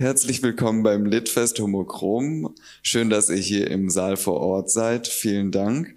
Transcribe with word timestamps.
Herzlich 0.00 0.42
willkommen 0.42 0.82
beim 0.82 1.04
Litfest 1.04 1.60
Homochrom. 1.60 2.54
Schön, 2.80 3.10
dass 3.10 3.28
ihr 3.28 3.36
hier 3.36 3.70
im 3.70 3.90
Saal 3.90 4.16
vor 4.16 4.40
Ort 4.40 4.70
seid. 4.70 5.06
Vielen 5.06 5.50
Dank. 5.50 5.94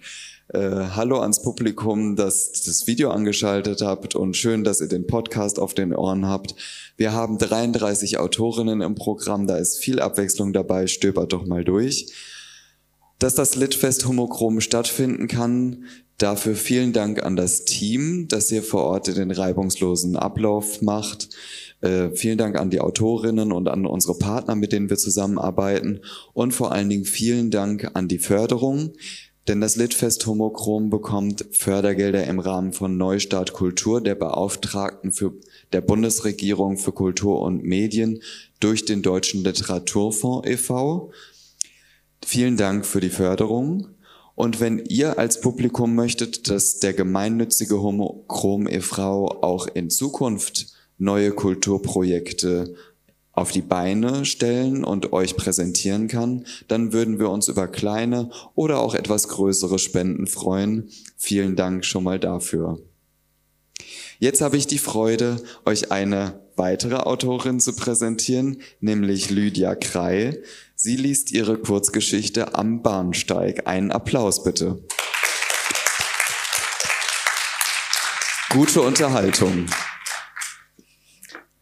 Äh, 0.48 0.58
hallo 0.94 1.20
ans 1.20 1.40
Publikum, 1.40 2.14
dass 2.14 2.52
das 2.52 2.86
Video 2.86 3.10
angeschaltet 3.12 3.80
habt 3.80 4.14
und 4.14 4.36
schön, 4.36 4.62
dass 4.62 4.82
ihr 4.82 4.88
den 4.88 5.06
Podcast 5.06 5.58
auf 5.58 5.72
den 5.72 5.94
Ohren 5.94 6.26
habt. 6.26 6.54
Wir 6.98 7.14
haben 7.14 7.38
33 7.38 8.18
Autorinnen 8.18 8.82
im 8.82 8.94
Programm, 8.94 9.46
da 9.46 9.56
ist 9.56 9.78
viel 9.78 10.00
Abwechslung 10.00 10.52
dabei. 10.52 10.86
Stöbert 10.86 11.32
doch 11.32 11.46
mal 11.46 11.64
durch. 11.64 12.12
Dass 13.18 13.34
das 13.34 13.56
Litfest 13.56 14.06
Homochrom 14.06 14.60
stattfinden 14.60 15.28
kann, 15.28 15.84
dafür 16.18 16.56
vielen 16.56 16.92
Dank 16.92 17.22
an 17.22 17.36
das 17.36 17.64
Team, 17.64 18.28
das 18.28 18.50
hier 18.50 18.62
vor 18.62 18.84
Ort 18.84 19.06
den 19.06 19.30
reibungslosen 19.30 20.16
Ablauf 20.16 20.82
macht. 20.82 21.30
Äh, 21.84 22.16
vielen 22.16 22.38
Dank 22.38 22.56
an 22.56 22.70
die 22.70 22.80
Autorinnen 22.80 23.52
und 23.52 23.68
an 23.68 23.84
unsere 23.84 24.14
Partner, 24.14 24.54
mit 24.54 24.72
denen 24.72 24.88
wir 24.88 24.96
zusammenarbeiten. 24.96 26.00
Und 26.32 26.52
vor 26.52 26.72
allen 26.72 26.88
Dingen 26.88 27.04
vielen 27.04 27.50
Dank 27.50 27.90
an 27.92 28.08
die 28.08 28.18
Förderung. 28.18 28.94
Denn 29.48 29.60
das 29.60 29.76
Litfest 29.76 30.26
Homochrom 30.26 30.88
bekommt 30.88 31.44
Fördergelder 31.50 32.24
im 32.24 32.38
Rahmen 32.38 32.72
von 32.72 32.96
Neustart 32.96 33.52
Kultur 33.52 34.00
der 34.00 34.14
Beauftragten 34.14 35.12
für 35.12 35.34
der 35.74 35.82
Bundesregierung 35.82 36.78
für 36.78 36.92
Kultur 36.92 37.42
und 37.42 37.62
Medien 37.62 38.22
durch 38.60 38.86
den 38.86 39.02
Deutschen 39.02 39.44
Literaturfonds 39.44 40.48
e.V. 40.48 41.12
Vielen 42.24 42.56
Dank 42.56 42.86
für 42.86 43.00
die 43.00 43.10
Förderung. 43.10 43.88
Und 44.34 44.58
wenn 44.58 44.78
ihr 44.78 45.18
als 45.18 45.42
Publikum 45.42 45.94
möchtet, 45.94 46.48
dass 46.48 46.78
der 46.78 46.94
gemeinnützige 46.94 47.82
Homochrom 47.82 48.66
e.V. 48.66 49.42
auch 49.42 49.66
in 49.66 49.90
Zukunft 49.90 50.73
neue 50.98 51.32
Kulturprojekte 51.32 52.74
auf 53.32 53.50
die 53.50 53.62
Beine 53.62 54.24
stellen 54.24 54.84
und 54.84 55.12
euch 55.12 55.36
präsentieren 55.36 56.06
kann, 56.08 56.46
dann 56.68 56.92
würden 56.92 57.18
wir 57.18 57.30
uns 57.30 57.48
über 57.48 57.66
kleine 57.66 58.30
oder 58.54 58.78
auch 58.78 58.94
etwas 58.94 59.28
größere 59.28 59.78
Spenden 59.78 60.26
freuen. 60.26 60.88
Vielen 61.16 61.56
Dank 61.56 61.84
schon 61.84 62.04
mal 62.04 62.20
dafür. 62.20 62.78
Jetzt 64.20 64.40
habe 64.40 64.56
ich 64.56 64.66
die 64.66 64.78
Freude, 64.78 65.42
euch 65.64 65.90
eine 65.90 66.40
weitere 66.56 66.96
Autorin 66.96 67.58
zu 67.58 67.74
präsentieren, 67.74 68.62
nämlich 68.80 69.30
Lydia 69.30 69.74
Krei. 69.74 70.40
Sie 70.76 70.96
liest 70.96 71.32
ihre 71.32 71.58
Kurzgeschichte 71.58 72.54
am 72.54 72.82
Bahnsteig. 72.82 73.66
Einen 73.66 73.90
Applaus 73.90 74.44
bitte. 74.44 74.78
Gute 78.50 78.82
Unterhaltung. 78.82 79.66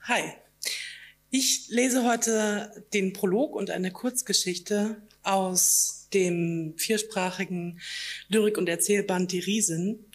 Hi. 0.06 0.33
Ich 1.31 1.69
lese 1.69 2.03
heute 2.03 2.84
den 2.92 3.12
Prolog 3.12 3.55
und 3.55 3.70
eine 3.70 3.92
Kurzgeschichte 3.92 5.00
aus 5.22 6.09
dem 6.12 6.75
viersprachigen 6.77 7.81
Lyrik- 8.27 8.59
und 8.59 8.69
Erzählband 8.69 9.31
Die 9.31 9.39
Riesen, 9.39 10.11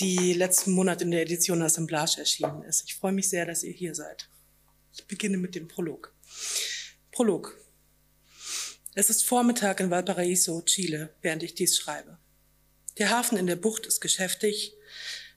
die 0.00 0.34
letzten 0.34 0.72
Monat 0.72 1.00
in 1.00 1.12
der 1.12 1.22
Edition 1.22 1.62
Assemblage 1.62 2.16
erschienen 2.18 2.62
ist. 2.64 2.84
Ich 2.84 2.96
freue 2.96 3.12
mich 3.12 3.30
sehr, 3.30 3.46
dass 3.46 3.62
ihr 3.62 3.72
hier 3.72 3.94
seid. 3.94 4.28
Ich 4.92 5.06
beginne 5.06 5.38
mit 5.38 5.54
dem 5.54 5.66
Prolog. 5.66 6.14
Prolog. 7.10 7.58
Es 8.94 9.08
ist 9.08 9.24
Vormittag 9.24 9.80
in 9.80 9.90
Valparaiso, 9.90 10.60
Chile, 10.60 11.14
während 11.22 11.42
ich 11.42 11.54
dies 11.54 11.78
schreibe. 11.78 12.18
Der 12.98 13.08
Hafen 13.08 13.38
in 13.38 13.46
der 13.46 13.56
Bucht 13.56 13.86
ist 13.86 14.02
geschäftig. 14.02 14.74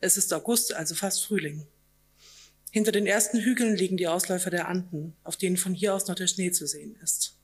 Es 0.02 0.18
ist 0.18 0.34
August, 0.34 0.74
also 0.74 0.96
fast 0.96 1.24
Frühling. 1.24 1.66
Hinter 2.72 2.92
den 2.92 3.08
ersten 3.08 3.40
Hügeln 3.40 3.76
liegen 3.76 3.98
die 3.98 4.08
Ausläufer 4.08 4.52
der 4.52 4.68
Anden, 4.68 5.16
auf 5.24 5.38
denen 5.38 5.58
von 5.58 5.74
hier 5.74 5.94
aus 5.94 6.08
noch 6.08 6.16
der 6.16 6.28
Schnee 6.28 6.52
zu 6.52 6.68
sehen 6.68 6.96
ist. 7.02 7.36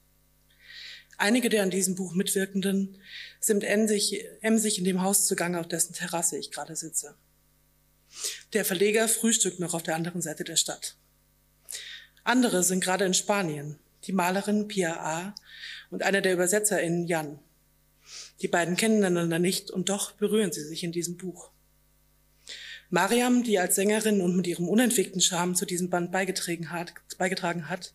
Einige 1.18 1.50
der 1.50 1.64
an 1.64 1.70
diesem 1.70 1.96
Buch 1.96 2.14
Mitwirkenden 2.14 2.98
sind 3.40 3.64
emsig, 3.64 4.26
emsig 4.42 4.78
in 4.78 4.84
dem 4.84 5.02
Haus 5.02 5.26
zugange, 5.26 5.60
auf 5.60 5.68
dessen 5.68 5.94
Terrasse 5.94 6.38
ich 6.38 6.52
gerade 6.52 6.76
sitze. 6.76 7.16
Der 8.54 8.66
Verleger 8.66 9.08
frühstückt 9.08 9.60
noch 9.60 9.74
auf 9.74 9.84
der 9.84 9.96
anderen 9.96 10.22
Seite 10.22 10.44
der 10.44 10.58
Stadt. 10.58 10.96
Andere 12.24 12.64
sind 12.64 12.84
gerade 12.84 13.06
in 13.06 13.14
Spanien, 13.14 13.80
die 14.04 14.12
Malerin 14.12 14.68
Pia 14.68 14.98
A. 14.98 15.36
und 15.90 16.04
einer 16.04 16.22
der 16.22 16.34
ÜbersetzerInnen 16.34 17.08
Jan. 17.08 17.40
Die 18.42 18.48
beiden 18.48 18.76
kennen 18.76 19.04
einander 19.04 19.40
nicht 19.40 19.72
und 19.72 19.90
doch 19.90 20.12
berühren 20.14 20.52
sie 20.52 20.64
sich 20.64 20.84
in 20.84 20.92
diesem 20.92 21.18
Buch. 21.18 21.50
Mariam, 22.90 23.44
die 23.44 23.60
als 23.60 23.76
Sängerin 23.76 24.22
und 24.22 24.36
mit 24.36 24.48
ihrem 24.48 24.70
unentwickelten 24.70 25.22
Charme 25.22 25.56
zu 25.56 25.66
diesem 25.66 25.90
Band 25.90 26.12
beigetragen 26.12 26.72
hat, 26.72 26.94
beigetragen 27.18 27.68
hat, 27.68 27.94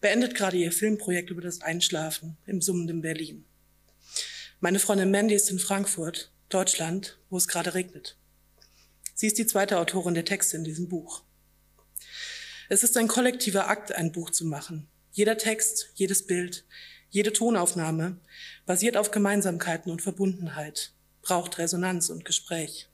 beendet 0.00 0.34
gerade 0.34 0.56
ihr 0.56 0.72
Filmprojekt 0.72 1.30
über 1.30 1.40
das 1.40 1.60
Einschlafen 1.60 2.36
im 2.46 2.60
summenden 2.60 3.00
Berlin. 3.00 3.44
Meine 4.60 4.78
Freundin 4.78 5.10
Mandy 5.10 5.34
ist 5.34 5.50
in 5.50 5.58
Frankfurt, 5.58 6.32
Deutschland, 6.48 7.18
wo 7.30 7.36
es 7.36 7.48
gerade 7.48 7.74
regnet. 7.74 8.16
Sie 9.14 9.26
ist 9.26 9.38
die 9.38 9.46
zweite 9.46 9.78
Autorin 9.78 10.14
der 10.14 10.24
Texte 10.24 10.56
in 10.56 10.64
diesem 10.64 10.88
Buch. 10.88 11.22
Es 12.68 12.82
ist 12.82 12.96
ein 12.96 13.08
kollektiver 13.08 13.68
Akt, 13.68 13.92
ein 13.92 14.10
Buch 14.10 14.30
zu 14.30 14.44
machen. 14.44 14.88
Jeder 15.12 15.38
Text, 15.38 15.90
jedes 15.94 16.26
Bild, 16.26 16.64
jede 17.10 17.32
Tonaufnahme 17.32 18.18
basiert 18.66 18.96
auf 18.96 19.12
Gemeinsamkeiten 19.12 19.92
und 19.92 20.02
Verbundenheit, 20.02 20.92
braucht 21.22 21.58
Resonanz 21.58 22.08
und 22.08 22.24
Gespräch. 22.24 22.88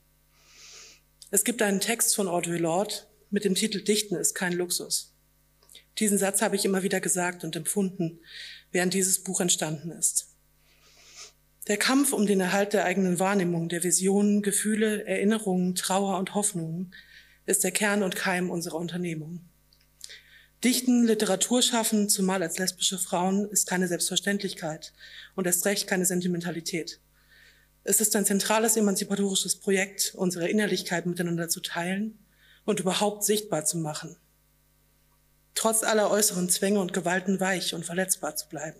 Es 1.33 1.45
gibt 1.45 1.61
einen 1.61 1.79
Text 1.79 2.13
von 2.13 2.27
Audre 2.27 2.57
Lorde 2.57 2.93
mit 3.29 3.45
dem 3.45 3.55
Titel 3.55 3.81
Dichten 3.81 4.15
ist 4.15 4.35
kein 4.35 4.51
Luxus. 4.51 5.13
Diesen 5.97 6.17
Satz 6.17 6.41
habe 6.41 6.57
ich 6.57 6.65
immer 6.65 6.83
wieder 6.83 6.99
gesagt 6.99 7.45
und 7.45 7.55
empfunden, 7.55 8.19
während 8.73 8.93
dieses 8.93 9.23
Buch 9.23 9.39
entstanden 9.39 9.91
ist. 9.91 10.35
Der 11.69 11.77
Kampf 11.77 12.11
um 12.11 12.25
den 12.25 12.41
Erhalt 12.41 12.73
der 12.73 12.83
eigenen 12.83 13.17
Wahrnehmung, 13.17 13.69
der 13.69 13.81
Visionen, 13.81 14.41
Gefühle, 14.41 15.05
Erinnerungen, 15.05 15.73
Trauer 15.73 16.17
und 16.19 16.35
Hoffnungen 16.35 16.93
ist 17.45 17.63
der 17.63 17.71
Kern 17.71 18.03
und 18.03 18.17
Keim 18.17 18.49
unserer 18.49 18.75
Unternehmung. 18.75 19.39
Dichten, 20.65 21.05
Literatur 21.05 21.61
schaffen, 21.61 22.09
zumal 22.09 22.43
als 22.43 22.59
lesbische 22.59 22.99
Frauen, 22.99 23.49
ist 23.49 23.69
keine 23.69 23.87
Selbstverständlichkeit 23.87 24.91
und 25.35 25.47
erst 25.47 25.65
recht 25.65 25.87
keine 25.87 26.05
Sentimentalität. 26.05 26.99
Es 27.83 27.99
ist 27.99 28.15
ein 28.15 28.25
zentrales 28.25 28.77
emanzipatorisches 28.77 29.55
Projekt, 29.55 30.13
unsere 30.15 30.47
Innerlichkeit 30.47 31.07
miteinander 31.07 31.49
zu 31.49 31.61
teilen 31.61 32.19
und 32.63 32.79
überhaupt 32.79 33.23
sichtbar 33.23 33.65
zu 33.65 33.77
machen. 33.77 34.17
Trotz 35.55 35.83
aller 35.83 36.11
äußeren 36.11 36.49
Zwänge 36.49 36.79
und 36.79 36.93
Gewalten 36.93 37.39
weich 37.39 37.73
und 37.73 37.85
verletzbar 37.85 38.35
zu 38.35 38.47
bleiben. 38.49 38.79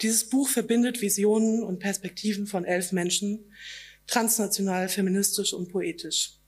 Dieses 0.00 0.28
Buch 0.28 0.48
verbindet 0.48 1.02
Visionen 1.02 1.62
und 1.62 1.80
Perspektiven 1.80 2.46
von 2.46 2.64
elf 2.64 2.92
Menschen, 2.92 3.52
transnational, 4.06 4.88
feministisch 4.88 5.52
und 5.52 5.70
poetisch. 5.70 6.38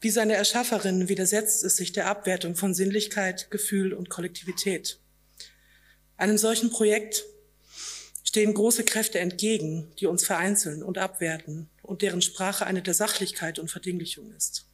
Wie 0.00 0.10
seine 0.10 0.34
Erschafferin 0.34 1.08
widersetzt 1.08 1.64
es 1.64 1.76
sich 1.76 1.92
der 1.92 2.06
Abwertung 2.06 2.54
von 2.54 2.74
Sinnlichkeit, 2.74 3.50
Gefühl 3.50 3.92
und 3.92 4.08
Kollektivität. 4.08 5.00
Einem 6.16 6.38
solchen 6.38 6.70
Projekt 6.70 7.24
stehen 8.28 8.52
große 8.52 8.84
Kräfte 8.84 9.20
entgegen, 9.20 9.90
die 9.98 10.04
uns 10.04 10.22
vereinzeln 10.22 10.82
und 10.82 10.98
abwerten 10.98 11.70
und 11.80 12.02
deren 12.02 12.20
Sprache 12.20 12.66
eine 12.66 12.82
der 12.82 12.92
Sachlichkeit 12.92 13.58
und 13.58 13.70
Verdinglichung 13.70 14.32
ist. 14.32 14.66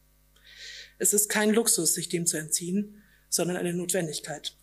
Es 0.98 1.15
ist 1.15 1.28
kein 1.28 1.50
Luxus, 1.50 1.94
sich 1.94 2.09
dem 2.09 2.26
zu 2.26 2.37
entziehen, 2.37 3.00
sondern 3.28 3.56
eine 3.56 3.72
Notwendigkeit. 3.72 4.56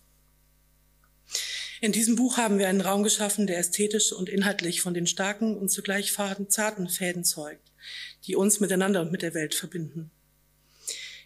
In 1.80 1.92
diesem 1.92 2.16
Buch 2.16 2.36
haben 2.36 2.58
wir 2.58 2.68
einen 2.68 2.82
Raum 2.82 3.02
geschaffen, 3.02 3.46
der 3.46 3.56
ästhetisch 3.56 4.12
und 4.12 4.28
inhaltlich 4.28 4.82
von 4.82 4.92
den 4.92 5.06
starken 5.06 5.56
und 5.56 5.70
zugleich 5.70 6.12
zarten 6.12 6.90
Fäden 6.90 7.24
zeugt, 7.24 7.72
die 8.26 8.36
uns 8.36 8.60
miteinander 8.60 9.00
und 9.00 9.10
mit 9.10 9.22
der 9.22 9.32
Welt 9.32 9.54
verbinden. 9.54 10.10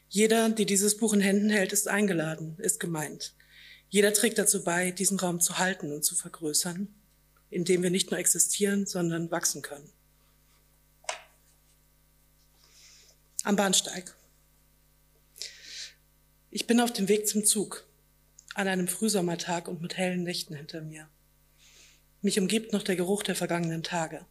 Jeder, 0.09 0.51
der 0.51 0.67
dieses 0.67 0.97
Buch 0.97 1.13
in 1.13 1.21
Händen 1.21 1.51
hält, 1.51 1.73
ist 1.73 1.89
eingeladen, 1.89 2.55
ist 2.59 2.79
gemeint. 2.79 3.35
Jeder 3.89 4.13
trägt 4.13 4.39
dazu 4.39 4.63
bei, 4.63 4.93
diesen 4.93 5.19
Raum 5.19 5.41
zu 5.41 5.59
halten 5.59 5.91
und 5.91 6.05
zu 6.05 6.15
vergrößern 6.15 6.95
in 7.57 7.65
dem 7.65 7.83
wir 7.83 7.89
nicht 7.89 8.11
nur 8.11 8.21
existieren, 8.21 8.85
sondern 8.85 9.31
wachsen 9.31 9.63
können. 9.63 9.91
Am 13.45 13.57
Bahnsteig. 13.57 14.15
Ich 16.51 16.67
bin 16.67 16.81
auf 16.81 16.93
dem 16.93 17.09
Weg 17.09 17.27
zum 17.27 17.47
Zug, 17.47 17.87
an 18.55 18.69
einem 18.69 18.89
Frühsommertag 18.89 19.69
und 19.69 19.81
mit 19.81 19.97
hellen 19.97 20.23
Nächten 20.23 20.55
hinter 20.55 20.83
mir. 20.83 21.09
Mich 22.21 22.39
umgibt 22.39 22.75
noch 22.75 22.83
der 22.83 22.95
Geruch 22.95 23.23
der 23.23 23.35
vergangenen 23.35 23.83
Tage. 23.83 24.27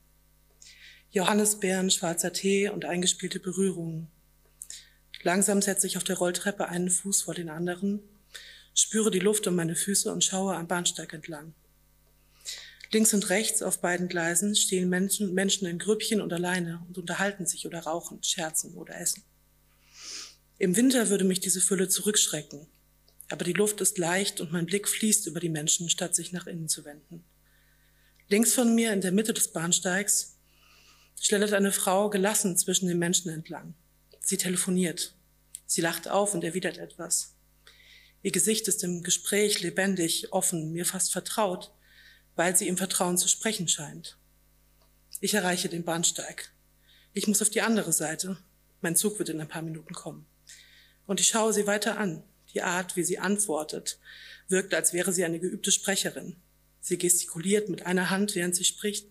Johannisbeeren, 1.09 1.89
schwarzer 1.89 2.31
Tee 2.31 2.69
und 2.69 2.85
eingespielte 2.85 3.39
Berührungen. 3.39 4.07
Langsam 5.23 5.63
setze 5.63 5.87
ich 5.87 5.97
auf 5.97 6.03
der 6.03 6.19
Rolltreppe 6.19 6.67
einen 6.67 6.91
Fuß 6.91 7.23
vor 7.23 7.33
den 7.33 7.49
anderen, 7.49 8.01
spüre 8.75 9.09
die 9.09 9.17
Luft 9.17 9.47
um 9.47 9.55
meine 9.55 9.75
Füße 9.75 10.13
und 10.13 10.23
schaue 10.23 10.55
am 10.55 10.67
Bahnsteig 10.67 11.11
entlang. 11.11 11.55
Links 12.91 13.13
und 13.13 13.29
rechts 13.29 13.61
auf 13.61 13.81
beiden 13.81 14.07
Gleisen 14.07 14.55
stehen 14.55 14.89
Menschen, 14.89 15.33
Menschen 15.33 15.67
in 15.67 15.79
Grüppchen 15.79 16.21
und 16.21 16.31
alleine 16.31 16.83
und 16.87 16.97
unterhalten 16.97 17.45
sich 17.45 17.65
oder 17.65 17.79
rauchen, 17.79 18.21
scherzen 18.23 18.75
oder 18.75 18.99
essen. 18.99 19.23
Im 20.57 20.75
Winter 20.75 21.09
würde 21.09 21.25
mich 21.25 21.39
diese 21.39 21.61
Fülle 21.61 21.89
zurückschrecken. 21.89 22.67
Aber 23.29 23.43
die 23.43 23.53
Luft 23.53 23.81
ist 23.81 23.97
leicht 23.97 24.39
und 24.39 24.51
mein 24.51 24.67
Blick 24.67 24.87
fließt 24.87 25.27
über 25.27 25.39
die 25.39 25.49
Menschen, 25.49 25.89
statt 25.89 26.15
sich 26.15 26.31
nach 26.31 26.47
innen 26.47 26.69
zu 26.69 26.85
wenden. 26.85 27.25
Links 28.27 28.53
von 28.53 28.73
mir 28.73 28.93
in 28.93 29.01
der 29.01 29.11
Mitte 29.11 29.33
des 29.33 29.51
Bahnsteigs 29.51 30.37
schlendert 31.19 31.53
eine 31.53 31.71
Frau 31.71 32.09
gelassen 32.09 32.57
zwischen 32.57 32.87
den 32.87 32.99
Menschen 32.99 33.31
entlang. 33.31 33.73
Sie 34.19 34.37
telefoniert. 34.37 35.15
Sie 35.65 35.81
lacht 35.81 36.07
auf 36.07 36.33
und 36.33 36.43
erwidert 36.43 36.77
etwas. 36.77 37.35
Ihr 38.21 38.31
Gesicht 38.31 38.67
ist 38.67 38.83
im 38.83 39.03
Gespräch 39.03 39.61
lebendig, 39.61 40.31
offen, 40.31 40.71
mir 40.71 40.85
fast 40.85 41.11
vertraut, 41.11 41.71
weil 42.35 42.55
sie 42.55 42.67
im 42.67 42.77
Vertrauen 42.77 43.17
zu 43.17 43.27
sprechen 43.27 43.67
scheint. 43.67 44.17
Ich 45.21 45.33
erreiche 45.33 45.69
den 45.69 45.83
Bahnsteig. 45.83 46.51
Ich 47.13 47.27
muss 47.27 47.41
auf 47.41 47.49
die 47.49 47.61
andere 47.61 47.93
Seite. 47.93 48.37
Mein 48.81 48.95
Zug 48.95 49.17
wird 49.19 49.29
in 49.29 49.39
ein 49.39 49.47
paar 49.47 49.61
Minuten 49.61 49.93
kommen. 49.93 50.25
Und 51.07 51.19
ich 51.19 51.27
schaue 51.27 51.53
sie 51.53 51.67
weiter 51.67 51.97
an. 51.97 52.23
Die 52.53 52.61
Art, 52.61 52.95
wie 52.95 53.03
sie 53.03 53.19
antwortet, 53.19 53.99
wirkt, 54.47 54.73
als 54.73 54.93
wäre 54.93 55.13
sie 55.13 55.23
eine 55.23 55.39
geübte 55.39 55.71
Sprecherin. 55.71 56.35
Sie 56.81 56.97
gestikuliert 56.97 57.69
mit 57.69 57.85
einer 57.85 58.09
Hand, 58.09 58.35
während 58.35 58.55
sie 58.55 58.63
spricht. 58.63 59.07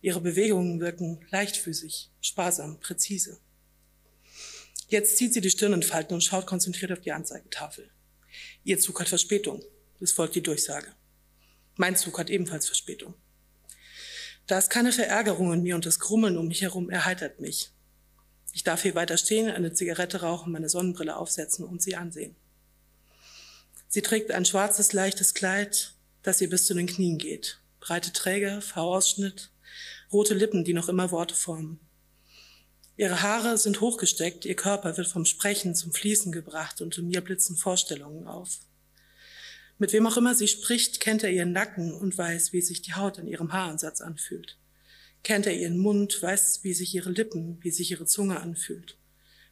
Ihre 0.00 0.20
Bewegungen 0.20 0.80
wirken 0.80 1.26
leichtfüßig, 1.30 2.10
sparsam, 2.20 2.80
präzise. 2.80 3.38
Jetzt 4.88 5.18
zieht 5.18 5.34
sie 5.34 5.40
die 5.40 5.50
Stirn 5.50 5.72
in 5.72 5.82
Falten 5.82 6.14
und 6.14 6.24
schaut 6.24 6.46
konzentriert 6.46 6.92
auf 6.92 7.00
die 7.00 7.12
Anzeigetafel. 7.12 7.90
Ihr 8.64 8.78
Zug 8.78 9.00
hat 9.00 9.08
Verspätung. 9.08 9.62
Es 10.00 10.12
folgt 10.12 10.34
die 10.34 10.42
Durchsage. 10.42 10.94
Mein 11.76 11.96
Zug 11.96 12.18
hat 12.18 12.30
ebenfalls 12.30 12.66
Verspätung. 12.66 13.14
Da 14.46 14.58
ist 14.58 14.70
keine 14.70 14.92
Verärgerung 14.92 15.52
in 15.52 15.62
mir 15.62 15.76
und 15.76 15.86
das 15.86 16.00
Grummeln 16.00 16.36
um 16.36 16.48
mich 16.48 16.62
herum 16.62 16.90
erheitert 16.90 17.40
mich. 17.40 17.70
Ich 18.52 18.64
darf 18.64 18.82
hier 18.82 18.94
weiter 18.94 19.16
stehen, 19.16 19.50
eine 19.50 19.72
Zigarette 19.72 20.22
rauchen, 20.22 20.52
meine 20.52 20.68
Sonnenbrille 20.68 21.16
aufsetzen 21.16 21.64
und 21.64 21.82
sie 21.82 21.94
ansehen. 21.94 22.34
Sie 23.88 24.02
trägt 24.02 24.30
ein 24.30 24.44
schwarzes, 24.44 24.92
leichtes 24.92 25.34
Kleid, 25.34 25.94
das 26.22 26.40
ihr 26.40 26.50
bis 26.50 26.66
zu 26.66 26.74
den 26.74 26.86
Knien 26.86 27.18
geht. 27.18 27.60
Breite 27.80 28.12
Träger, 28.12 28.60
V-Ausschnitt, 28.60 29.50
rote 30.12 30.34
Lippen, 30.34 30.64
die 30.64 30.74
noch 30.74 30.88
immer 30.88 31.10
Worte 31.10 31.34
formen. 31.34 31.80
Ihre 32.96 33.22
Haare 33.22 33.56
sind 33.56 33.80
hochgesteckt, 33.80 34.44
ihr 34.44 34.56
Körper 34.56 34.96
wird 34.96 35.06
vom 35.06 35.24
Sprechen 35.24 35.74
zum 35.74 35.92
Fließen 35.92 36.32
gebracht 36.32 36.82
und 36.82 36.98
in 36.98 37.08
mir 37.08 37.22
blitzen 37.22 37.56
Vorstellungen 37.56 38.26
auf. 38.26 38.58
Mit 39.80 39.94
wem 39.94 40.06
auch 40.06 40.18
immer 40.18 40.34
sie 40.34 40.46
spricht, 40.46 41.00
kennt 41.00 41.22
er 41.22 41.30
ihren 41.30 41.52
Nacken 41.52 41.94
und 41.94 42.16
weiß, 42.16 42.52
wie 42.52 42.60
sich 42.60 42.82
die 42.82 42.92
Haut 42.92 43.16
in 43.16 43.26
ihrem 43.26 43.54
Haaransatz 43.54 44.02
anfühlt. 44.02 44.58
Kennt 45.22 45.46
er 45.46 45.56
ihren 45.56 45.78
Mund, 45.78 46.20
weiß, 46.20 46.60
wie 46.64 46.74
sich 46.74 46.94
ihre 46.94 47.08
Lippen, 47.08 47.58
wie 47.62 47.70
sich 47.70 47.90
ihre 47.90 48.04
Zunge 48.04 48.40
anfühlt. 48.40 48.98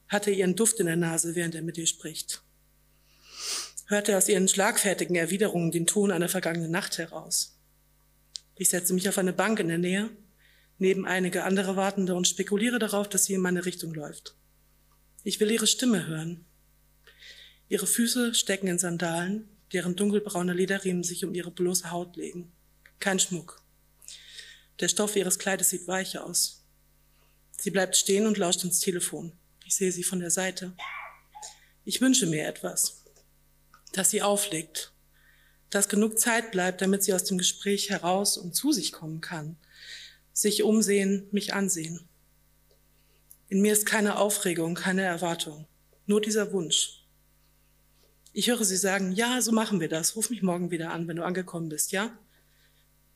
Hat 0.06 0.26
er 0.26 0.34
ihren 0.34 0.54
Duft 0.54 0.80
in 0.80 0.86
der 0.86 0.96
Nase, 0.96 1.34
während 1.34 1.54
er 1.54 1.62
mit 1.62 1.78
ihr 1.78 1.86
spricht. 1.86 2.42
Hört 3.86 4.10
er 4.10 4.18
aus 4.18 4.28
ihren 4.28 4.48
schlagfertigen 4.48 5.16
Erwiderungen 5.16 5.70
den 5.70 5.86
Ton 5.86 6.10
einer 6.10 6.28
vergangenen 6.28 6.70
Nacht 6.70 6.98
heraus. 6.98 7.58
Ich 8.54 8.68
setze 8.68 8.92
mich 8.92 9.08
auf 9.08 9.16
eine 9.16 9.32
Bank 9.32 9.60
in 9.60 9.68
der 9.68 9.78
Nähe 9.78 10.10
neben 10.76 11.06
einige 11.06 11.44
andere 11.44 11.74
Wartende 11.74 12.14
und 12.14 12.28
spekuliere 12.28 12.78
darauf, 12.78 13.08
dass 13.08 13.24
sie 13.24 13.32
in 13.32 13.40
meine 13.40 13.64
Richtung 13.64 13.94
läuft. 13.94 14.36
Ich 15.24 15.40
will 15.40 15.50
ihre 15.50 15.66
Stimme 15.66 16.06
hören. 16.06 16.44
Ihre 17.68 17.86
Füße 17.86 18.34
stecken 18.34 18.68
in 18.68 18.78
Sandalen, 18.78 19.48
deren 19.72 19.96
dunkelbraune 19.96 20.52
Lederriemen 20.52 21.04
sich 21.04 21.24
um 21.24 21.34
ihre 21.34 21.50
bloße 21.50 21.90
Haut 21.90 22.16
legen. 22.16 22.52
Kein 23.00 23.18
Schmuck. 23.18 23.62
Der 24.80 24.88
Stoff 24.88 25.16
ihres 25.16 25.38
Kleides 25.38 25.70
sieht 25.70 25.88
weich 25.88 26.18
aus. 26.18 26.64
Sie 27.60 27.70
bleibt 27.70 27.96
stehen 27.96 28.26
und 28.26 28.38
lauscht 28.38 28.64
ins 28.64 28.80
Telefon. 28.80 29.32
Ich 29.64 29.74
sehe 29.76 29.92
sie 29.92 30.04
von 30.04 30.20
der 30.20 30.30
Seite. 30.30 30.72
Ich 31.84 32.00
wünsche 32.00 32.26
mir 32.26 32.46
etwas, 32.46 33.04
dass 33.92 34.10
sie 34.10 34.22
auflegt, 34.22 34.92
dass 35.70 35.88
genug 35.88 36.18
Zeit 36.18 36.52
bleibt, 36.52 36.80
damit 36.80 37.02
sie 37.02 37.12
aus 37.14 37.24
dem 37.24 37.38
Gespräch 37.38 37.90
heraus 37.90 38.38
und 38.38 38.54
zu 38.54 38.72
sich 38.72 38.92
kommen 38.92 39.20
kann, 39.20 39.56
sich 40.32 40.62
umsehen, 40.62 41.26
mich 41.32 41.54
ansehen. 41.54 42.08
In 43.48 43.60
mir 43.60 43.72
ist 43.72 43.86
keine 43.86 44.18
Aufregung, 44.18 44.74
keine 44.74 45.02
Erwartung, 45.02 45.66
nur 46.06 46.20
dieser 46.20 46.52
Wunsch. 46.52 46.97
Ich 48.38 48.48
höre 48.48 48.64
sie 48.64 48.76
sagen, 48.76 49.10
ja, 49.10 49.42
so 49.42 49.50
machen 49.50 49.80
wir 49.80 49.88
das. 49.88 50.14
Ruf 50.14 50.30
mich 50.30 50.42
morgen 50.42 50.70
wieder 50.70 50.92
an, 50.92 51.08
wenn 51.08 51.16
du 51.16 51.24
angekommen 51.24 51.68
bist, 51.70 51.90
ja? 51.90 52.16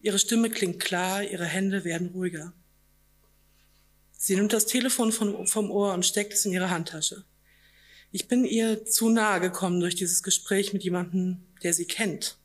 Ihre 0.00 0.18
Stimme 0.18 0.50
klingt 0.50 0.80
klar, 0.80 1.22
ihre 1.22 1.44
Hände 1.44 1.84
werden 1.84 2.08
ruhiger. 2.08 2.52
Sie 4.18 4.34
nimmt 4.34 4.52
das 4.52 4.66
Telefon 4.66 5.12
vom, 5.12 5.46
vom 5.46 5.70
Ohr 5.70 5.94
und 5.94 6.04
steckt 6.04 6.32
es 6.32 6.44
in 6.44 6.50
ihre 6.50 6.70
Handtasche. 6.70 7.24
Ich 8.10 8.26
bin 8.26 8.44
ihr 8.44 8.84
zu 8.84 9.10
nahe 9.10 9.38
gekommen 9.38 9.78
durch 9.78 9.94
dieses 9.94 10.24
Gespräch 10.24 10.72
mit 10.72 10.82
jemandem, 10.82 11.46
der 11.62 11.72
sie 11.72 11.86
kennt 11.86 12.36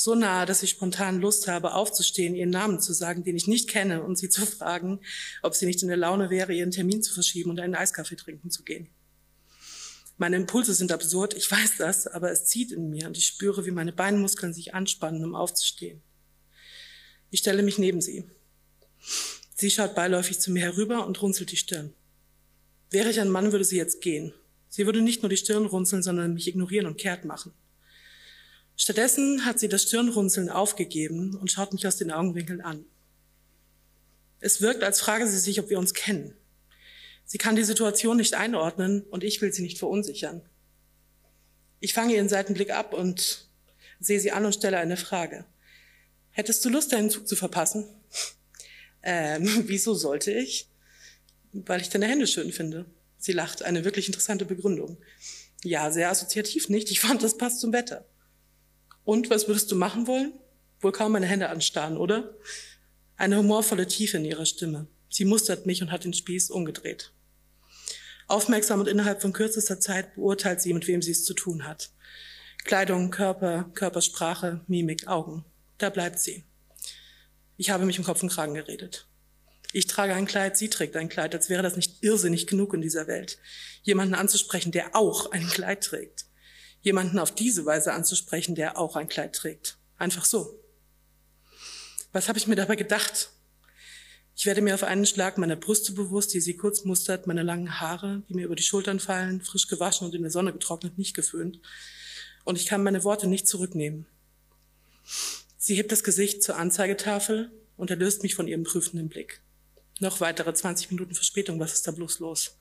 so 0.00 0.14
nahe, 0.14 0.46
dass 0.46 0.62
ich 0.62 0.70
spontan 0.70 1.20
Lust 1.20 1.48
habe, 1.48 1.74
aufzustehen, 1.74 2.36
ihren 2.36 2.50
Namen 2.50 2.80
zu 2.80 2.92
sagen, 2.92 3.24
den 3.24 3.34
ich 3.34 3.48
nicht 3.48 3.68
kenne, 3.68 4.02
und 4.02 4.16
sie 4.16 4.28
zu 4.28 4.46
fragen, 4.46 5.00
ob 5.42 5.56
sie 5.56 5.66
nicht 5.66 5.82
in 5.82 5.88
der 5.88 5.96
Laune 5.96 6.30
wäre, 6.30 6.52
ihren 6.52 6.70
Termin 6.70 7.02
zu 7.02 7.12
verschieben 7.12 7.50
und 7.50 7.58
einen 7.58 7.74
Eiskaffee 7.74 8.14
trinken 8.14 8.48
zu 8.48 8.62
gehen. 8.62 8.88
Meine 10.18 10.36
Impulse 10.36 10.74
sind 10.74 10.90
absurd, 10.90 11.34
ich 11.34 11.48
weiß 11.48 11.76
das, 11.78 12.08
aber 12.08 12.32
es 12.32 12.44
zieht 12.44 12.72
in 12.72 12.90
mir 12.90 13.06
und 13.06 13.16
ich 13.16 13.24
spüre, 13.24 13.64
wie 13.66 13.70
meine 13.70 13.92
Beinmuskeln 13.92 14.52
sich 14.52 14.74
anspannen, 14.74 15.24
um 15.24 15.36
aufzustehen. 15.36 16.02
Ich 17.30 17.40
stelle 17.40 17.62
mich 17.62 17.78
neben 17.78 18.00
sie. 18.00 18.24
Sie 19.54 19.70
schaut 19.70 19.94
beiläufig 19.94 20.40
zu 20.40 20.50
mir 20.50 20.62
herüber 20.62 21.06
und 21.06 21.22
runzelt 21.22 21.52
die 21.52 21.56
Stirn. 21.56 21.94
Wäre 22.90 23.10
ich 23.10 23.20
ein 23.20 23.30
Mann, 23.30 23.52
würde 23.52 23.64
sie 23.64 23.76
jetzt 23.76 24.00
gehen. 24.00 24.34
Sie 24.68 24.86
würde 24.86 25.02
nicht 25.02 25.22
nur 25.22 25.30
die 25.30 25.36
Stirn 25.36 25.66
runzeln, 25.66 26.02
sondern 26.02 26.34
mich 26.34 26.48
ignorieren 26.48 26.86
und 26.86 26.98
kehrt 26.98 27.24
machen. 27.24 27.52
Stattdessen 28.76 29.44
hat 29.44 29.60
sie 29.60 29.68
das 29.68 29.84
Stirnrunzeln 29.84 30.50
aufgegeben 30.50 31.36
und 31.36 31.50
schaut 31.50 31.72
mich 31.72 31.86
aus 31.86 31.96
den 31.96 32.10
Augenwinkeln 32.10 32.60
an. 32.60 32.84
Es 34.40 34.60
wirkt, 34.60 34.82
als 34.82 35.00
frage 35.00 35.28
sie 35.28 35.38
sich, 35.38 35.60
ob 35.60 35.70
wir 35.70 35.78
uns 35.78 35.94
kennen. 35.94 36.34
Sie 37.28 37.36
kann 37.36 37.56
die 37.56 37.64
Situation 37.64 38.16
nicht 38.16 38.32
einordnen 38.32 39.02
und 39.02 39.22
ich 39.22 39.42
will 39.42 39.52
sie 39.52 39.60
nicht 39.60 39.78
verunsichern. 39.78 40.40
Ich 41.78 41.92
fange 41.92 42.14
ihren 42.14 42.30
Seitenblick 42.30 42.70
ab 42.70 42.94
und 42.94 43.48
sehe 44.00 44.18
sie 44.18 44.32
an 44.32 44.46
und 44.46 44.54
stelle 44.54 44.78
eine 44.78 44.96
Frage. 44.96 45.44
Hättest 46.30 46.64
du 46.64 46.70
Lust, 46.70 46.90
deinen 46.90 47.10
Zug 47.10 47.28
zu 47.28 47.36
verpassen? 47.36 47.86
Ähm, 49.00 49.48
wieso 49.68 49.94
sollte 49.94 50.32
ich? 50.32 50.68
Weil 51.52 51.80
ich 51.80 51.88
deine 51.88 52.08
Hände 52.08 52.26
schön 52.26 52.50
finde. 52.50 52.84
Sie 53.16 53.30
lacht, 53.30 53.62
eine 53.62 53.84
wirklich 53.84 54.08
interessante 54.08 54.44
Begründung. 54.44 54.98
Ja, 55.62 55.92
sehr 55.92 56.10
assoziativ 56.10 56.68
nicht. 56.68 56.90
Ich 56.90 56.98
fand, 56.98 57.22
das 57.22 57.38
passt 57.38 57.60
zum 57.60 57.72
Wetter. 57.72 58.04
Und 59.04 59.30
was 59.30 59.46
würdest 59.46 59.70
du 59.70 59.76
machen 59.76 60.08
wollen? 60.08 60.32
Wohl 60.80 60.90
kaum 60.90 61.12
meine 61.12 61.26
Hände 61.26 61.48
anstarren, 61.48 61.96
oder? 61.96 62.34
Eine 63.16 63.38
humorvolle 63.38 63.86
Tiefe 63.86 64.16
in 64.16 64.24
ihrer 64.24 64.46
Stimme. 64.46 64.88
Sie 65.08 65.24
mustert 65.24 65.64
mich 65.64 65.80
und 65.80 65.92
hat 65.92 66.02
den 66.02 66.12
Spieß 66.12 66.50
umgedreht. 66.50 67.12
Aufmerksam 68.28 68.80
und 68.80 68.86
innerhalb 68.86 69.20
von 69.20 69.32
kürzester 69.32 69.80
Zeit 69.80 70.14
beurteilt 70.14 70.62
sie, 70.62 70.72
mit 70.72 70.86
wem 70.86 71.02
sie 71.02 71.10
es 71.10 71.24
zu 71.24 71.34
tun 71.34 71.66
hat. 71.66 71.90
Kleidung, 72.64 73.10
Körper, 73.10 73.70
Körpersprache, 73.74 74.60
Mimik, 74.68 75.08
Augen. 75.08 75.44
Da 75.78 75.90
bleibt 75.90 76.20
sie. 76.20 76.44
Ich 77.56 77.70
habe 77.70 77.84
mich 77.84 77.98
im 77.98 78.04
Kopf 78.04 78.22
und 78.22 78.28
Kragen 78.28 78.54
geredet. 78.54 79.06
Ich 79.72 79.86
trage 79.86 80.14
ein 80.14 80.26
Kleid, 80.26 80.56
sie 80.56 80.70
trägt 80.70 80.96
ein 80.96 81.08
Kleid, 81.08 81.34
als 81.34 81.50
wäre 81.50 81.62
das 81.62 81.76
nicht 81.76 82.02
irrsinnig 82.02 82.46
genug 82.46 82.72
in 82.74 82.80
dieser 82.80 83.06
Welt. 83.06 83.38
Jemanden 83.82 84.14
anzusprechen, 84.14 84.70
der 84.70 84.94
auch 84.94 85.32
ein 85.32 85.46
Kleid 85.48 85.82
trägt 85.82 86.28
jemanden 86.82 87.18
auf 87.18 87.34
diese 87.34 87.66
Weise 87.66 87.92
anzusprechen, 87.92 88.54
der 88.54 88.78
auch 88.78 88.96
ein 88.96 89.08
Kleid 89.08 89.34
trägt. 89.34 89.78
Einfach 89.96 90.24
so. 90.24 90.58
Was 92.12 92.28
habe 92.28 92.38
ich 92.38 92.46
mir 92.46 92.56
dabei 92.56 92.76
gedacht? 92.76 93.30
Ich 94.38 94.46
werde 94.46 94.62
mir 94.62 94.72
auf 94.74 94.84
einen 94.84 95.04
Schlag 95.04 95.36
meiner 95.36 95.56
Brüste 95.56 95.90
bewusst, 95.90 96.32
die 96.32 96.40
sie 96.40 96.56
kurz 96.56 96.84
mustert, 96.84 97.26
meine 97.26 97.42
langen 97.42 97.80
Haare, 97.80 98.22
die 98.28 98.34
mir 98.34 98.44
über 98.44 98.54
die 98.54 98.62
Schultern 98.62 99.00
fallen, 99.00 99.40
frisch 99.40 99.66
gewaschen 99.66 100.06
und 100.06 100.14
in 100.14 100.22
der 100.22 100.30
Sonne 100.30 100.52
getrocknet, 100.52 100.96
nicht 100.96 101.16
geföhnt. 101.16 101.58
Und 102.44 102.56
ich 102.56 102.66
kann 102.66 102.84
meine 102.84 103.02
Worte 103.02 103.26
nicht 103.26 103.48
zurücknehmen. 103.48 104.06
Sie 105.56 105.74
hebt 105.74 105.90
das 105.90 106.04
Gesicht 106.04 106.44
zur 106.44 106.54
Anzeigetafel 106.54 107.50
und 107.76 107.90
erlöst 107.90 108.22
mich 108.22 108.36
von 108.36 108.46
ihrem 108.46 108.62
prüfenden 108.62 109.08
Blick. 109.08 109.40
Noch 109.98 110.20
weitere 110.20 110.54
20 110.54 110.92
Minuten 110.92 111.16
Verspätung, 111.16 111.58
was 111.58 111.72
ist 111.72 111.88
da 111.88 111.90
bloß 111.90 112.20
los? 112.20 112.58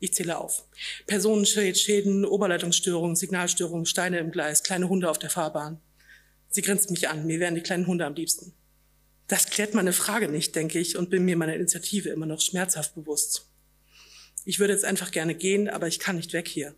Ich 0.00 0.12
zähle 0.12 0.38
auf. 0.38 0.64
Personenschäden, 1.06 2.24
Oberleitungsstörungen, 2.24 3.14
Signalstörungen, 3.14 3.86
Steine 3.86 4.18
im 4.18 4.32
Gleis, 4.32 4.64
kleine 4.64 4.88
Hunde 4.88 5.08
auf 5.08 5.20
der 5.20 5.30
Fahrbahn. 5.30 5.80
Sie 6.48 6.62
grinst 6.62 6.90
mich 6.90 7.08
an. 7.08 7.28
Mir 7.28 7.38
wären 7.38 7.54
die 7.54 7.62
kleinen 7.62 7.86
Hunde 7.86 8.04
am 8.04 8.14
liebsten. 8.14 8.54
Das 9.28 9.46
klärt 9.46 9.74
meine 9.74 9.92
Frage 9.92 10.28
nicht, 10.28 10.54
denke 10.54 10.78
ich, 10.78 10.96
und 10.96 11.10
bin 11.10 11.24
mir 11.24 11.36
meiner 11.36 11.54
Initiative 11.54 12.10
immer 12.10 12.26
noch 12.26 12.40
schmerzhaft 12.40 12.94
bewusst. 12.94 13.48
Ich 14.44 14.60
würde 14.60 14.72
jetzt 14.72 14.84
einfach 14.84 15.10
gerne 15.10 15.34
gehen, 15.34 15.68
aber 15.68 15.88
ich 15.88 15.98
kann 15.98 16.16
nicht 16.16 16.32
weg 16.32 16.46
hier. 16.46 16.74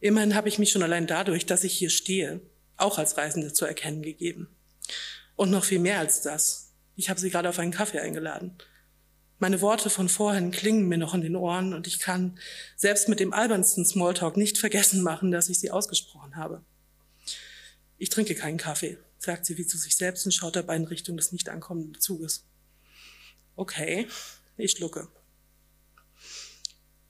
Immerhin 0.00 0.34
habe 0.34 0.48
ich 0.48 0.58
mich 0.58 0.70
schon 0.70 0.82
allein 0.82 1.06
dadurch, 1.06 1.46
dass 1.46 1.64
ich 1.64 1.72
hier 1.72 1.90
stehe, 1.90 2.40
auch 2.76 2.98
als 2.98 3.16
Reisende 3.16 3.52
zu 3.52 3.64
erkennen 3.64 4.02
gegeben. 4.02 4.48
Und 5.36 5.50
noch 5.50 5.64
viel 5.64 5.78
mehr 5.78 6.00
als 6.00 6.22
das. 6.22 6.72
Ich 6.96 7.08
habe 7.08 7.20
sie 7.20 7.30
gerade 7.30 7.48
auf 7.48 7.58
einen 7.58 7.72
Kaffee 7.72 8.00
eingeladen. 8.00 8.56
Meine 9.38 9.60
Worte 9.60 9.90
von 9.90 10.08
vorhin 10.08 10.50
klingen 10.50 10.88
mir 10.88 10.98
noch 10.98 11.14
in 11.14 11.20
den 11.20 11.36
Ohren 11.36 11.74
und 11.74 11.86
ich 11.86 11.98
kann 11.98 12.38
selbst 12.76 13.08
mit 13.08 13.20
dem 13.20 13.32
albernsten 13.32 13.84
Smalltalk 13.84 14.36
nicht 14.36 14.58
vergessen 14.58 15.02
machen, 15.02 15.30
dass 15.30 15.48
ich 15.48 15.58
sie 15.58 15.70
ausgesprochen 15.70 16.36
habe. 16.36 16.62
Ich 17.98 18.10
trinke 18.10 18.34
keinen 18.34 18.58
Kaffee, 18.58 18.98
sagt 19.24 19.46
sie 19.46 19.58
wie 19.58 19.66
zu 19.66 19.78
sich 19.78 19.96
selbst 19.96 20.24
und 20.26 20.32
schaut 20.32 20.56
dabei 20.56 20.76
in 20.76 20.84
Richtung 20.84 21.16
des 21.16 21.32
nicht 21.32 21.48
ankommenden 21.48 22.00
Zuges. 22.00 22.44
Okay, 23.56 24.06
ich 24.56 24.72
schlucke. 24.72 25.08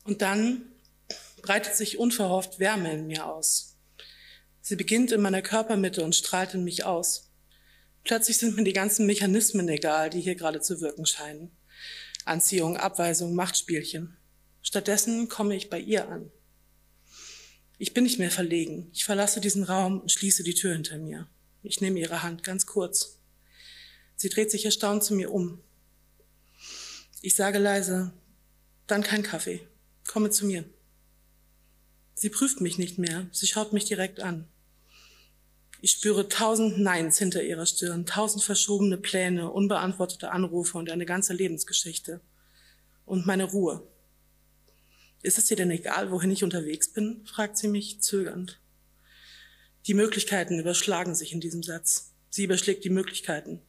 Und 0.04 0.22
dann 0.22 0.62
breitet 1.42 1.74
sich 1.74 1.98
unverhofft 1.98 2.58
Wärme 2.58 2.92
in 2.92 3.06
mir 3.06 3.26
aus. 3.26 3.76
Sie 4.60 4.76
beginnt 4.76 5.12
in 5.12 5.20
meiner 5.20 5.42
Körpermitte 5.42 6.02
und 6.02 6.14
strahlt 6.14 6.54
in 6.54 6.64
mich 6.64 6.84
aus. 6.84 7.30
Plötzlich 8.02 8.38
sind 8.38 8.56
mir 8.56 8.64
die 8.64 8.72
ganzen 8.72 9.06
Mechanismen 9.06 9.68
egal, 9.68 10.10
die 10.10 10.20
hier 10.20 10.34
gerade 10.34 10.60
zu 10.60 10.80
wirken 10.80 11.06
scheinen. 11.06 11.50
Anziehung, 12.24 12.76
Abweisung, 12.76 13.34
Machtspielchen. 13.34 14.16
Stattdessen 14.62 15.28
komme 15.28 15.54
ich 15.54 15.68
bei 15.68 15.78
ihr 15.78 16.08
an. 16.08 16.30
Ich 17.76 17.92
bin 17.92 18.04
nicht 18.04 18.18
mehr 18.18 18.30
verlegen. 18.30 18.88
Ich 18.92 19.04
verlasse 19.04 19.40
diesen 19.40 19.64
Raum 19.64 20.00
und 20.00 20.12
schließe 20.12 20.42
die 20.44 20.54
Tür 20.54 20.72
hinter 20.72 20.96
mir. 20.96 21.28
Ich 21.64 21.80
nehme 21.80 21.98
ihre 21.98 22.22
Hand 22.22 22.44
ganz 22.44 22.66
kurz. 22.66 23.18
Sie 24.16 24.28
dreht 24.28 24.50
sich 24.50 24.66
erstaunt 24.66 25.02
zu 25.02 25.14
mir 25.14 25.32
um. 25.32 25.62
Ich 27.22 27.34
sage 27.34 27.58
leise, 27.58 28.12
dann 28.86 29.02
kein 29.02 29.22
Kaffee. 29.22 29.66
Komme 30.06 30.28
zu 30.28 30.44
mir. 30.44 30.64
Sie 32.14 32.28
prüft 32.28 32.60
mich 32.60 32.76
nicht 32.76 32.98
mehr. 32.98 33.28
Sie 33.32 33.46
schaut 33.46 33.72
mich 33.72 33.86
direkt 33.86 34.20
an. 34.20 34.46
Ich 35.80 35.92
spüre 35.92 36.28
tausend 36.28 36.78
Neins 36.78 37.18
hinter 37.18 37.42
ihrer 37.42 37.64
Stirn, 37.64 38.04
tausend 38.04 38.44
verschobene 38.44 38.98
Pläne, 38.98 39.50
unbeantwortete 39.50 40.32
Anrufe 40.32 40.76
und 40.76 40.90
eine 40.90 41.06
ganze 41.06 41.32
Lebensgeschichte. 41.32 42.20
Und 43.06 43.26
meine 43.26 43.44
Ruhe. 43.44 43.86
Ist 45.22 45.38
es 45.38 45.46
dir 45.46 45.56
denn 45.56 45.70
egal, 45.70 46.10
wohin 46.10 46.30
ich 46.30 46.44
unterwegs 46.44 46.92
bin? 46.92 47.24
fragt 47.24 47.56
sie 47.56 47.68
mich 47.68 48.02
zögernd. 48.02 48.60
Die 49.86 49.94
Möglichkeiten 49.94 50.58
überschlagen 50.58 51.14
sich 51.14 51.32
in 51.32 51.40
diesem 51.40 51.62
Satz. 51.62 52.14
Sie 52.30 52.44
überschlägt 52.44 52.84
die 52.84 52.90
Möglichkeiten. 52.90 53.60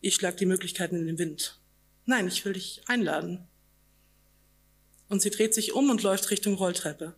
Ich 0.00 0.14
schlag 0.14 0.36
die 0.36 0.46
Möglichkeiten 0.46 0.96
in 0.96 1.06
den 1.06 1.18
Wind. 1.18 1.60
Nein, 2.04 2.26
ich 2.26 2.44
will 2.44 2.54
dich 2.54 2.82
einladen. 2.86 3.46
Und 5.08 5.22
sie 5.22 5.30
dreht 5.30 5.54
sich 5.54 5.72
um 5.72 5.88
und 5.90 6.02
läuft 6.02 6.30
Richtung 6.30 6.54
Rolltreppe. 6.54 7.14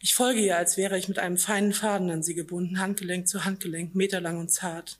Ich 0.00 0.14
folge 0.14 0.40
ihr, 0.40 0.56
als 0.56 0.76
wäre 0.76 0.98
ich 0.98 1.08
mit 1.08 1.18
einem 1.18 1.38
feinen 1.38 1.72
Faden 1.72 2.10
an 2.10 2.22
sie 2.22 2.34
gebunden, 2.34 2.80
Handgelenk 2.80 3.28
zu 3.28 3.44
Handgelenk, 3.44 3.94
meterlang 3.94 4.38
und 4.38 4.50
zart. 4.50 4.98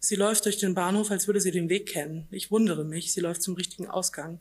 Sie 0.00 0.16
läuft 0.16 0.46
durch 0.46 0.56
den 0.56 0.74
Bahnhof, 0.74 1.10
als 1.10 1.26
würde 1.26 1.40
sie 1.40 1.50
den 1.50 1.68
Weg 1.68 1.88
kennen. 1.88 2.26
Ich 2.30 2.50
wundere 2.50 2.84
mich, 2.84 3.12
sie 3.12 3.20
läuft 3.20 3.42
zum 3.42 3.54
richtigen 3.54 3.88
Ausgang. 3.88 4.40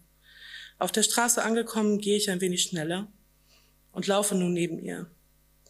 Auf 0.80 0.92
der 0.92 1.04
Straße 1.04 1.44
angekommen, 1.44 2.00
gehe 2.00 2.16
ich 2.16 2.30
ein 2.30 2.42
wenig 2.42 2.64
schneller 2.64 3.12
und 3.92 4.08
laufe 4.08 4.36
nun 4.36 4.54
neben 4.54 4.80
ihr. 4.80 5.10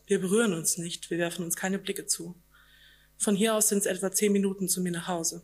Wir 0.07 0.21
berühren 0.21 0.53
uns 0.53 0.77
nicht, 0.77 1.09
wir 1.09 1.17
werfen 1.17 1.43
uns 1.43 1.57
keine 1.57 1.79
Blicke 1.79 2.05
zu. 2.05 2.41
Von 3.17 3.35
hier 3.35 3.55
aus 3.55 3.67
sind 3.67 3.79
es 3.79 3.85
etwa 3.85 4.11
zehn 4.11 4.31
Minuten 4.31 4.69
zu 4.69 4.81
mir 4.81 4.93
nach 4.93 5.07
Hause. 5.07 5.43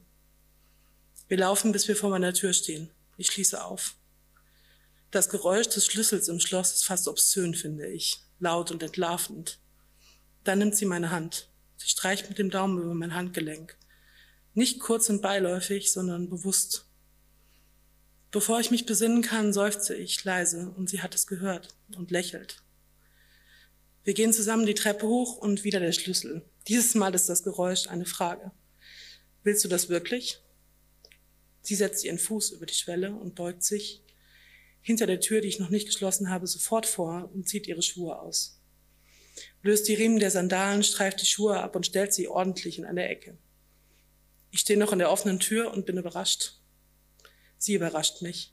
Wir 1.27 1.37
laufen, 1.37 1.73
bis 1.73 1.87
wir 1.89 1.97
vor 1.97 2.09
meiner 2.09 2.33
Tür 2.33 2.53
stehen. 2.53 2.89
Ich 3.17 3.27
schließe 3.27 3.63
auf. 3.63 3.95
Das 5.11 5.29
Geräusch 5.29 5.67
des 5.67 5.85
Schlüssels 5.85 6.29
im 6.29 6.39
Schloss 6.39 6.73
ist 6.73 6.85
fast 6.85 7.07
obszön, 7.07 7.53
finde 7.53 7.87
ich 7.87 8.21
laut 8.39 8.71
und 8.71 8.81
entlarvend. 8.81 9.59
Dann 10.45 10.59
nimmt 10.59 10.77
sie 10.77 10.85
meine 10.85 11.11
Hand. 11.11 11.49
Sie 11.75 11.89
streicht 11.89 12.29
mit 12.29 12.39
dem 12.39 12.49
Daumen 12.49 12.81
über 12.81 12.93
mein 12.93 13.15
Handgelenk. 13.15 13.77
Nicht 14.53 14.79
kurz 14.79 15.09
und 15.09 15.21
beiläufig, 15.21 15.91
sondern 15.91 16.29
bewusst. 16.29 16.85
Bevor 18.31 18.59
ich 18.59 18.71
mich 18.71 18.85
besinnen 18.85 19.21
kann, 19.21 19.51
seufze 19.51 19.93
ich 19.93 20.23
leise 20.23 20.73
und 20.77 20.89
sie 20.89 21.01
hat 21.01 21.15
es 21.15 21.27
gehört 21.27 21.75
und 21.95 22.11
lächelt. 22.11 22.63
Wir 24.03 24.13
gehen 24.13 24.33
zusammen 24.33 24.65
die 24.65 24.73
Treppe 24.73 25.07
hoch 25.07 25.37
und 25.37 25.63
wieder 25.63 25.79
der 25.79 25.93
Schlüssel. 25.93 26.43
Dieses 26.67 26.93
Mal 26.93 27.15
ist 27.15 27.29
das 27.29 27.43
Geräusch 27.43 27.87
eine 27.87 28.05
Frage. 28.05 28.51
Willst 29.43 29.63
du 29.63 29.69
das 29.69 29.87
wirklich? 29.87 30.39
Sie 31.61 31.75
setzt 31.75 32.03
ihren 32.03 32.19
Fuß 32.19 32.51
über 32.51 32.65
die 32.65 32.73
Schwelle 32.73 33.15
und 33.15 33.35
beugt 33.35 33.63
sich, 33.63 34.03
hinter 34.81 35.07
der 35.07 35.21
Tür, 35.21 35.39
die 35.39 35.47
ich 35.47 35.59
noch 35.59 35.69
nicht 35.69 35.85
geschlossen 35.85 36.29
habe, 36.29 36.45
sofort 36.45 36.85
vor 36.85 37.31
und 37.33 37.47
zieht 37.47 37.67
ihre 37.67 37.81
Schuhe 37.81 38.19
aus. 38.19 38.59
Löst 39.61 39.87
die 39.87 39.93
Riemen 39.93 40.19
der 40.19 40.29
Sandalen, 40.29 40.83
streift 40.83 41.21
die 41.21 41.25
Schuhe 41.25 41.61
ab 41.61 41.75
und 41.77 41.85
stellt 41.85 42.13
sie 42.13 42.27
ordentlich 42.27 42.77
in 42.77 42.85
eine 42.85 43.07
Ecke. 43.07 43.37
Ich 44.51 44.59
stehe 44.59 44.77
noch 44.77 44.91
in 44.91 44.99
der 44.99 45.09
offenen 45.09 45.39
Tür 45.39 45.71
und 45.71 45.85
bin 45.85 45.97
überrascht. 45.97 46.59
Sie 47.57 47.73
überrascht 47.73 48.21
mich. 48.21 48.52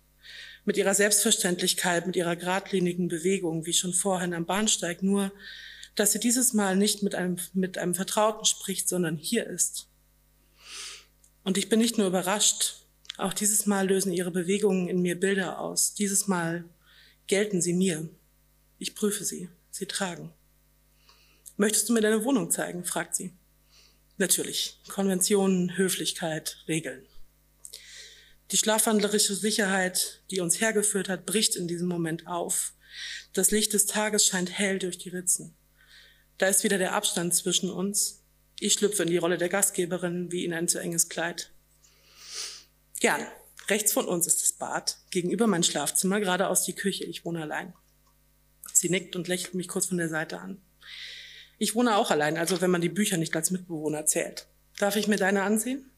Mit 0.71 0.77
ihrer 0.77 0.95
Selbstverständlichkeit, 0.95 2.07
mit 2.07 2.15
ihrer 2.15 2.37
geradlinigen 2.37 3.09
Bewegung, 3.09 3.67
wie 3.67 3.73
schon 3.73 3.93
vorhin 3.93 4.33
am 4.33 4.47
Bahnsteig, 4.47 5.03
nur, 5.03 5.33
dass 5.97 6.13
sie 6.13 6.21
dieses 6.21 6.53
Mal 6.53 6.77
nicht 6.77 7.03
mit 7.03 7.17
einem, 7.17 7.39
mit 7.55 7.77
einem 7.77 7.97
Vertrauten 7.97 8.45
spricht, 8.45 8.89
sondern 8.89 9.17
hier 9.17 9.49
ist. 9.49 9.89
Und 11.43 11.59
ich 11.59 11.69
bin 11.69 11.81
nicht 11.81 11.99
nur 11.99 12.07
überrascht, 12.07 12.85
auch 13.19 13.33
dieses 13.33 13.67
Mal 13.67 13.89
lösen 13.89 14.13
ihre 14.13 14.31
Bewegungen 14.31 14.87
in 14.87 15.03
mir 15.03 15.19
Bilder 15.19 15.59
aus. 15.59 15.95
Dieses 15.95 16.29
Mal 16.29 16.63
gelten 17.27 17.61
sie 17.61 17.75
mir. 17.75 18.09
Ich 18.79 18.95
prüfe 18.95 19.25
sie. 19.25 19.49
Sie 19.73 19.87
tragen. 19.87 20.33
Möchtest 21.57 21.89
du 21.89 21.95
mir 21.95 22.01
deine 22.01 22.25
Wohnung 22.25 22.49
zeigen? 22.53 22.85
fragt 22.85 23.17
sie. 23.17 23.33
Natürlich. 24.19 24.79
Konventionen, 24.87 25.77
Höflichkeit, 25.77 26.63
Regeln. 26.69 27.03
Die 28.53 28.57
schlafwandlerische 28.57 29.35
Sicherheit, 29.35 30.23
die 30.31 30.41
uns 30.41 30.61
hergeführt 30.61 31.09
hat, 31.09 31.25
bricht 31.25 31.55
in 31.55 31.69
diesem 31.69 31.87
Moment 31.87 32.27
auf. 32.27 32.73
Das 33.33 33.53
Licht 33.53 33.73
des 33.73 33.87
Tages 33.87 34.27
scheint 34.27 34.59
hell 34.59 34.81
durch 34.81 34.99
die 34.99 35.11
Ritzen. 35.11 35.55
Da 36.39 36.49
ist 36.49 36.65
wieder 36.65 36.79
der 36.79 36.95
Abstand 36.95 37.35
zwischen 37.35 37.71
uns. 37.71 38.25
Ich 38.59 38.73
schlüpfe 38.73 39.05
in 39.05 39.11
die 39.11 39.19
Rolle 39.19 39.39
der 39.39 39.49
Gastgeberin 39.49 40.33
wie 40.33 40.45
in 40.45 40.53
ein 40.53 40.69
zu 40.69 40.79
enges 40.79 41.09
Kleid. 41.09 41.53
Gern. 42.99 43.27
Rechts 43.69 43.93
von 43.93 44.07
uns 44.07 44.27
ist 44.27 44.43
das 44.43 44.53
Bad, 44.55 44.99
gegenüber 45.11 45.47
mein 45.47 45.63
Schlafzimmer, 45.63 46.19
geradeaus 46.19 46.65
die 46.65 46.75
Küche. 46.75 47.05
Ich 47.05 47.25
wohne 47.25 47.43
allein. 47.43 47.73
Sie 48.73 48.89
nickt 48.89 49.15
und 49.15 49.29
lächelt 49.29 49.55
mich 49.55 49.69
kurz 49.69 49.87
von 49.87 49.99
der 49.99 50.09
Seite 50.09 50.41
an. 50.41 50.61
Ich 51.59 51.77
wohne 51.77 51.97
auch 51.97 52.11
allein, 52.11 52.37
also 52.37 52.61
wenn 52.61 52.71
man 52.71 52.81
die 52.81 52.89
Bücher 52.89 53.17
nicht 53.17 53.37
als 53.37 53.53
Mitbewohner 53.53 54.07
zählt. 54.07 54.49
Darf 54.79 54.97
ich 54.97 55.07
mir 55.07 55.19
deine 55.19 55.43
ansehen? 55.43 55.90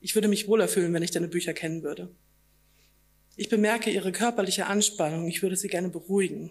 Ich 0.00 0.14
würde 0.14 0.28
mich 0.28 0.48
wohler 0.48 0.68
fühlen, 0.68 0.92
wenn 0.94 1.02
ich 1.02 1.10
deine 1.10 1.28
Bücher 1.28 1.54
kennen 1.54 1.82
würde. 1.82 2.08
Ich 3.36 3.48
bemerke 3.48 3.90
ihre 3.90 4.12
körperliche 4.12 4.66
Anspannung. 4.66 5.28
Ich 5.28 5.42
würde 5.42 5.56
sie 5.56 5.68
gerne 5.68 5.88
beruhigen. 5.88 6.50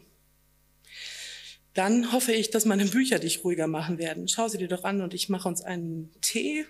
Dann 1.74 2.12
hoffe 2.12 2.32
ich, 2.32 2.50
dass 2.50 2.66
meine 2.66 2.86
Bücher 2.86 3.20
dich 3.20 3.44
ruhiger 3.44 3.68
machen 3.68 3.98
werden. 3.98 4.28
Schau 4.28 4.48
sie 4.48 4.58
dir 4.58 4.68
doch 4.68 4.84
an 4.84 5.02
und 5.02 5.14
ich 5.14 5.30
mache 5.30 5.48
uns 5.48 5.62
einen 5.62 6.12
Tee 6.22 6.66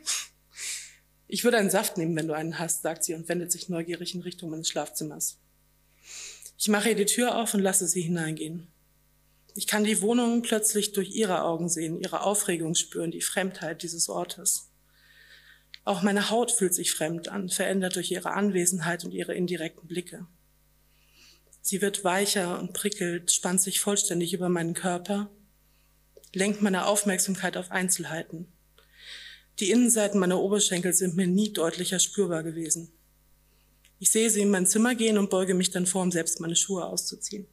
ich 1.27 1.43
würde 1.43 1.57
einen 1.57 1.69
Saft 1.69 1.97
nehmen, 1.97 2.15
wenn 2.15 2.27
du 2.27 2.33
einen 2.33 2.57
hast, 2.57 2.83
sagt 2.83 3.03
sie 3.03 3.13
und 3.13 3.27
wendet 3.27 3.51
sich 3.51 3.67
neugierig 3.67 4.15
in 4.15 4.21
Richtung 4.21 4.49
meines 4.49 4.69
Schlafzimmers. 4.69 5.37
Ich 6.57 6.69
mache 6.69 6.89
ihr 6.89 6.95
die 6.95 7.05
Tür 7.05 7.37
auf 7.37 7.53
und 7.53 7.59
lasse 7.59 7.87
sie 7.87 8.01
hineingehen. 8.01 8.67
Ich 9.53 9.67
kann 9.67 9.83
die 9.83 10.01
Wohnung 10.01 10.41
plötzlich 10.41 10.93
durch 10.93 11.11
ihre 11.11 11.43
Augen 11.43 11.67
sehen, 11.67 11.99
ihre 11.99 12.21
Aufregung 12.21 12.75
spüren, 12.75 13.11
die 13.11 13.21
Fremdheit 13.21 13.83
dieses 13.83 14.07
Ortes. 14.07 14.66
Auch 15.87 16.01
meine 16.01 16.29
Haut 16.29 16.51
fühlt 16.51 16.73
sich 16.73 16.91
fremd 16.91 17.29
an, 17.29 17.47
verändert 17.47 17.95
durch 17.95 18.11
ihre 18.11 18.33
Anwesenheit 18.33 19.05
und 19.05 19.13
ihre 19.13 19.33
indirekten 19.35 19.87
Blicke. 19.87 20.27
Sie 21.61 21.81
wird 21.81 22.03
weicher 22.03 22.59
und 22.59 22.73
prickelt, 22.73 23.31
spannt 23.31 23.61
sich 23.61 23.79
vollständig 23.79 24.33
über 24.33 24.49
meinen 24.49 24.73
Körper, 24.73 25.31
lenkt 26.33 26.61
meine 26.61 26.87
Aufmerksamkeit 26.87 27.55
auf 27.55 27.71
Einzelheiten. 27.71 28.51
Die 29.59 29.71
Innenseiten 29.71 30.19
meiner 30.19 30.41
Oberschenkel 30.41 30.91
sind 30.91 31.15
mir 31.15 31.25
nie 31.25 31.53
deutlicher 31.53 31.99
spürbar 31.99 32.43
gewesen. 32.43 32.91
Ich 33.97 34.11
sehe 34.11 34.29
sie 34.29 34.41
in 34.41 34.51
mein 34.51 34.67
Zimmer 34.67 34.93
gehen 34.93 35.17
und 35.17 35.29
beuge 35.29 35.53
mich 35.53 35.71
dann 35.71 35.85
vor, 35.85 36.01
um 36.01 36.11
selbst 36.11 36.41
meine 36.41 36.57
Schuhe 36.57 36.83
auszuziehen. 36.83 37.47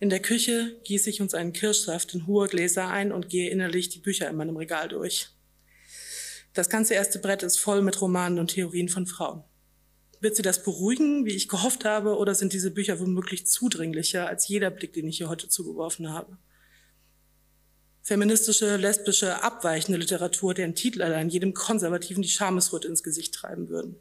In 0.00 0.08
der 0.08 0.20
Küche 0.20 0.80
gieße 0.84 1.10
ich 1.10 1.20
uns 1.20 1.34
einen 1.34 1.52
Kirschsaft 1.52 2.14
in 2.14 2.26
hohe 2.26 2.48
Gläser 2.48 2.88
ein 2.88 3.12
und 3.12 3.28
gehe 3.28 3.50
innerlich 3.50 3.90
die 3.90 3.98
Bücher 3.98 4.30
in 4.30 4.36
meinem 4.36 4.56
Regal 4.56 4.88
durch. 4.88 5.28
Das 6.54 6.68
ganze 6.68 6.94
erste 6.94 7.18
Brett 7.18 7.42
ist 7.42 7.58
voll 7.58 7.82
mit 7.82 8.00
Romanen 8.00 8.38
und 8.38 8.48
Theorien 8.48 8.88
von 8.88 9.06
Frauen. 9.06 9.44
Wird 10.20 10.36
sie 10.36 10.42
das 10.42 10.62
beruhigen, 10.62 11.24
wie 11.24 11.34
ich 11.34 11.48
gehofft 11.48 11.84
habe, 11.84 12.16
oder 12.16 12.34
sind 12.34 12.52
diese 12.52 12.70
Bücher 12.70 13.00
womöglich 13.00 13.46
zudringlicher 13.46 14.26
als 14.26 14.46
jeder 14.48 14.70
Blick, 14.70 14.92
den 14.92 15.08
ich 15.08 15.16
hier 15.16 15.28
heute 15.28 15.48
zugeworfen 15.48 16.12
habe? 16.12 16.38
feministische, 18.02 18.76
lesbische, 18.76 19.42
abweichende 19.42 19.98
Literatur, 19.98 20.54
deren 20.54 20.74
Titel 20.74 21.02
allein 21.02 21.28
jedem 21.28 21.54
Konservativen 21.54 22.22
die 22.22 22.28
Schamesröte 22.28 22.88
ins 22.88 23.02
Gesicht 23.02 23.32
treiben 23.34 23.68
würden. 23.68 23.96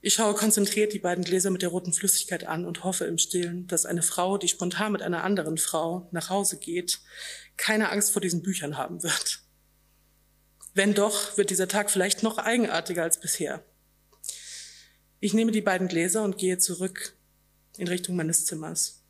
Ich 0.00 0.14
schaue 0.14 0.34
konzentriert 0.34 0.94
die 0.94 0.98
beiden 0.98 1.24
Gläser 1.24 1.50
mit 1.50 1.60
der 1.60 1.68
roten 1.68 1.92
Flüssigkeit 1.92 2.46
an 2.46 2.64
und 2.64 2.84
hoffe 2.84 3.04
im 3.04 3.18
Stillen, 3.18 3.66
dass 3.66 3.84
eine 3.84 4.02
Frau, 4.02 4.38
die 4.38 4.48
spontan 4.48 4.92
mit 4.92 5.02
einer 5.02 5.24
anderen 5.24 5.58
Frau 5.58 6.08
nach 6.10 6.30
Hause 6.30 6.58
geht, 6.58 7.00
keine 7.58 7.90
Angst 7.90 8.12
vor 8.12 8.22
diesen 8.22 8.42
Büchern 8.42 8.78
haben 8.78 9.02
wird. 9.02 9.40
Wenn 10.80 10.94
doch, 10.94 11.36
wird 11.36 11.50
dieser 11.50 11.68
Tag 11.68 11.90
vielleicht 11.90 12.22
noch 12.22 12.38
eigenartiger 12.38 13.02
als 13.02 13.20
bisher. 13.20 13.62
Ich 15.20 15.34
nehme 15.34 15.52
die 15.52 15.60
beiden 15.60 15.88
Gläser 15.88 16.24
und 16.24 16.38
gehe 16.38 16.56
zurück 16.56 17.18
in 17.76 17.86
Richtung 17.86 18.16
meines 18.16 18.46
Zimmers. 18.46 19.04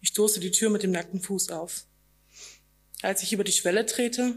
Ich 0.00 0.10
stoße 0.10 0.38
die 0.38 0.52
Tür 0.52 0.70
mit 0.70 0.84
dem 0.84 0.92
nackten 0.92 1.20
Fuß 1.20 1.50
auf. 1.50 1.86
Als 3.02 3.24
ich 3.24 3.32
über 3.32 3.42
die 3.42 3.50
Schwelle 3.50 3.84
trete, 3.84 4.36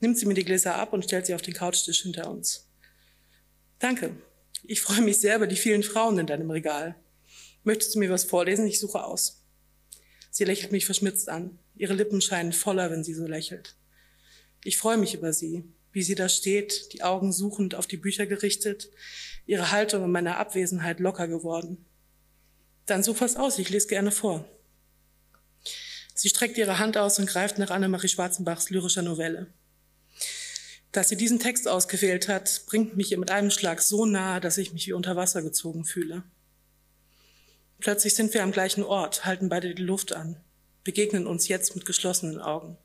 nimmt 0.00 0.16
sie 0.16 0.24
mir 0.24 0.32
die 0.32 0.46
Gläser 0.46 0.76
ab 0.76 0.94
und 0.94 1.04
stellt 1.04 1.26
sie 1.26 1.34
auf 1.34 1.42
den 1.42 1.52
Couchtisch 1.52 2.00
hinter 2.00 2.30
uns. 2.30 2.66
Danke. 3.78 4.16
Ich 4.62 4.80
freue 4.80 5.02
mich 5.02 5.18
sehr 5.18 5.36
über 5.36 5.48
die 5.48 5.54
vielen 5.54 5.82
Frauen 5.82 6.18
in 6.18 6.26
deinem 6.26 6.50
Regal. 6.50 6.94
Möchtest 7.62 7.94
du 7.94 7.98
mir 7.98 8.08
was 8.08 8.24
vorlesen? 8.24 8.66
Ich 8.66 8.80
suche 8.80 9.04
aus. 9.04 9.44
Sie 10.30 10.44
lächelt 10.44 10.72
mich 10.72 10.86
verschmitzt 10.86 11.28
an. 11.28 11.58
Ihre 11.76 11.92
Lippen 11.92 12.22
scheinen 12.22 12.54
voller, 12.54 12.90
wenn 12.90 13.04
sie 13.04 13.12
so 13.12 13.26
lächelt. 13.26 13.76
Ich 14.64 14.78
freue 14.78 14.96
mich 14.96 15.12
über 15.12 15.34
sie, 15.34 15.70
wie 15.92 16.02
sie 16.02 16.14
da 16.14 16.28
steht, 16.28 16.92
die 16.92 17.02
Augen 17.02 17.32
suchend 17.32 17.74
auf 17.74 17.86
die 17.86 17.96
Bücher 17.96 18.26
gerichtet, 18.26 18.90
ihre 19.46 19.72
Haltung 19.72 20.04
in 20.04 20.10
meiner 20.10 20.38
Abwesenheit 20.38 21.00
locker 21.00 21.28
geworden. 21.28 21.84
Dann 22.86 23.02
such 23.02 23.20
was 23.20 23.36
aus, 23.36 23.58
ich 23.58 23.70
lese 23.70 23.88
gerne 23.88 24.10
vor. 24.10 24.44
Sie 26.14 26.28
streckt 26.28 26.58
ihre 26.58 26.78
Hand 26.78 26.96
aus 26.98 27.18
und 27.18 27.26
greift 27.26 27.58
nach 27.58 27.70
Annemarie 27.70 28.08
Schwarzenbachs 28.08 28.70
lyrischer 28.70 29.02
Novelle. 29.02 29.46
Dass 30.92 31.08
sie 31.08 31.16
diesen 31.16 31.38
Text 31.38 31.68
ausgewählt 31.68 32.28
hat, 32.28 32.62
bringt 32.66 32.96
mich 32.96 33.12
ihr 33.12 33.18
mit 33.18 33.30
einem 33.30 33.50
Schlag 33.50 33.80
so 33.80 34.06
nahe, 34.06 34.40
dass 34.40 34.58
ich 34.58 34.72
mich 34.72 34.86
wie 34.86 34.92
unter 34.92 35.16
Wasser 35.16 35.40
gezogen 35.40 35.84
fühle. 35.84 36.24
Plötzlich 37.78 38.14
sind 38.14 38.34
wir 38.34 38.42
am 38.42 38.52
gleichen 38.52 38.82
Ort, 38.82 39.24
halten 39.24 39.48
beide 39.48 39.74
die 39.74 39.82
Luft 39.82 40.12
an, 40.12 40.36
begegnen 40.84 41.26
uns 41.26 41.48
jetzt 41.48 41.74
mit 41.76 41.86
geschlossenen 41.86 42.40
Augen. 42.40 42.76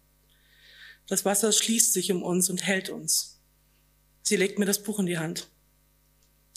Das 1.08 1.26
Wasser 1.26 1.52
schließt 1.52 1.94
sich 1.94 2.12
um 2.12 2.24
uns 2.24 2.50
und 2.50 2.66
hält 2.66 2.90
uns. 2.90 3.40
Sie 4.24 4.36
legt 4.36 4.58
mir 4.58 4.66
das 4.66 4.82
Buch 4.82 5.00
in 5.00 5.06
die 5.06 5.20
Hand. 5.20 5.50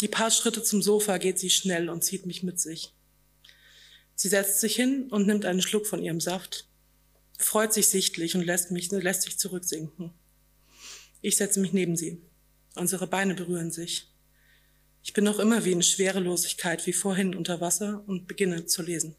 Die 0.01 0.09
paar 0.09 0.31
Schritte 0.31 0.63
zum 0.63 0.81
Sofa 0.81 1.19
geht 1.19 1.39
sie 1.39 1.51
schnell 1.51 1.91
und 1.91 2.05
zieht 2.05 2.25
mich 2.25 2.43
mit 2.43 2.61
sich. 2.61 2.95
Sie 4.15 4.29
setzt 4.29 4.61
sich 4.61 4.75
hin 4.75 5.09
und 5.11 5.27
nimmt 5.27 5.45
einen 5.45 5.63
Schluck 5.63 5.87
von 5.87 6.03
ihrem 6.03 6.21
Saft, 6.21 6.69
freut 7.39 7.73
sich 7.73 7.89
sichtlich 7.89 8.35
und 8.35 8.43
lässt 8.43 8.71
mich, 8.71 8.91
lässt 8.91 9.23
sich 9.23 9.39
zurücksinken. 9.39 10.13
Ich 11.21 11.37
setze 11.37 11.61
mich 11.61 11.73
neben 11.73 11.97
sie. 11.97 12.23
Unsere 12.75 13.07
Beine 13.07 13.35
berühren 13.35 13.71
sich. 13.71 14.09
Ich 15.03 15.13
bin 15.13 15.25
noch 15.25 15.39
immer 15.39 15.65
wie 15.65 15.73
in 15.73 15.83
Schwerelosigkeit 15.83 16.87
wie 16.87 16.93
vorhin 16.93 17.35
unter 17.35 17.61
Wasser 17.61 18.05
und 18.07 18.27
beginne 18.27 18.67
zu 18.67 18.83
lesen. 18.83 19.17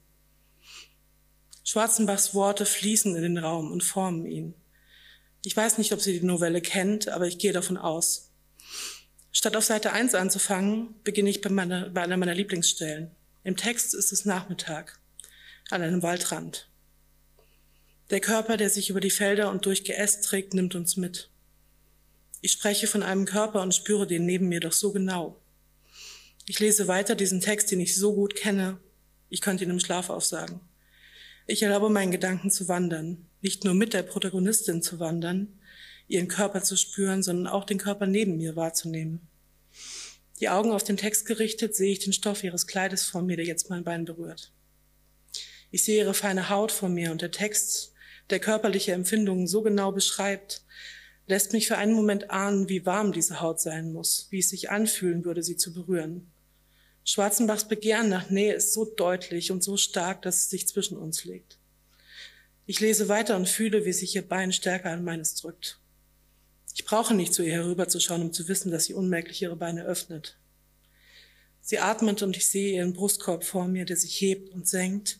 Schwarzenbachs 1.63 2.33
Worte 2.33 2.65
fließen 2.65 3.15
in 3.15 3.21
den 3.21 3.37
Raum 3.37 3.71
und 3.71 3.83
formen 3.83 4.25
ihn. 4.25 4.53
Ich 5.43 5.55
weiß 5.55 5.77
nicht, 5.77 5.93
ob 5.93 6.01
sie 6.01 6.19
die 6.19 6.25
Novelle 6.25 6.61
kennt, 6.61 7.07
aber 7.07 7.27
ich 7.27 7.37
gehe 7.37 7.53
davon 7.53 7.77
aus. 7.77 8.31
Statt 9.31 9.55
auf 9.55 9.63
Seite 9.63 9.93
1 9.93 10.15
anzufangen, 10.15 10.95
beginne 11.03 11.29
ich 11.29 11.41
bei, 11.41 11.49
meiner, 11.49 11.89
bei 11.89 12.01
einer 12.01 12.17
meiner 12.17 12.33
Lieblingsstellen. 12.33 13.11
Im 13.43 13.55
Text 13.55 13.93
ist 13.93 14.11
es 14.11 14.25
Nachmittag, 14.25 14.99
an 15.69 15.81
einem 15.81 16.03
Waldrand. 16.03 16.69
Der 18.09 18.19
Körper, 18.19 18.57
der 18.57 18.69
sich 18.69 18.89
über 18.89 18.99
die 18.99 19.11
Felder 19.11 19.51
und 19.51 19.65
durch 19.65 19.83
Geäst 19.83 20.25
trägt, 20.25 20.53
nimmt 20.53 20.75
uns 20.75 20.97
mit. 20.97 21.29
Ich 22.41 22.51
spreche 22.51 22.87
von 22.87 23.03
einem 23.03 23.25
Körper 23.25 23.61
und 23.61 23.75
spüre 23.75 24.07
den 24.07 24.25
neben 24.25 24.49
mir 24.49 24.59
doch 24.59 24.73
so 24.73 24.91
genau. 24.91 25.39
Ich 26.47 26.59
lese 26.59 26.87
weiter 26.87 27.15
diesen 27.15 27.39
Text, 27.39 27.69
den 27.71 27.79
ich 27.79 27.95
so 27.95 28.15
gut 28.15 28.35
kenne. 28.35 28.79
Ich 29.29 29.41
könnte 29.41 29.63
ihn 29.63 29.69
im 29.69 29.79
Schlaf 29.79 30.09
aufsagen. 30.09 30.59
Ich 31.45 31.61
erlaube 31.61 31.89
meinen 31.89 32.11
Gedanken 32.11 32.49
zu 32.49 32.67
wandern, 32.67 33.28
nicht 33.41 33.63
nur 33.63 33.73
mit 33.73 33.93
der 33.93 34.03
Protagonistin 34.03 34.81
zu 34.81 34.99
wandern, 34.99 35.59
ihren 36.07 36.27
Körper 36.27 36.63
zu 36.63 36.75
spüren, 36.75 37.23
sondern 37.23 37.47
auch 37.47 37.65
den 37.65 37.77
Körper 37.77 38.07
neben 38.07 38.37
mir 38.37 38.55
wahrzunehmen. 38.55 39.27
Die 40.39 40.49
Augen 40.49 40.71
auf 40.71 40.83
den 40.83 40.97
Text 40.97 41.25
gerichtet, 41.25 41.75
sehe 41.75 41.91
ich 41.91 41.99
den 41.99 42.13
Stoff 42.13 42.43
ihres 42.43 42.65
Kleides 42.65 43.05
vor 43.05 43.21
mir, 43.21 43.35
der 43.35 43.45
jetzt 43.45 43.69
mein 43.69 43.83
Bein 43.83 44.05
berührt. 44.05 44.51
Ich 45.71 45.83
sehe 45.83 46.03
ihre 46.03 46.13
feine 46.13 46.49
Haut 46.49 46.71
vor 46.71 46.89
mir 46.89 47.11
und 47.11 47.21
der 47.21 47.31
Text, 47.31 47.93
der 48.29 48.39
körperliche 48.39 48.93
Empfindungen 48.93 49.47
so 49.47 49.61
genau 49.61 49.91
beschreibt, 49.91 50.63
lässt 51.27 51.53
mich 51.53 51.67
für 51.67 51.77
einen 51.77 51.93
Moment 51.93 52.31
ahnen, 52.31 52.69
wie 52.69 52.85
warm 52.85 53.11
diese 53.11 53.39
Haut 53.39 53.61
sein 53.61 53.93
muss, 53.93 54.27
wie 54.31 54.39
es 54.39 54.49
sich 54.49 54.71
anfühlen 54.71 55.25
würde, 55.25 55.43
sie 55.43 55.57
zu 55.57 55.73
berühren. 55.73 56.31
Schwarzenbachs 57.03 57.67
Begehren 57.67 58.09
nach 58.09 58.29
Nähe 58.29 58.53
ist 58.53 58.73
so 58.73 58.85
deutlich 58.85 59.51
und 59.51 59.63
so 59.63 59.77
stark, 59.77 60.23
dass 60.23 60.37
es 60.37 60.49
sich 60.49 60.67
zwischen 60.67 60.97
uns 60.97 61.25
legt. 61.25 61.58
Ich 62.69 62.81
lese 62.81 63.09
weiter 63.09 63.35
und 63.35 63.49
fühle, 63.49 63.83
wie 63.85 63.93
sich 63.93 64.15
ihr 64.15 64.21
Bein 64.21 64.53
stärker 64.53 64.91
an 64.91 65.03
meines 65.03 65.33
drückt. 65.33 65.79
Ich 66.75 66.85
brauche 66.85 67.15
nicht 67.15 67.33
zu 67.33 67.41
ihr 67.41 67.53
herüberzuschauen, 67.53 68.21
um 68.21 68.31
zu 68.31 68.47
wissen, 68.47 68.69
dass 68.69 68.85
sie 68.85 68.93
unmerklich 68.93 69.41
ihre 69.41 69.55
Beine 69.55 69.85
öffnet. 69.85 70.37
Sie 71.61 71.79
atmet 71.79 72.21
und 72.21 72.37
ich 72.37 72.47
sehe 72.47 72.75
ihren 72.75 72.93
Brustkorb 72.93 73.43
vor 73.43 73.67
mir, 73.67 73.85
der 73.85 73.97
sich 73.97 74.21
hebt 74.21 74.53
und 74.53 74.67
senkt, 74.67 75.19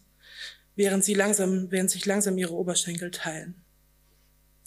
während 0.76 1.04
sie 1.04 1.16
langsam, 1.16 1.72
während 1.72 1.90
sich 1.90 2.06
langsam 2.06 2.38
ihre 2.38 2.54
Oberschenkel 2.54 3.10
teilen. 3.10 3.56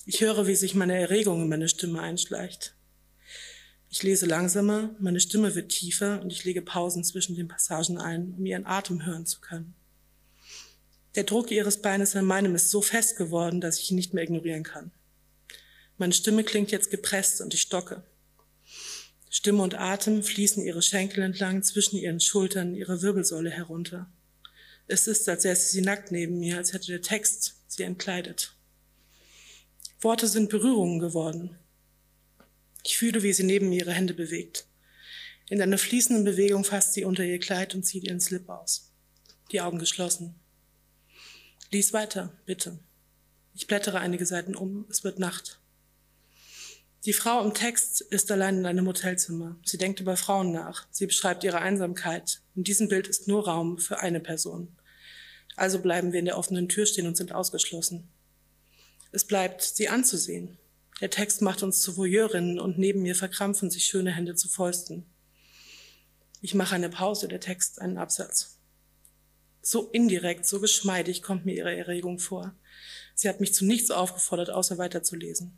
Ich 0.05 0.21
höre, 0.21 0.49
wie 0.49 0.57
sich 0.57 0.75
meine 0.75 0.99
Erregung 0.99 1.41
in 1.41 1.49
meine 1.49 1.69
Stimme 1.69 2.01
einschleicht. 2.01 2.75
Ich 3.91 4.03
lese 4.03 4.27
langsamer, 4.27 4.91
meine 4.99 5.21
Stimme 5.21 5.55
wird 5.55 5.69
tiefer 5.69 6.21
und 6.21 6.33
ich 6.33 6.43
lege 6.43 6.63
Pausen 6.63 7.05
zwischen 7.05 7.37
den 7.37 7.47
Passagen 7.47 7.99
ein, 7.99 8.35
um 8.37 8.45
ihren 8.45 8.67
Atem 8.67 9.07
hören 9.07 9.25
zu 9.25 9.41
können. 9.41 9.77
Der 11.15 11.25
Druck 11.25 11.51
ihres 11.51 11.83
Beines 11.83 12.17
an 12.17 12.25
meinem 12.25 12.55
ist 12.55 12.71
so 12.71 12.81
fest 12.81 13.17
geworden, 13.17 13.61
dass 13.61 13.79
ich 13.79 13.91
ihn 13.91 13.97
nicht 13.97 14.15
mehr 14.15 14.25
ignorieren 14.25 14.63
kann. 14.63 14.91
Meine 15.99 16.15
Stimme 16.15 16.43
klingt 16.43 16.71
jetzt 16.71 16.91
gepresst 16.91 17.41
und 17.41 17.53
ich 17.53 17.61
stocke. 17.61 18.03
Stimme 19.29 19.63
und 19.63 19.75
Atem 19.75 20.23
fließen 20.23 20.65
ihre 20.65 20.83
Schenkel 20.83 21.23
entlang 21.23 21.63
zwischen 21.63 21.97
ihren 21.97 22.21
Schultern, 22.21 22.75
ihre 22.75 23.03
Wirbelsäule 23.03 23.51
herunter. 23.51 24.11
Es 24.89 25.07
ist, 25.07 25.29
als 25.29 25.43
säße 25.43 25.71
sie 25.71 25.83
nackt 25.83 26.13
neben 26.13 26.39
mir, 26.39 26.57
als 26.57 26.73
hätte 26.73 26.89
der 26.89 27.03
Text 27.03 27.57
sie 27.69 27.83
entkleidet. 27.83 28.55
Worte 30.01 30.27
sind 30.27 30.51
Berührungen 30.51 30.99
geworden. 30.99 31.57
Ich 32.85 32.99
fühle, 32.99 33.23
wie 33.23 33.33
sie 33.33 33.45
neben 33.45 33.69
mir 33.69 33.81
ihre 33.81 33.93
Hände 33.93 34.15
bewegt. 34.15 34.67
In 35.49 35.63
einer 35.63 35.79
fließenden 35.79 36.25
Bewegung 36.25 36.65
fasst 36.65 36.95
sie 36.95 37.05
unter 37.05 37.23
ihr 37.23 37.39
Kleid 37.39 37.75
und 37.75 37.85
zieht 37.85 38.05
ihren 38.05 38.21
Slip 38.21 38.49
aus. 38.49 38.91
Die 39.53 39.61
Augen 39.61 39.79
geschlossen. 39.79 40.42
Lies 41.73 41.95
weiter, 41.95 42.31
bitte. 42.45 42.79
Ich 43.55 43.67
blättere 43.67 43.99
einige 43.99 44.27
Seiten 44.27 44.55
um. 44.55 44.85
Es 44.91 45.05
wird 45.05 45.19
Nacht. 45.19 45.59
Die 47.07 47.15
Frau 47.15 47.43
im 47.43 47.55
Text 47.55 48.03
ist 48.03 48.31
allein 48.31 48.59
in 48.59 48.67
einem 48.67 48.87
Hotelzimmer. 48.87 49.57
Sie 49.65 49.79
denkt 49.79 49.99
über 49.99 50.19
Frauen 50.19 50.53
nach. 50.53 50.87
Sie 50.91 51.07
beschreibt 51.07 51.45
ihre 51.45 51.63
Einsamkeit. 51.63 52.43
In 52.55 52.63
diesem 52.63 52.89
Bild 52.89 53.09
ist 53.09 53.27
nur 53.27 53.47
Raum 53.49 53.79
für 53.79 54.01
eine 54.01 54.21
Person. 54.21 54.77
Also 55.57 55.81
bleiben 55.81 56.13
wir 56.13 56.19
in 56.19 56.27
der 56.27 56.37
offenen 56.37 56.69
Tür 56.69 56.85
stehen 56.85 57.07
und 57.07 57.17
sind 57.17 57.33
ausgeschlossen. 57.33 58.07
Es 59.11 59.27
bleibt, 59.27 59.63
sie 59.63 59.89
anzusehen. 59.89 60.59
Der 61.01 61.09
Text 61.09 61.41
macht 61.41 61.63
uns 61.63 61.81
zu 61.81 61.97
Voyeurinnen 61.97 62.61
und 62.61 62.77
neben 62.77 63.01
mir 63.01 63.15
verkrampfen 63.15 63.71
sich 63.71 63.85
schöne 63.85 64.13
Hände 64.13 64.35
zu 64.35 64.51
Fäusten. 64.51 65.07
Ich 66.43 66.53
mache 66.53 66.75
eine 66.75 66.91
Pause, 66.91 67.29
der 67.29 67.41
Text 67.41 67.81
einen 67.81 67.97
Absatz. 67.97 68.59
So 69.63 69.89
indirekt, 69.93 70.45
so 70.45 70.61
geschmeidig 70.61 71.23
kommt 71.23 71.47
mir 71.47 71.55
ihre 71.55 71.75
Erregung 71.75 72.19
vor. 72.19 72.55
Sie 73.15 73.29
hat 73.29 73.41
mich 73.41 73.55
zu 73.55 73.65
nichts 73.65 73.91
aufgefordert, 73.91 74.51
außer 74.51 74.77
weiterzulesen. 74.77 75.57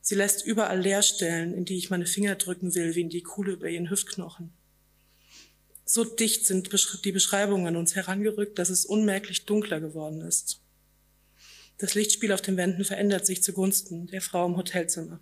Sie 0.00 0.14
lässt 0.14 0.46
überall 0.46 0.80
Leerstellen, 0.80 1.52
in 1.52 1.64
die 1.64 1.76
ich 1.76 1.90
meine 1.90 2.06
Finger 2.06 2.36
drücken 2.36 2.74
will, 2.74 2.94
wie 2.94 3.02
in 3.02 3.10
die 3.10 3.22
Kuhle 3.22 3.52
über 3.52 3.68
ihren 3.68 3.90
Hüftknochen. 3.90 4.52
So 5.84 6.04
dicht 6.04 6.46
sind 6.46 6.70
die 7.04 7.12
Beschreibungen 7.12 7.66
an 7.66 7.76
uns 7.76 7.94
herangerückt, 7.94 8.58
dass 8.58 8.70
es 8.70 8.86
unmerklich 8.86 9.44
dunkler 9.44 9.80
geworden 9.80 10.20
ist. 10.22 10.60
Das 11.78 11.94
Lichtspiel 11.94 12.32
auf 12.32 12.40
den 12.40 12.56
Wänden 12.56 12.84
verändert 12.84 13.26
sich 13.26 13.42
zugunsten 13.42 14.06
der 14.06 14.22
Frau 14.22 14.46
im 14.46 14.56
Hotelzimmer. 14.56 15.20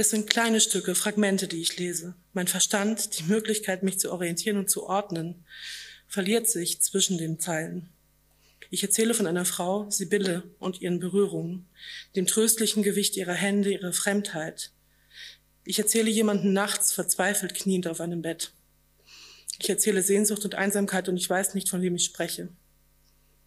Es 0.00 0.10
sind 0.10 0.30
kleine 0.30 0.60
Stücke, 0.60 0.94
Fragmente, 0.94 1.48
die 1.48 1.60
ich 1.60 1.76
lese. 1.76 2.14
Mein 2.32 2.46
Verstand, 2.46 3.18
die 3.18 3.24
Möglichkeit, 3.24 3.82
mich 3.82 3.98
zu 3.98 4.12
orientieren 4.12 4.56
und 4.56 4.70
zu 4.70 4.86
ordnen, 4.86 5.44
verliert 6.06 6.48
sich 6.48 6.80
zwischen 6.80 7.18
den 7.18 7.40
Zeilen. 7.40 7.88
Ich 8.70 8.84
erzähle 8.84 9.12
von 9.12 9.26
einer 9.26 9.44
Frau, 9.44 9.90
Sibylle 9.90 10.44
und 10.60 10.80
ihren 10.80 11.00
Berührungen, 11.00 11.66
dem 12.14 12.28
tröstlichen 12.28 12.84
Gewicht 12.84 13.16
ihrer 13.16 13.34
Hände, 13.34 13.72
ihrer 13.72 13.92
Fremdheit. 13.92 14.70
Ich 15.64 15.80
erzähle 15.80 16.10
jemanden 16.10 16.52
nachts 16.52 16.92
verzweifelt 16.92 17.54
kniend 17.54 17.88
auf 17.88 18.00
einem 18.00 18.22
Bett. 18.22 18.52
Ich 19.58 19.68
erzähle 19.68 20.02
Sehnsucht 20.02 20.44
und 20.44 20.54
Einsamkeit 20.54 21.08
und 21.08 21.16
ich 21.16 21.28
weiß 21.28 21.54
nicht, 21.54 21.68
von 21.68 21.82
wem 21.82 21.96
ich 21.96 22.04
spreche. 22.04 22.50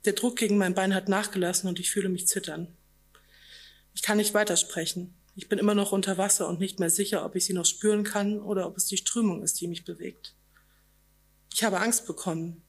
Der 0.03 0.11
Druck 0.11 0.35
gegen 0.35 0.57
mein 0.57 0.73
Bein 0.73 0.95
hat 0.95 1.07
nachgelassen 1.07 1.69
und 1.69 1.79
ich 1.79 1.91
fühle 1.91 2.09
mich 2.09 2.27
zittern. 2.27 2.67
Ich 3.93 4.01
kann 4.01 4.17
nicht 4.17 4.33
weitersprechen. 4.33 5.13
Ich 5.35 5.47
bin 5.47 5.59
immer 5.59 5.75
noch 5.75 5.91
unter 5.91 6.17
Wasser 6.17 6.47
und 6.47 6.59
nicht 6.59 6.79
mehr 6.79 6.89
sicher, 6.89 7.25
ob 7.25 7.35
ich 7.35 7.45
sie 7.45 7.53
noch 7.53 7.65
spüren 7.65 8.03
kann 8.03 8.39
oder 8.39 8.67
ob 8.67 8.77
es 8.77 8.85
die 8.85 8.97
Strömung 8.97 9.43
ist, 9.43 9.61
die 9.61 9.67
mich 9.67 9.85
bewegt. 9.85 10.35
Ich 11.53 11.63
habe 11.63 11.79
Angst 11.79 12.05
bekommen, 12.05 12.63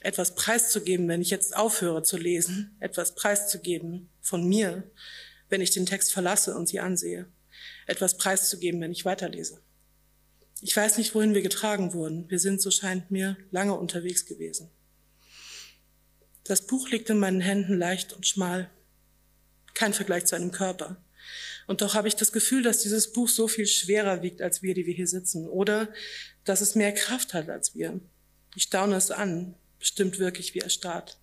etwas 0.00 0.34
preiszugeben, 0.34 1.08
wenn 1.08 1.22
ich 1.22 1.30
jetzt 1.30 1.56
aufhöre 1.56 2.02
zu 2.02 2.16
lesen, 2.16 2.76
etwas 2.80 3.14
preiszugeben 3.14 4.08
von 4.20 4.48
mir, 4.48 4.90
wenn 5.48 5.60
ich 5.60 5.70
den 5.70 5.86
Text 5.86 6.12
verlasse 6.12 6.56
und 6.56 6.68
sie 6.68 6.80
ansehe, 6.80 7.26
etwas 7.86 8.16
preiszugeben, 8.16 8.80
wenn 8.80 8.92
ich 8.92 9.04
weiterlese. 9.04 9.62
Ich 10.62 10.76
weiß 10.76 10.98
nicht, 10.98 11.14
wohin 11.14 11.34
wir 11.34 11.42
getragen 11.42 11.94
wurden. 11.94 12.28
Wir 12.28 12.38
sind, 12.38 12.60
so 12.60 12.70
scheint 12.70 13.10
mir, 13.10 13.36
lange 13.50 13.74
unterwegs 13.74 14.26
gewesen. 14.26 14.70
Das 16.44 16.66
Buch 16.66 16.90
liegt 16.90 17.08
in 17.10 17.18
meinen 17.18 17.40
Händen 17.40 17.78
leicht 17.78 18.12
und 18.12 18.26
schmal. 18.26 18.70
kein 19.72 19.94
Vergleich 19.94 20.26
zu 20.26 20.36
einem 20.36 20.50
Körper. 20.50 21.02
Und 21.70 21.82
doch 21.82 21.94
habe 21.94 22.08
ich 22.08 22.16
das 22.16 22.32
Gefühl, 22.32 22.64
dass 22.64 22.82
dieses 22.82 23.12
Buch 23.12 23.28
so 23.28 23.46
viel 23.46 23.64
schwerer 23.64 24.22
wiegt 24.22 24.42
als 24.42 24.60
wir, 24.60 24.74
die 24.74 24.86
wir 24.86 24.92
hier 24.92 25.06
sitzen. 25.06 25.46
Oder 25.46 25.88
dass 26.42 26.62
es 26.62 26.74
mehr 26.74 26.92
Kraft 26.92 27.32
hat 27.32 27.48
als 27.48 27.76
wir. 27.76 28.00
Ich 28.56 28.64
staune 28.64 28.96
es 28.96 29.12
an, 29.12 29.54
bestimmt 29.78 30.18
wirklich 30.18 30.52
wie 30.56 30.58
erstarrt. 30.58 31.20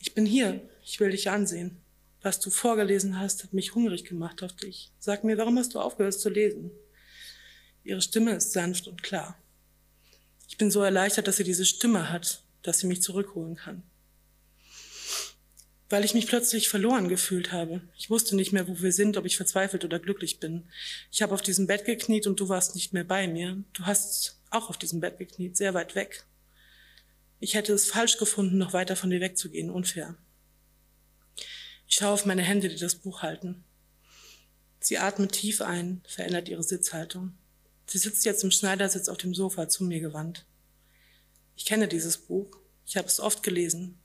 Ich 0.00 0.14
bin 0.14 0.24
hier, 0.24 0.66
ich 0.82 0.98
will 1.00 1.10
dich 1.10 1.28
ansehen. 1.28 1.82
Was 2.22 2.40
du 2.40 2.48
vorgelesen 2.48 3.18
hast, 3.18 3.44
hat 3.44 3.52
mich 3.52 3.74
hungrig 3.74 4.04
gemacht 4.04 4.42
auf 4.42 4.56
dich. 4.56 4.90
Sag 4.98 5.22
mir, 5.22 5.36
warum 5.36 5.58
hast 5.58 5.74
du 5.74 5.78
aufgehört 5.78 6.18
zu 6.18 6.30
lesen? 6.30 6.70
Ihre 7.84 8.00
Stimme 8.00 8.34
ist 8.36 8.52
sanft 8.52 8.88
und 8.88 9.02
klar. 9.02 9.36
Ich 10.48 10.56
bin 10.56 10.70
so 10.70 10.80
erleichtert, 10.80 11.28
dass 11.28 11.36
sie 11.36 11.44
diese 11.44 11.66
Stimme 11.66 12.08
hat, 12.08 12.42
dass 12.62 12.78
sie 12.78 12.86
mich 12.86 13.02
zurückholen 13.02 13.54
kann. 13.54 13.82
Weil 15.92 16.06
ich 16.06 16.14
mich 16.14 16.26
plötzlich 16.26 16.70
verloren 16.70 17.10
gefühlt 17.10 17.52
habe. 17.52 17.82
Ich 17.98 18.08
wusste 18.08 18.34
nicht 18.34 18.50
mehr, 18.50 18.66
wo 18.66 18.80
wir 18.80 18.92
sind, 18.92 19.18
ob 19.18 19.26
ich 19.26 19.36
verzweifelt 19.36 19.84
oder 19.84 19.98
glücklich 19.98 20.40
bin. 20.40 20.66
Ich 21.10 21.20
habe 21.20 21.34
auf 21.34 21.42
diesem 21.42 21.66
Bett 21.66 21.84
gekniet 21.84 22.26
und 22.26 22.40
du 22.40 22.48
warst 22.48 22.74
nicht 22.74 22.94
mehr 22.94 23.04
bei 23.04 23.28
mir. 23.28 23.62
Du 23.74 23.84
hast 23.84 24.40
auch 24.48 24.70
auf 24.70 24.78
diesem 24.78 25.00
Bett 25.00 25.18
gekniet, 25.18 25.54
sehr 25.54 25.74
weit 25.74 25.94
weg. 25.94 26.24
Ich 27.40 27.52
hätte 27.52 27.74
es 27.74 27.90
falsch 27.90 28.16
gefunden, 28.16 28.56
noch 28.56 28.72
weiter 28.72 28.96
von 28.96 29.10
dir 29.10 29.20
wegzugehen, 29.20 29.68
unfair. 29.68 30.16
Ich 31.86 31.96
schaue 31.96 32.14
auf 32.14 32.24
meine 32.24 32.40
Hände, 32.42 32.70
die 32.70 32.80
das 32.80 32.94
Buch 32.94 33.20
halten. 33.20 33.62
Sie 34.80 34.96
atmet 34.96 35.32
tief 35.32 35.60
ein, 35.60 36.00
verändert 36.08 36.48
ihre 36.48 36.62
Sitzhaltung. 36.62 37.34
Sie 37.84 37.98
sitzt 37.98 38.24
jetzt 38.24 38.44
im 38.44 38.50
Schneidersitz 38.50 39.10
auf 39.10 39.18
dem 39.18 39.34
Sofa 39.34 39.68
zu 39.68 39.84
mir 39.84 40.00
gewandt. 40.00 40.46
Ich 41.54 41.66
kenne 41.66 41.86
dieses 41.86 42.16
Buch. 42.16 42.50
Ich 42.86 42.96
habe 42.96 43.08
es 43.08 43.20
oft 43.20 43.42
gelesen. 43.42 44.01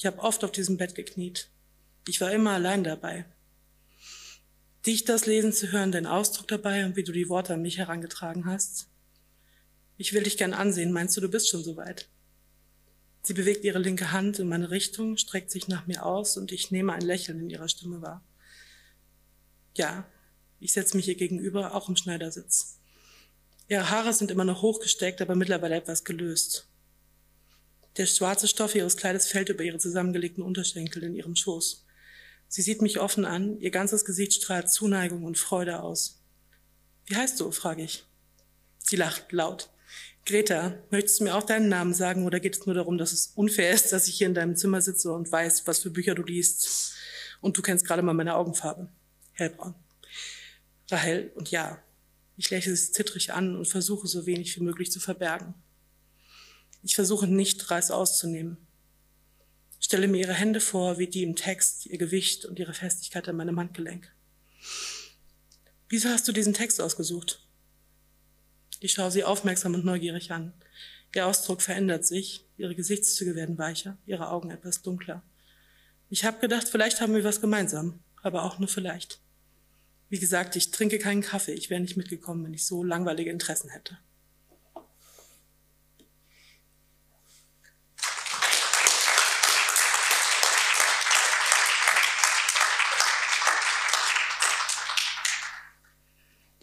Ich 0.00 0.06
habe 0.06 0.20
oft 0.20 0.44
auf 0.44 0.52
diesem 0.52 0.78
Bett 0.78 0.94
gekniet. 0.94 1.50
Ich 2.08 2.22
war 2.22 2.32
immer 2.32 2.52
allein 2.52 2.84
dabei. 2.84 3.26
Dich 4.86 5.04
das 5.04 5.26
Lesen 5.26 5.52
zu 5.52 5.72
hören, 5.72 5.92
dein 5.92 6.06
Ausdruck 6.06 6.48
dabei 6.48 6.86
und 6.86 6.96
wie 6.96 7.04
du 7.04 7.12
die 7.12 7.28
Worte 7.28 7.52
an 7.52 7.60
mich 7.60 7.76
herangetragen 7.76 8.46
hast. 8.46 8.88
Ich 9.98 10.14
will 10.14 10.22
dich 10.22 10.38
gern 10.38 10.54
ansehen. 10.54 10.90
Meinst 10.90 11.18
du, 11.18 11.20
du 11.20 11.28
bist 11.28 11.50
schon 11.50 11.62
soweit? 11.62 12.08
Sie 13.20 13.34
bewegt 13.34 13.62
ihre 13.62 13.78
linke 13.78 14.10
Hand 14.10 14.38
in 14.38 14.48
meine 14.48 14.70
Richtung, 14.70 15.18
streckt 15.18 15.50
sich 15.50 15.68
nach 15.68 15.86
mir 15.86 16.06
aus 16.06 16.38
und 16.38 16.50
ich 16.50 16.70
nehme 16.70 16.94
ein 16.94 17.02
Lächeln 17.02 17.38
in 17.38 17.50
ihrer 17.50 17.68
Stimme 17.68 18.00
wahr. 18.00 18.24
Ja, 19.76 20.08
ich 20.60 20.72
setze 20.72 20.96
mich 20.96 21.08
ihr 21.08 21.16
gegenüber, 21.16 21.74
auch 21.74 21.90
im 21.90 21.96
Schneidersitz. 21.96 22.78
Ihre 23.68 23.90
Haare 23.90 24.14
sind 24.14 24.30
immer 24.30 24.44
noch 24.44 24.62
hochgesteckt, 24.62 25.20
aber 25.20 25.34
mittlerweile 25.34 25.76
etwas 25.76 26.04
gelöst. 26.04 26.69
Der 27.96 28.06
schwarze 28.06 28.46
Stoff 28.46 28.74
ihres 28.74 28.96
Kleides 28.96 29.26
fällt 29.26 29.48
über 29.48 29.64
ihre 29.64 29.78
zusammengelegten 29.78 30.42
Unterschenkel 30.42 31.02
in 31.02 31.14
ihrem 31.14 31.34
Schoß. 31.34 31.84
Sie 32.48 32.62
sieht 32.62 32.82
mich 32.82 33.00
offen 33.00 33.24
an, 33.24 33.60
ihr 33.60 33.70
ganzes 33.70 34.04
Gesicht 34.04 34.34
strahlt 34.34 34.70
Zuneigung 34.70 35.24
und 35.24 35.38
Freude 35.38 35.82
aus. 35.82 36.20
Wie 37.06 37.16
heißt 37.16 37.38
du? 37.40 37.50
frage 37.50 37.82
ich. 37.82 38.04
Sie 38.78 38.96
lacht 38.96 39.32
laut. 39.32 39.70
Greta, 40.26 40.78
möchtest 40.90 41.20
du 41.20 41.24
mir 41.24 41.34
auch 41.34 41.42
deinen 41.42 41.68
Namen 41.68 41.94
sagen 41.94 42.26
oder 42.26 42.40
geht 42.40 42.56
es 42.56 42.66
nur 42.66 42.74
darum, 42.74 42.98
dass 42.98 43.12
es 43.12 43.32
unfair 43.34 43.72
ist, 43.72 43.92
dass 43.92 44.06
ich 44.06 44.16
hier 44.16 44.26
in 44.26 44.34
deinem 44.34 44.56
Zimmer 44.56 44.80
sitze 44.80 45.12
und 45.12 45.30
weiß, 45.30 45.66
was 45.66 45.80
für 45.80 45.90
Bücher 45.90 46.14
du 46.14 46.22
liest 46.22 46.94
und 47.40 47.56
du 47.56 47.62
kennst 47.62 47.86
gerade 47.86 48.02
mal 48.02 48.14
meine 48.14 48.34
Augenfarbe? 48.34 48.88
Hellbraun. 49.32 49.74
Rahel 50.90 51.32
und 51.34 51.50
ja. 51.50 51.82
Ich 52.36 52.50
lächle 52.50 52.72
es 52.72 52.92
zittrig 52.92 53.32
an 53.32 53.56
und 53.56 53.66
versuche 53.66 54.06
so 54.06 54.26
wenig 54.26 54.56
wie 54.56 54.62
möglich 54.62 54.90
zu 54.90 55.00
verbergen. 55.00 55.54
Ich 56.82 56.94
versuche 56.94 57.26
nicht, 57.26 57.70
Reis 57.70 57.90
auszunehmen. 57.90 58.56
Stelle 59.78 60.08
mir 60.08 60.18
ihre 60.18 60.34
Hände 60.34 60.60
vor, 60.60 60.98
wie 60.98 61.06
die 61.06 61.22
im 61.22 61.36
Text, 61.36 61.86
ihr 61.86 61.98
Gewicht 61.98 62.44
und 62.44 62.58
ihre 62.58 62.74
Festigkeit 62.74 63.28
an 63.28 63.36
meinem 63.36 63.58
Handgelenk. 63.58 64.14
Wieso 65.88 66.08
hast 66.08 66.28
du 66.28 66.32
diesen 66.32 66.54
Text 66.54 66.80
ausgesucht? 66.80 67.46
Ich 68.78 68.92
schaue 68.92 69.10
sie 69.10 69.24
aufmerksam 69.24 69.74
und 69.74 69.84
neugierig 69.84 70.32
an. 70.32 70.52
Ihr 71.14 71.26
Ausdruck 71.26 71.60
verändert 71.60 72.06
sich, 72.06 72.46
ihre 72.56 72.74
Gesichtszüge 72.74 73.34
werden 73.34 73.58
weicher, 73.58 73.98
ihre 74.06 74.30
Augen 74.30 74.50
etwas 74.50 74.82
dunkler. 74.82 75.22
Ich 76.08 76.24
habe 76.24 76.40
gedacht, 76.40 76.68
vielleicht 76.68 77.00
haben 77.00 77.14
wir 77.14 77.24
was 77.24 77.40
gemeinsam, 77.40 78.00
aber 78.22 78.44
auch 78.44 78.58
nur 78.58 78.68
vielleicht. 78.68 79.20
Wie 80.08 80.18
gesagt, 80.18 80.56
ich 80.56 80.70
trinke 80.70 80.98
keinen 80.98 81.22
Kaffee, 81.22 81.52
ich 81.52 81.70
wäre 81.70 81.80
nicht 81.80 81.96
mitgekommen, 81.96 82.44
wenn 82.44 82.54
ich 82.54 82.66
so 82.66 82.82
langweilige 82.82 83.30
Interessen 83.30 83.70
hätte. 83.70 83.98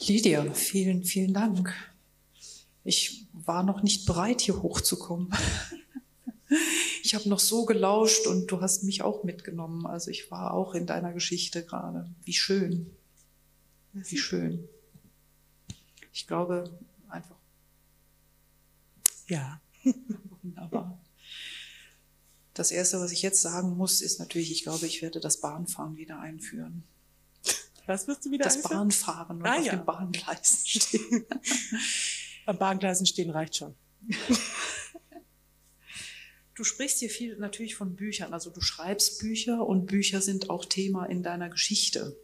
Lydia, 0.08 0.54
vielen, 0.54 1.04
vielen 1.04 1.34
Dank 1.34 1.74
ich 2.88 3.28
war 3.34 3.64
noch 3.64 3.84
nicht 3.84 4.06
bereit, 4.06 4.40
hier 4.40 4.62
hochzukommen. 4.62 5.30
ich 7.04 7.16
habe 7.16 7.28
noch 7.28 7.40
so 7.40 7.66
gelauscht 7.66 8.26
und 8.28 8.50
du 8.50 8.62
hast 8.62 8.84
mich 8.84 9.02
auch 9.02 9.26
mitgenommen. 9.26 9.86
Also 9.86 10.10
ich 10.10 10.32
war 10.32 10.54
auch 10.54 10.74
in 10.74 10.86
deiner 10.86 11.12
Geschichte 11.12 11.66
gerade. 11.66 12.10
Wie 12.24 12.32
schön. 12.32 12.90
Wie 13.92 14.18
schön. 14.18 14.70
Ich 16.14 16.28
glaube 16.28 16.80
einfach. 17.10 17.36
Ja. 19.28 19.60
Wunderbar. 20.42 20.98
Das 22.54 22.72
Erste, 22.72 23.02
was 23.02 23.12
ich 23.12 23.22
jetzt 23.22 23.42
sagen 23.42 23.76
muss, 23.76 24.00
ist 24.00 24.18
natürlich, 24.20 24.50
ich 24.50 24.64
glaube, 24.64 24.88
ich 24.88 25.02
werde 25.02 25.20
das 25.20 25.42
Bahnfahren 25.42 25.98
wieder 25.98 26.22
einführen. 26.22 26.84
Was 27.88 28.08
wirst 28.08 28.26
du 28.26 28.32
wieder 28.32 28.44
Das 28.44 28.58
einführen? 28.58 28.78
Bahnfahren 28.80 29.38
und 29.38 29.46
Ah, 29.46 29.58
auf 29.58 29.66
ja. 29.66 29.76
den 29.76 29.86
Bahngleisen 29.86 30.66
stehen. 30.68 31.26
Am 32.46 32.58
Bahngleisen 32.58 33.06
stehen 33.06 33.30
reicht 33.32 33.56
schon. 33.58 33.76
Du 36.56 36.64
sprichst 36.64 36.98
hier 36.98 37.12
viel 37.12 37.38
natürlich 37.38 37.76
von 37.76 37.96
Büchern, 37.96 38.34
also 38.34 38.50
du 38.50 38.62
schreibst 38.62 39.20
Bücher 39.20 39.64
und 39.68 39.86
Bücher 39.86 40.22
sind 40.22 40.50
auch 40.50 40.66
Thema 40.66 41.06
in 41.06 41.22
deiner 41.22 41.50
Geschichte. 41.50 42.18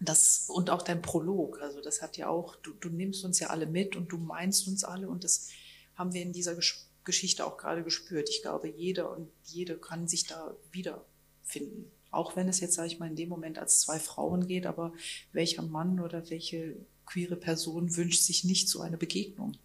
Das, 0.00 0.50
und 0.50 0.68
auch 0.68 0.82
dein 0.82 1.00
Prolog, 1.00 1.58
also 1.62 1.80
das 1.80 2.02
hat 2.02 2.18
ja 2.18 2.28
auch, 2.28 2.56
du, 2.56 2.74
du 2.74 2.90
nimmst 2.90 3.24
uns 3.24 3.40
ja 3.40 3.46
alle 3.48 3.64
mit 3.64 3.96
und 3.96 4.12
du 4.12 4.18
meinst 4.18 4.68
uns 4.68 4.84
alle 4.84 5.08
und 5.08 5.24
das 5.24 5.48
haben 5.94 6.12
wir 6.12 6.20
in 6.20 6.34
dieser 6.34 6.54
Gesch 6.54 6.84
Geschichte 7.04 7.46
auch 7.46 7.56
gerade 7.56 7.82
gespürt. 7.82 8.28
Ich 8.28 8.42
glaube, 8.42 8.68
jeder 8.68 9.10
und 9.10 9.30
jede 9.44 9.78
kann 9.78 10.06
sich 10.08 10.26
da 10.26 10.54
wiederfinden. 10.70 11.90
Auch 12.12 12.36
wenn 12.36 12.48
es 12.48 12.60
jetzt, 12.60 12.74
sage 12.74 12.88
ich 12.88 12.98
mal, 12.98 13.08
in 13.08 13.16
dem 13.16 13.30
Moment 13.30 13.58
als 13.58 13.80
zwei 13.80 13.98
Frauen 13.98 14.46
geht, 14.46 14.66
aber 14.66 14.92
welcher 15.32 15.62
Mann 15.62 15.98
oder 15.98 16.28
welche 16.30 16.76
queere 17.06 17.36
Person 17.36 17.96
wünscht 17.96 18.22
sich 18.22 18.44
nicht 18.44 18.68
so 18.68 18.80
eine 18.80 18.98
Begegnung? 18.98 19.56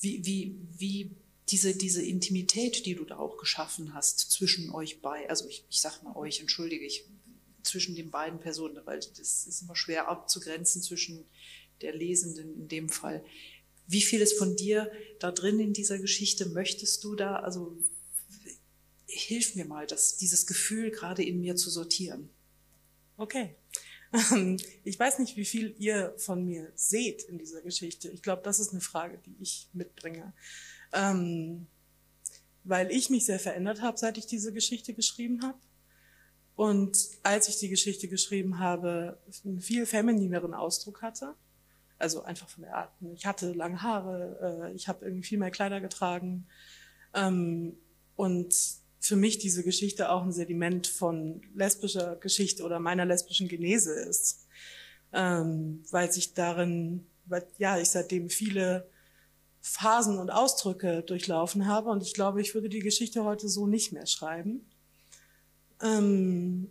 Wie, 0.00 0.24
wie, 0.24 0.56
wie 0.78 1.10
diese, 1.48 1.74
diese 1.74 2.02
Intimität, 2.02 2.86
die 2.86 2.94
du 2.94 3.04
da 3.04 3.18
auch 3.18 3.36
geschaffen 3.36 3.94
hast 3.94 4.30
zwischen 4.30 4.70
euch 4.70 5.02
bei, 5.02 5.28
also 5.28 5.48
ich, 5.48 5.64
ich 5.68 5.80
sage 5.80 6.04
mal 6.04 6.16
euch, 6.16 6.40
entschuldige 6.40 6.86
ich, 6.86 7.04
zwischen 7.62 7.94
den 7.94 8.10
beiden 8.10 8.38
Personen, 8.40 8.80
weil 8.84 9.00
das 9.00 9.46
ist 9.46 9.62
immer 9.62 9.76
schwer 9.76 10.08
abzugrenzen 10.08 10.82
zwischen 10.82 11.24
der 11.82 11.94
Lesenden 11.94 12.54
in 12.54 12.68
dem 12.68 12.88
Fall. 12.88 13.24
Wie 13.86 14.02
viel 14.02 14.20
ist 14.20 14.38
von 14.38 14.56
dir 14.56 14.90
da 15.18 15.32
drin 15.32 15.58
in 15.58 15.72
dieser 15.72 15.98
Geschichte? 15.98 16.46
Möchtest 16.46 17.02
du 17.02 17.16
da, 17.16 17.40
also 17.40 17.76
hilf 19.12 19.54
mir 19.54 19.64
mal, 19.64 19.86
das, 19.86 20.16
dieses 20.16 20.46
Gefühl 20.46 20.90
gerade 20.90 21.22
in 21.22 21.40
mir 21.40 21.56
zu 21.56 21.70
sortieren. 21.70 22.30
Okay. 23.16 23.56
Ähm, 24.32 24.56
Ich 24.84 24.98
weiß 24.98 25.18
nicht, 25.18 25.36
wie 25.36 25.44
viel 25.44 25.74
ihr 25.78 26.14
von 26.16 26.44
mir 26.44 26.72
seht 26.74 27.22
in 27.22 27.38
dieser 27.38 27.62
Geschichte. 27.62 28.08
Ich 28.08 28.22
glaube, 28.22 28.42
das 28.42 28.58
ist 28.58 28.72
eine 28.72 28.80
Frage, 28.80 29.18
die 29.24 29.36
ich 29.40 29.68
mitbringe. 29.72 30.32
Ähm, 30.92 31.66
weil 32.64 32.90
ich 32.90 33.10
mich 33.10 33.24
sehr 33.24 33.38
verändert 33.38 33.80
habe, 33.80 33.98
seit 33.98 34.18
ich 34.18 34.26
diese 34.26 34.52
Geschichte 34.52 34.94
geschrieben 34.94 35.42
habe. 35.42 35.58
Und 36.56 37.08
als 37.22 37.48
ich 37.48 37.56
die 37.58 37.68
Geschichte 37.68 38.08
geschrieben 38.08 38.58
habe, 38.58 39.18
einen 39.44 39.60
viel 39.60 39.86
feminineren 39.86 40.52
Ausdruck 40.52 41.02
hatte. 41.02 41.34
Also 41.98 42.22
einfach 42.22 42.48
von 42.48 42.64
der 42.64 42.74
Art. 42.74 42.92
Ich 43.14 43.26
hatte 43.26 43.52
lange 43.52 43.82
Haare, 43.82 44.68
äh, 44.70 44.74
ich 44.74 44.88
habe 44.88 45.04
irgendwie 45.04 45.22
viel 45.22 45.38
mehr 45.38 45.50
Kleider 45.50 45.80
getragen. 45.80 46.46
Ähm, 47.14 47.76
und 48.16 48.54
für 49.00 49.16
mich 49.16 49.38
diese 49.38 49.64
Geschichte 49.64 50.10
auch 50.10 50.22
ein 50.22 50.32
Sediment 50.32 50.86
von 50.86 51.40
lesbischer 51.54 52.16
Geschichte 52.16 52.62
oder 52.62 52.78
meiner 52.78 53.06
lesbischen 53.06 53.48
Genese 53.48 53.92
ist. 53.92 54.46
Ähm, 55.12 55.82
weil 55.90 56.12
sich 56.12 56.34
darin, 56.34 57.06
weil, 57.24 57.44
ja, 57.58 57.78
ich 57.78 57.88
seitdem 57.88 58.28
viele 58.28 58.88
Phasen 59.62 60.18
und 60.18 60.30
Ausdrücke 60.30 61.02
durchlaufen 61.02 61.66
habe 61.66 61.90
und 61.90 62.02
ich 62.02 62.14
glaube, 62.14 62.40
ich 62.40 62.54
würde 62.54 62.68
die 62.68 62.80
Geschichte 62.80 63.24
heute 63.24 63.48
so 63.48 63.66
nicht 63.66 63.90
mehr 63.92 64.06
schreiben. 64.06 64.64
Ähm, 65.82 66.68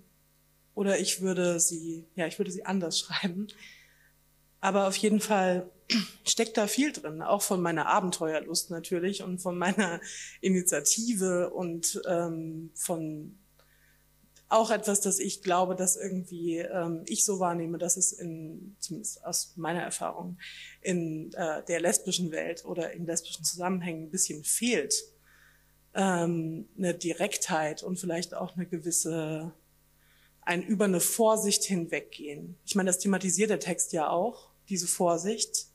oder 0.75 0.99
ich 0.99 1.21
würde 1.21 1.59
sie, 1.59 2.05
ja, 2.15 2.27
ich 2.27 2.37
würde 2.37 2.51
sie 2.51 2.65
anders 2.65 2.99
schreiben. 2.99 3.47
Aber 4.61 4.87
auf 4.87 4.95
jeden 4.97 5.19
Fall 5.19 5.69
steckt 6.25 6.57
da 6.57 6.67
viel 6.67 6.91
drin, 6.91 7.21
auch 7.21 7.41
von 7.41 7.61
meiner 7.61 7.87
Abenteuerlust 7.87 8.71
natürlich 8.71 9.23
und 9.23 9.39
von 9.39 9.57
meiner 9.57 9.99
Initiative 10.41 11.49
und 11.51 12.01
ähm, 12.07 12.71
von 12.75 13.37
auch 14.49 14.71
etwas, 14.71 15.01
das 15.01 15.19
ich 15.19 15.43
glaube, 15.43 15.75
dass 15.75 15.95
irgendwie 15.95 16.57
ähm, 16.57 17.03
ich 17.05 17.23
so 17.23 17.39
wahrnehme, 17.39 17.77
dass 17.77 17.97
es 17.97 18.11
in, 18.11 18.75
zumindest 18.79 19.23
aus 19.23 19.53
meiner 19.55 19.81
Erfahrung, 19.81 20.39
in 20.81 21.31
äh, 21.33 21.63
der 21.65 21.79
lesbischen 21.79 22.31
Welt 22.31 22.65
oder 22.65 22.91
in 22.91 23.05
lesbischen 23.05 23.45
Zusammenhängen 23.45 24.05
ein 24.05 24.11
bisschen 24.11 24.43
fehlt. 24.43 24.95
Ähm, 25.93 26.67
eine 26.77 26.95
Direktheit 26.95 27.83
und 27.83 27.99
vielleicht 27.99 28.33
auch 28.33 28.55
eine 28.55 28.65
gewisse, 28.65 29.53
ein 30.41 30.63
über 30.63 30.85
eine 30.85 30.99
Vorsicht 30.99 31.63
hinweggehen. 31.63 32.57
Ich 32.65 32.73
meine, 32.73 32.89
das 32.89 32.99
thematisiert 32.99 33.51
der 33.51 33.59
Text 33.59 33.93
ja 33.93 34.09
auch, 34.09 34.49
diese 34.67 34.87
Vorsicht, 34.87 35.68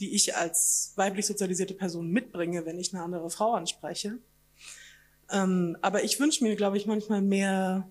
die 0.00 0.14
ich 0.14 0.36
als 0.36 0.92
weiblich 0.96 1.26
sozialisierte 1.26 1.74
Person 1.74 2.10
mitbringe, 2.10 2.66
wenn 2.66 2.78
ich 2.78 2.94
eine 2.94 3.02
andere 3.02 3.30
Frau 3.30 3.54
anspreche. 3.54 4.18
Ähm, 5.30 5.76
aber 5.82 6.04
ich 6.04 6.18
wünsche 6.20 6.44
mir, 6.44 6.56
glaube 6.56 6.76
ich, 6.76 6.86
manchmal 6.86 7.22
mehr 7.22 7.90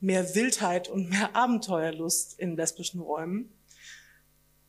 mehr 0.00 0.34
Wildheit 0.34 0.88
und 0.88 1.10
mehr 1.10 1.34
Abenteuerlust 1.34 2.38
in 2.38 2.56
lesbischen 2.56 3.00
Räumen. 3.00 3.50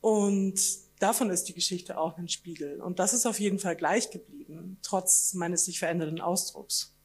Und 0.02 0.60
davon 1.00 1.30
ist 1.30 1.46
die 1.46 1.54
Geschichte 1.54 1.98
auch 1.98 2.18
ein 2.18 2.30
Spiegel. 2.30 2.82
Und 2.82 3.00
das 3.00 3.14
ist 3.14 3.26
auf 3.26 3.40
jeden 3.40 3.60
Fall 3.60 3.76
gleich 3.76 4.10
geblieben, 4.12 4.78
trotz 4.82 5.34
meines 5.34 5.66
sich 5.66 5.80
verändernden 5.80 6.22
Ausdrucks. 6.22 6.96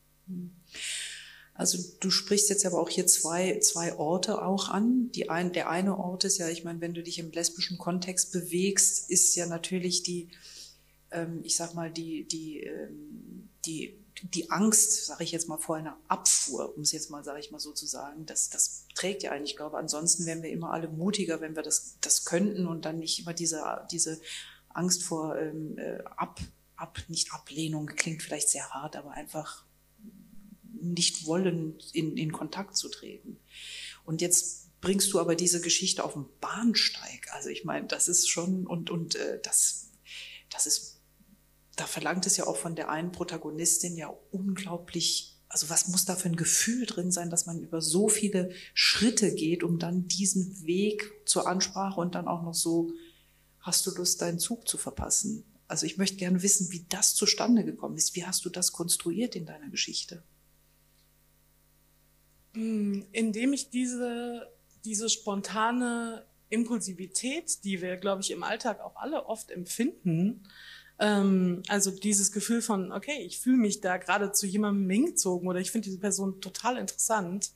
Also 1.55 1.79
du 2.01 2.11
sprichst 2.11 2.51
jetzt 2.51 2.67
aber 2.67 2.81
auch 2.81 2.89
hier 2.89 3.07
zwei, 3.07 3.61
zwei 3.61 3.97
Orte 3.97 4.43
auch 4.43 4.69
an. 4.69 5.11
Die 5.13 5.31
ein, 5.31 5.53
der 5.53 5.71
eine 5.71 5.97
Ort 5.97 6.25
ist 6.25 6.39
ja, 6.39 6.49
ich 6.49 6.65
meine, 6.65 6.81
wenn 6.81 6.95
du 6.95 7.03
dich 7.03 7.19
im 7.21 7.31
lesbischen 7.31 7.79
Kontext 7.79 8.33
bewegst, 8.33 9.09
ist 9.09 9.35
ja 9.37 9.47
natürlich 9.47 10.03
die, 10.03 10.29
ähm, 11.13 11.41
ich 11.45 11.57
sag 11.57 11.75
mal, 11.75 11.93
die, 11.93 12.27
die, 12.27 12.61
ähm, 12.61 13.49
die 13.65 14.05
die 14.23 14.51
Angst, 14.51 15.07
sage 15.07 15.25
ich 15.25 15.33
jetzt 15.33 15.49
mal, 15.49 15.59
vor 15.59 15.77
einer 15.77 15.99
Abfuhr, 16.09 16.75
um 16.77 16.83
es 16.83 16.93
jetzt 16.93 17.11
mal, 17.11 17.25
sage 17.25 17.41
ich 17.41 17.51
mal 17.51 17.59
so 17.59 17.73
zu 17.73 17.87
sagen, 17.87 18.27
das, 18.27 18.49
das 18.49 18.87
trägt 18.95 19.23
ja 19.23 19.33
eigentlich. 19.33 19.53
Ich 19.53 19.57
glaube, 19.57 19.77
ansonsten 19.77 20.25
wären 20.25 20.43
wir 20.43 20.51
immer 20.51 20.73
alle 20.73 20.89
mutiger, 20.89 21.41
wenn 21.41 21.57
wir 21.57 21.63
das, 21.63 21.97
das 22.01 22.25
könnten 22.25 22.67
und 22.67 22.85
dann 22.85 22.99
nicht 22.99 23.19
immer 23.21 23.35
diese, 23.35 23.63
diese 23.91 24.21
Angst 24.69 25.03
vor 25.03 25.37
ähm, 25.37 25.77
äh, 25.79 25.99
Ab, 26.17 26.41
Ab, 26.77 26.99
nicht 27.09 27.33
Ablehnung, 27.33 27.87
klingt 27.87 28.23
vielleicht 28.23 28.49
sehr 28.49 28.71
hart, 28.71 28.97
aber 28.97 29.11
einfach 29.11 29.65
nicht 30.93 31.27
wollen, 31.27 31.79
in, 31.93 32.17
in 32.17 32.33
Kontakt 32.33 32.77
zu 32.77 32.89
treten. 32.89 33.39
Und 34.05 34.21
jetzt 34.21 34.81
bringst 34.81 35.13
du 35.13 35.21
aber 35.21 35.35
diese 35.35 35.61
Geschichte 35.61 36.05
auf 36.05 36.13
den 36.13 36.27
Bahnsteig. 36.41 37.29
Also 37.33 37.49
ich 37.49 37.65
meine, 37.65 37.87
das 37.87 38.09
ist 38.09 38.29
schon, 38.29 38.67
und, 38.67 38.91
und 38.91 39.17
äh, 39.17 39.41
das, 39.43 39.91
das 40.51 40.67
ist 40.67 40.95
da 41.77 41.87
verlangt 41.87 42.27
es 42.27 42.37
ja 42.37 42.47
auch 42.47 42.57
von 42.57 42.75
der 42.75 42.89
einen 42.89 43.13
Protagonistin 43.13 43.97
ja 43.97 44.13
unglaublich, 44.31 45.37
also 45.49 45.71
was 45.71 45.89
muss 45.89 46.05
da 46.05 46.17
für 46.17 46.29
ein 46.29 46.37
Gefühl 46.37 46.87
drin 46.87 47.11
sein, 47.11 47.31
dass 47.31 47.47
man 47.47 47.61
über 47.61 47.81
so 47.81 48.09
viele 48.09 48.51
Schritte 48.75 49.35
geht, 49.35 49.63
um 49.63 49.79
dann 49.79 50.07
diesen 50.09 50.65
Weg 50.67 51.11
zur 51.27 51.49
Ansprache 51.49 52.01
und 52.01 52.15
dann 52.15 52.29
auch 52.29 52.43
noch 52.43 52.55
so, 52.55 52.93
hast 53.61 53.87
du 53.87 53.91
Lust, 53.93 54.21
deinen 54.21 54.39
Zug 54.39 54.69
zu 54.69 54.79
verpassen? 54.79 55.45
Also 55.67 55.87
ich 55.87 55.97
möchte 55.97 56.17
gerne 56.17 56.43
wissen, 56.43 56.71
wie 56.71 56.85
das 56.89 57.15
zustande 57.15 57.65
gekommen 57.65 57.97
ist. 57.97 58.15
Wie 58.15 58.25
hast 58.25 58.45
du 58.45 58.51
das 58.51 58.73
konstruiert 58.73 59.35
in 59.35 59.47
deiner 59.47 59.71
Geschichte? 59.71 60.23
Hm, 62.55 63.07
indem 63.13 63.53
ich 63.53 63.71
diese, 63.71 64.51
diese 64.85 65.09
spontane 65.09 66.25
Impulsivität, 66.49 67.65
die 67.65 67.83
wir, 67.83 67.97
glaube 67.97 68.23
ich, 68.23 68.31
im 68.31 68.43
Alltag 68.43 68.81
auch 68.81 68.97
alle 68.97 69.27
oft 69.27 69.51
empfinden, 69.51 70.47
ähm, 70.99 71.63
also 71.69 71.91
dieses 71.91 72.33
Gefühl 72.33 72.63
von, 72.63 72.93
okay, 72.93 73.19
ich 73.23 73.41
fühle 73.41 73.57
mich 73.57 73.81
da 73.81 73.97
gerade 73.97 74.33
zu 74.33 74.47
jemandem 74.47 74.89
hingezogen 74.89 75.49
oder 75.49 75.61
ich 75.61 75.71
finde 75.71 75.87
diese 75.87 75.99
Person 75.99 76.41
total 76.41 76.79
interessant, 76.79 77.53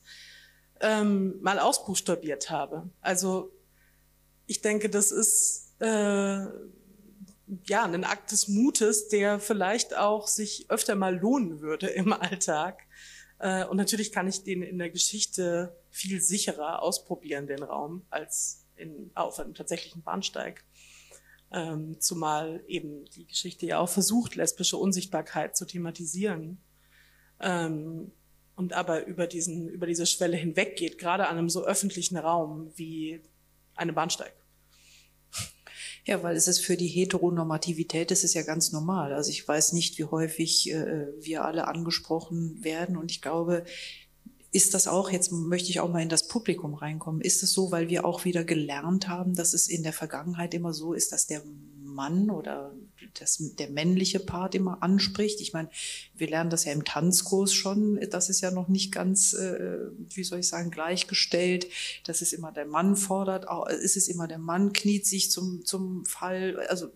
ähm, 0.81 1.41
mal 1.41 1.59
ausbuchstabiert 1.59 2.49
habe. 2.49 2.89
Also 3.01 3.51
ich 4.45 4.61
denke, 4.61 4.89
das 4.89 5.11
ist 5.11 5.73
äh, 5.79 6.45
ja 7.65 7.83
ein 7.83 8.03
Akt 8.03 8.31
des 8.31 8.47
Mutes, 8.47 9.07
der 9.07 9.39
vielleicht 9.39 9.95
auch 9.95 10.27
sich 10.27 10.69
öfter 10.69 10.95
mal 10.95 11.17
lohnen 11.17 11.61
würde 11.61 11.87
im 11.87 12.11
Alltag. 12.13 12.81
Äh, 13.39 13.65
und 13.65 13.77
natürlich 13.77 14.11
kann 14.11 14.27
ich 14.27 14.43
den 14.43 14.61
in 14.61 14.77
der 14.77 14.89
Geschichte 14.89 15.75
viel 15.89 16.21
sicherer 16.21 16.81
ausprobieren, 16.81 17.47
den 17.47 17.63
Raum, 17.63 18.05
als 18.09 18.65
in, 18.75 19.11
auf 19.15 19.39
einem 19.39 19.53
tatsächlichen 19.53 20.03
Bahnsteig. 20.03 20.63
Ähm, 21.51 21.99
zumal 21.99 22.63
eben 22.67 23.05
die 23.05 23.25
Geschichte 23.25 23.65
ja 23.65 23.79
auch 23.79 23.89
versucht, 23.89 24.35
lesbische 24.35 24.77
Unsichtbarkeit 24.77 25.57
zu 25.57 25.65
thematisieren. 25.65 26.59
Ähm, 27.39 28.11
und 28.55 28.73
aber 28.73 29.05
über 29.05 29.25
diesen, 29.25 29.69
über 29.69 29.87
diese 29.87 30.05
Schwelle 30.05 30.35
hinweggeht, 30.35 30.97
gerade 30.97 31.27
an 31.27 31.37
einem 31.37 31.49
so 31.49 31.63
öffentlichen 31.65 32.17
Raum 32.17 32.71
wie 32.75 33.21
eine 33.73 33.93
Bahnsteig. 33.93 34.33
Ja, 36.05 36.23
weil 36.23 36.35
es 36.35 36.47
ist 36.47 36.59
für 36.59 36.77
die 36.77 36.87
Heteronormativität, 36.87 38.11
das 38.11 38.23
ist 38.23 38.33
ja 38.33 38.43
ganz 38.43 38.71
normal. 38.71 39.13
Also 39.13 39.29
ich 39.29 39.47
weiß 39.47 39.73
nicht, 39.73 39.97
wie 39.97 40.05
häufig 40.05 40.71
äh, 40.71 41.07
wir 41.19 41.45
alle 41.45 41.67
angesprochen 41.67 42.63
werden 42.63 42.97
und 42.97 43.11
ich 43.11 43.21
glaube, 43.21 43.63
ist 44.51 44.73
das 44.73 44.87
auch, 44.87 45.11
jetzt 45.11 45.31
möchte 45.31 45.69
ich 45.69 45.79
auch 45.79 45.91
mal 45.91 46.01
in 46.01 46.09
das 46.09 46.27
Publikum 46.27 46.73
reinkommen, 46.73 47.21
ist 47.21 47.43
es 47.43 47.53
so, 47.53 47.71
weil 47.71 47.89
wir 47.89 48.05
auch 48.05 48.25
wieder 48.25 48.43
gelernt 48.43 49.07
haben, 49.07 49.35
dass 49.35 49.53
es 49.53 49.67
in 49.67 49.83
der 49.83 49.93
Vergangenheit 49.93 50.53
immer 50.53 50.73
so 50.73 50.93
ist, 50.93 51.11
dass 51.11 51.27
der 51.27 51.43
Mann 51.83 52.31
oder 52.31 52.73
das, 53.19 53.37
der 53.57 53.69
männliche 53.69 54.19
Part 54.19 54.55
immer 54.55 54.81
anspricht. 54.83 55.41
Ich 55.41 55.53
meine, 55.53 55.69
wir 56.15 56.29
lernen 56.29 56.49
das 56.49 56.65
ja 56.65 56.71
im 56.71 56.85
Tanzkurs 56.85 57.53
schon, 57.53 57.99
das 58.09 58.29
ist 58.29 58.41
ja 58.41 58.51
noch 58.51 58.67
nicht 58.67 58.91
ganz, 58.91 59.33
äh, 59.33 59.89
wie 60.09 60.23
soll 60.23 60.39
ich 60.39 60.47
sagen, 60.47 60.71
gleichgestellt. 60.71 61.67
Das 62.05 62.21
ist 62.21 62.33
immer 62.33 62.51
der 62.51 62.65
Mann 62.65 62.95
fordert, 62.95 63.45
ist 63.81 63.97
es 63.97 64.07
immer 64.07 64.27
der 64.27 64.39
Mann 64.39 64.73
kniet 64.73 65.05
sich 65.05 65.31
zum, 65.31 65.65
zum 65.65 66.05
Fall. 66.05 66.59
Also 66.67 66.91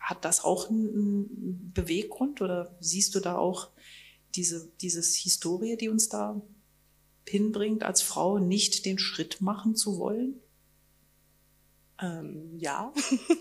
hat 0.00 0.24
das 0.24 0.42
auch 0.42 0.68
einen 0.68 1.72
Beweggrund 1.72 2.40
oder 2.40 2.76
siehst 2.80 3.14
du 3.14 3.20
da 3.20 3.36
auch 3.36 3.68
diese 4.34 4.70
dieses 4.80 5.16
Historie, 5.16 5.76
die 5.76 5.88
uns 5.88 6.08
da 6.08 6.40
hinbringt, 7.28 7.82
als 7.82 8.02
Frau 8.02 8.38
nicht 8.38 8.84
den 8.86 8.98
Schritt 8.98 9.40
machen 9.40 9.76
zu 9.76 9.98
wollen? 9.98 10.40
Ähm, 12.02 12.56
ja, 12.58 12.92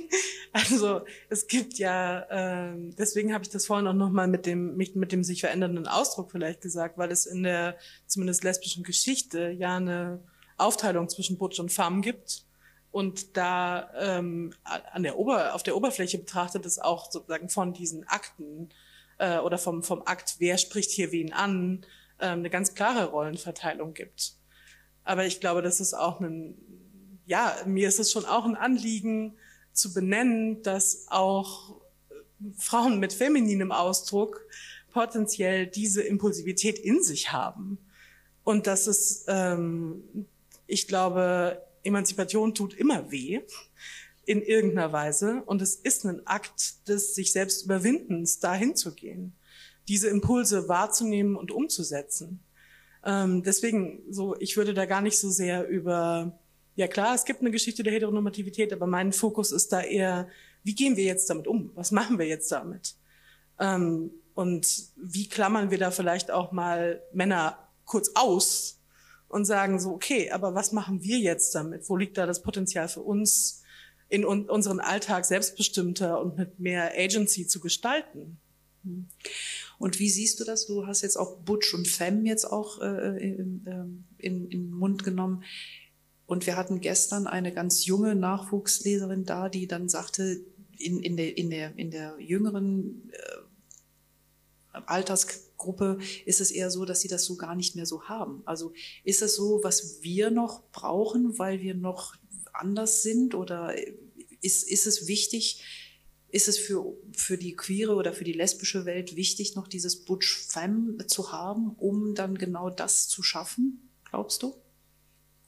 also 0.51 1.01
es 1.29 1.47
gibt 1.47 1.77
ja, 1.77 2.25
ähm, 2.29 2.93
deswegen 2.97 3.33
habe 3.33 3.43
ich 3.43 3.49
das 3.49 3.65
vorhin 3.65 3.87
auch 3.87 3.93
nochmal 3.93 4.27
mit 4.27 4.45
dem, 4.45 4.75
mit, 4.75 4.95
mit 4.95 5.11
dem 5.11 5.23
sich 5.23 5.41
verändernden 5.41 5.87
Ausdruck 5.87 6.31
vielleicht 6.31 6.61
gesagt, 6.61 6.97
weil 6.97 7.11
es 7.11 7.25
in 7.25 7.43
der 7.43 7.77
zumindest 8.05 8.43
lesbischen 8.43 8.83
Geschichte 8.83 9.49
ja 9.51 9.77
eine 9.77 10.21
Aufteilung 10.57 11.07
zwischen 11.07 11.37
Butch 11.37 11.59
und 11.59 11.71
Femme 11.71 12.01
gibt 12.01 12.43
und 12.91 13.37
da 13.37 13.91
ähm, 13.95 14.53
an 14.63 15.03
der 15.03 15.17
Ober, 15.17 15.53
auf 15.53 15.63
der 15.63 15.75
Oberfläche 15.75 16.17
betrachtet 16.17 16.65
es 16.65 16.79
auch 16.79 17.11
sozusagen 17.11 17.49
von 17.49 17.73
diesen 17.73 18.07
Akten 18.07 18.69
äh, 19.19 19.37
oder 19.37 19.57
vom, 19.57 19.83
vom 19.83 20.01
Akt, 20.05 20.35
wer 20.39 20.57
spricht 20.57 20.91
hier 20.91 21.11
wen 21.11 21.31
an, 21.31 21.85
äh, 22.17 22.27
eine 22.27 22.49
ganz 22.49 22.73
klare 22.73 23.05
Rollenverteilung 23.05 23.93
gibt. 23.93 24.33
Aber 25.03 25.25
ich 25.25 25.39
glaube, 25.39 25.61
das 25.61 25.79
ist 25.79 25.93
auch 25.93 26.19
ein, 26.19 26.57
ja, 27.29 27.55
mir 27.67 27.87
ist 27.87 27.99
es 27.99 28.11
schon 28.11 28.25
auch 28.25 28.45
ein 28.45 28.55
Anliegen 28.55 29.35
zu 29.71 29.93
benennen, 29.93 30.63
dass 30.63 31.05
auch 31.09 31.79
Frauen 32.57 32.99
mit 32.99 33.13
femininem 33.13 33.71
Ausdruck 33.71 34.41
potenziell 34.91 35.67
diese 35.67 36.01
Impulsivität 36.01 36.79
in 36.79 37.03
sich 37.03 37.31
haben. 37.31 37.77
Und 38.43 38.65
dass 38.65 38.87
es, 38.87 39.25
ähm, 39.27 40.25
ich 40.65 40.87
glaube, 40.87 41.61
Emanzipation 41.83 42.55
tut 42.55 42.73
immer 42.73 43.11
weh 43.11 43.41
in 44.25 44.41
irgendeiner 44.41 44.91
Weise. 44.91 45.43
Und 45.45 45.61
es 45.61 45.75
ist 45.75 46.05
ein 46.05 46.25
Akt 46.25 46.87
des 46.87 47.13
sich 47.13 47.31
selbst 47.31 47.63
Überwindens, 47.63 48.39
dahin 48.39 48.75
zu 48.75 48.95
gehen, 48.95 49.33
diese 49.87 50.09
Impulse 50.09 50.67
wahrzunehmen 50.67 51.35
und 51.35 51.51
umzusetzen. 51.51 52.39
Ähm, 53.05 53.43
deswegen, 53.43 54.01
so, 54.09 54.35
ich 54.39 54.57
würde 54.57 54.73
da 54.73 54.87
gar 54.87 55.01
nicht 55.01 55.19
so 55.19 55.29
sehr 55.29 55.67
über, 55.67 56.39
ja 56.79 56.87
klar, 56.87 57.13
es 57.13 57.25
gibt 57.25 57.41
eine 57.41 57.51
Geschichte 57.51 57.83
der 57.83 57.91
Heteronormativität, 57.91 58.71
aber 58.71 58.87
mein 58.87 59.11
Fokus 59.11 59.51
ist 59.51 59.73
da 59.73 59.81
eher, 59.81 60.29
wie 60.63 60.73
gehen 60.73 60.95
wir 60.95 61.03
jetzt 61.03 61.29
damit 61.29 61.45
um? 61.45 61.71
Was 61.75 61.91
machen 61.91 62.17
wir 62.17 62.25
jetzt 62.25 62.49
damit? 62.53 62.95
Ähm, 63.59 64.11
und 64.33 64.85
wie 64.95 65.27
klammern 65.27 65.71
wir 65.71 65.77
da 65.77 65.91
vielleicht 65.91 66.31
auch 66.31 66.53
mal 66.53 67.01
Männer 67.11 67.59
kurz 67.83 68.11
aus 68.15 68.79
und 69.27 69.43
sagen 69.43 69.77
so, 69.81 69.91
okay, 69.91 70.31
aber 70.31 70.55
was 70.55 70.71
machen 70.71 71.03
wir 71.03 71.19
jetzt 71.19 71.53
damit? 71.53 71.89
Wo 71.89 71.97
liegt 71.97 72.17
da 72.17 72.25
das 72.25 72.41
Potenzial 72.41 72.87
für 72.87 73.01
uns, 73.01 73.61
in 74.07 74.23
un 74.23 74.49
unseren 74.49 74.79
Alltag 74.79 75.25
selbstbestimmter 75.25 76.21
und 76.21 76.37
mit 76.37 76.61
mehr 76.61 76.93
Agency 76.97 77.45
zu 77.45 77.59
gestalten. 77.59 78.39
Und 79.77 79.99
wie 79.99 80.09
siehst 80.09 80.39
du 80.39 80.45
das? 80.45 80.65
Du 80.65 80.87
hast 80.87 81.01
jetzt 81.01 81.17
auch 81.17 81.37
Butch 81.39 81.73
und 81.73 81.87
Femme 81.87 82.25
jetzt 82.25 82.45
auch 82.45 82.81
äh, 82.81 83.21
in, 83.21 83.65
ähm, 83.67 84.05
in, 84.17 84.45
in 84.45 84.63
den 84.67 84.71
Mund 84.71 85.03
genommen. 85.03 85.43
Und 86.29 86.45
wir 86.45 86.57
hatten 86.57 86.79
gestern 86.79 87.25
eine 87.25 87.51
ganz 87.51 87.87
junge 87.87 88.13
Nachwuchsleserin 88.13 89.25
da, 89.25 89.49
die 89.49 89.65
dann 89.65 89.89
sagte, 89.89 90.39
in, 90.77 91.01
in, 91.01 91.17
der, 91.17 91.35
in, 91.35 91.49
der, 91.49 91.75
in 91.75 91.89
der 91.89 92.19
jüngeren 92.19 93.11
äh, 93.11 94.77
Alters 94.85 95.55
Gruppe 95.57 95.97
ist 96.27 96.39
es 96.39 96.51
eher 96.51 96.69
so, 96.69 96.85
dass 96.85 97.01
sie 97.01 97.07
das 97.07 97.25
so 97.25 97.35
gar 97.35 97.55
nicht 97.55 97.75
mehr 97.75 97.87
so 97.87 98.03
haben. 98.03 98.43
Also 98.45 98.73
ist 99.03 99.23
es 99.23 99.35
so, 99.35 99.61
was 99.63 100.03
wir 100.03 100.29
noch 100.29 100.61
brauchen, 100.71 101.39
weil 101.39 101.61
wir 101.61 101.73
noch 101.73 102.15
anders 102.53 103.01
sind 103.01 103.33
oder 103.33 103.73
ist, 104.39 104.69
ist 104.69 104.85
es 104.85 105.07
wichtig, 105.07 105.63
ist 106.29 106.47
es 106.47 106.59
für, 106.59 106.95
für 107.11 107.39
die 107.39 107.55
queere 107.55 107.95
oder 107.95 108.13
für 108.13 108.23
die 108.23 108.33
lesbische 108.33 108.85
Welt 108.85 109.15
wichtig, 109.15 109.55
noch 109.55 109.67
dieses 109.67 110.05
Butch 110.05 110.45
Femme 110.47 111.07
zu 111.07 111.31
haben, 111.31 111.71
um 111.71 112.13
dann 112.13 112.37
genau 112.37 112.69
das 112.69 113.07
zu 113.07 113.23
schaffen, 113.23 113.89
glaubst 114.11 114.43
du? 114.43 114.53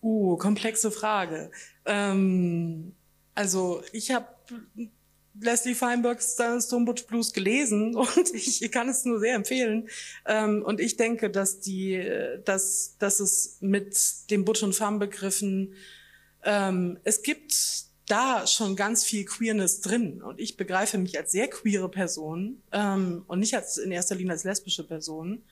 Uh, 0.02 0.36
komplexe 0.38 0.92
Frage. 0.92 1.52
Ähm, 1.86 2.94
also 3.36 3.84
ich 3.92 4.12
habe 4.12 4.28
Leslie 5.40 5.76
Feinbergs 5.76 6.34
Stone 6.34 6.86
Butch 6.86 7.06
Blues 7.06 7.34
gelesen 7.34 7.96
und 7.96 8.34
ich 8.34 8.72
kann 8.72 8.90
es 8.90 9.06
nur 9.06 9.20
sehr 9.20 9.36
empfehlen. 9.36 9.90
Ähm, 10.26 10.64
und 10.64 10.80
ich 10.80 10.98
denke, 10.98 11.30
dass 11.30 11.60
die, 11.60 12.04
dass, 12.46 12.98
dass 12.98 13.20
es 13.20 13.58
mit 13.62 13.96
den 14.30 14.44
Butch 14.44 14.64
und 14.64 14.74
Femme 14.74 15.00
Begriffen 15.00 15.76
ähm, 16.44 17.00
es 17.04 17.22
gibt 17.22 17.54
da 18.08 18.46
schon 18.46 18.76
ganz 18.76 19.04
viel 19.04 19.26
Queerness 19.26 19.82
drin. 19.82 20.22
Und 20.22 20.40
ich 20.40 20.58
begreife 20.58 20.98
mich 20.98 21.18
als 21.18 21.32
sehr 21.32 21.48
queere 21.48 21.90
Person 21.90 22.62
ähm, 22.72 23.24
und 23.28 23.40
nicht 23.40 23.56
als 23.56 23.78
in 23.78 23.92
erster 23.92 24.16
Linie 24.16 24.34
als 24.34 24.44
lesbische 24.44 24.86
Person. 24.86 25.44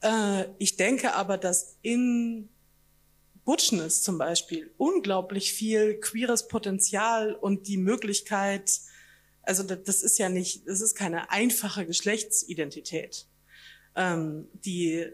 Äh, 0.00 0.44
ich 0.58 0.76
denke 0.76 1.14
aber, 1.14 1.36
dass 1.36 1.76
in 1.82 2.48
Butchness 3.48 4.02
zum 4.02 4.18
Beispiel 4.18 4.70
unglaublich 4.76 5.54
viel 5.54 5.98
queeres 6.00 6.48
Potenzial 6.48 7.34
und 7.34 7.66
die 7.66 7.78
Möglichkeit, 7.78 8.78
also 9.40 9.62
das 9.62 10.02
ist 10.02 10.18
ja 10.18 10.28
nicht, 10.28 10.68
das 10.68 10.82
ist 10.82 10.94
keine 10.94 11.30
einfache 11.30 11.86
Geschlechtsidentität. 11.86 13.26
Ähm, 13.96 14.48
die 14.52 15.06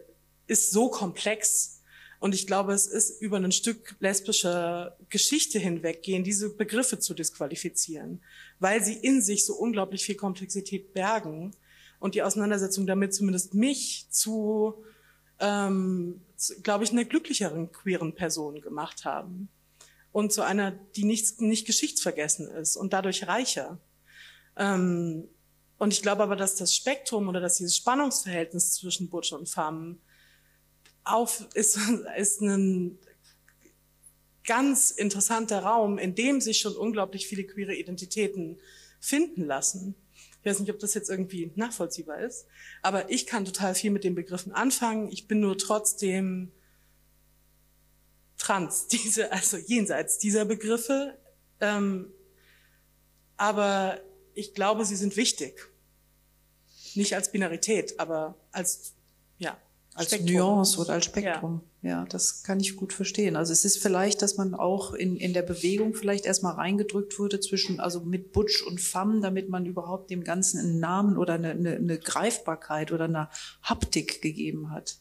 ist 0.47 0.71
so 0.71 0.89
komplex 0.89 1.81
und 2.19 2.35
ich 2.35 2.45
glaube, 2.45 2.73
es 2.73 2.87
ist 2.87 3.21
über 3.21 3.37
ein 3.37 3.53
Stück 3.53 3.95
lesbischer 4.01 4.97
Geschichte 5.09 5.57
hinweggehen, 5.57 6.25
diese 6.25 6.49
Begriffe 6.49 6.99
zu 6.99 7.13
disqualifizieren, 7.13 8.21
weil 8.59 8.83
sie 8.83 8.95
in 8.95 9.21
sich 9.21 9.45
so 9.45 9.53
unglaublich 9.53 10.03
viel 10.03 10.15
Komplexität 10.15 10.91
bergen 10.93 11.55
und 12.01 12.15
die 12.15 12.21
Auseinandersetzung 12.21 12.85
damit 12.85 13.13
zumindest 13.13 13.53
mich 13.53 14.07
zu, 14.09 14.83
ähm, 15.39 16.21
glaube 16.63 16.83
ich, 16.83 16.91
einer 16.91 17.05
glücklicheren 17.05 17.71
queeren 17.71 18.15
Person 18.15 18.61
gemacht 18.61 19.05
haben 19.05 19.49
und 20.11 20.31
zu 20.31 20.41
einer, 20.41 20.71
die 20.71 21.03
nicht, 21.03 21.41
nicht 21.41 21.65
geschichtsvergessen 21.65 22.47
ist 22.47 22.77
und 22.77 22.93
dadurch 22.93 23.27
reicher. 23.27 23.79
Ähm, 24.55 25.27
und 25.77 25.93
ich 25.93 26.01
glaube 26.01 26.23
aber, 26.23 26.35
dass 26.35 26.55
das 26.55 26.73
Spektrum 26.73 27.27
oder 27.27 27.41
dass 27.41 27.57
dieses 27.57 27.75
Spannungsverhältnis 27.75 28.73
zwischen 28.73 29.09
Butch 29.09 29.33
und 29.33 29.49
Femme 29.49 29.97
auf, 31.03 31.47
ist, 31.53 31.77
ist 32.17 32.41
ein 32.41 32.97
ganz 34.45 34.91
interessanter 34.91 35.59
Raum, 35.63 35.97
in 35.97 36.15
dem 36.15 36.39
sich 36.39 36.59
schon 36.59 36.75
unglaublich 36.75 37.27
viele 37.27 37.43
queere 37.43 37.75
Identitäten 37.75 38.59
finden 38.99 39.45
lassen. 39.45 39.95
Ich 40.45 40.51
weiß 40.51 40.59
nicht, 40.59 40.69
ob 40.69 40.77
das 40.77 40.93
jetzt 40.93 41.09
irgendwie 41.09 41.51
nachvollziehbar 41.55 42.19
ist, 42.19 42.45
aber 42.83 43.09
ich 43.09 43.25
kann 43.25 43.45
total 43.45 43.73
viel 43.73 43.89
mit 43.89 44.03
den 44.03 44.13
Begriffen 44.13 44.51
anfangen. 44.51 45.11
Ich 45.11 45.27
bin 45.27 45.39
nur 45.39 45.57
trotzdem 45.57 46.51
trans, 48.37 48.85
diese, 48.91 49.31
also 49.31 49.57
jenseits 49.57 50.19
dieser 50.19 50.45
Begriffe. 50.45 51.17
Ähm, 51.61 52.11
aber 53.37 53.99
ich 54.35 54.53
glaube, 54.53 54.85
sie 54.85 54.95
sind 54.95 55.17
wichtig. 55.17 55.67
Nicht 56.93 57.15
als 57.15 57.31
Binarität, 57.31 57.99
aber 57.99 58.35
als, 58.51 58.93
ja, 59.39 59.57
als 59.95 60.09
Spektrum. 60.09 60.35
Nuance 60.35 60.79
oder 60.79 60.93
als 60.93 61.05
Spektrum. 61.05 61.63
Ja. 61.63 61.69
Ja. 61.85 62.05
das 62.05 62.43
kann 62.43 62.59
ich 62.59 62.75
gut 62.75 62.93
verstehen. 62.93 63.35
Also 63.35 63.53
es 63.53 63.63
ist 63.63 63.77
vielleicht, 63.77 64.21
dass 64.21 64.37
man 64.37 64.53
auch 64.55 64.93
in, 64.93 65.17
in 65.17 65.33
der 65.33 65.43
Bewegung 65.43 65.93
vielleicht 65.93 66.25
erstmal 66.25 66.55
reingedrückt 66.55 67.19
wurde 67.19 67.39
zwischen, 67.39 67.79
also 67.79 68.01
mit 68.01 68.31
Butch 68.31 68.63
und 68.63 68.81
Femme, 68.81 69.21
damit 69.21 69.49
man 69.49 69.65
überhaupt 69.65 70.09
dem 70.09 70.23
Ganzen 70.23 70.59
einen 70.59 70.79
Namen 70.79 71.17
oder 71.17 71.33
eine, 71.35 71.51
eine, 71.51 71.75
eine 71.75 71.99
Greifbarkeit 71.99 72.91
oder 72.91 73.05
eine 73.05 73.29
Haptik 73.61 74.21
gegeben 74.21 74.71
hat. 74.71 74.97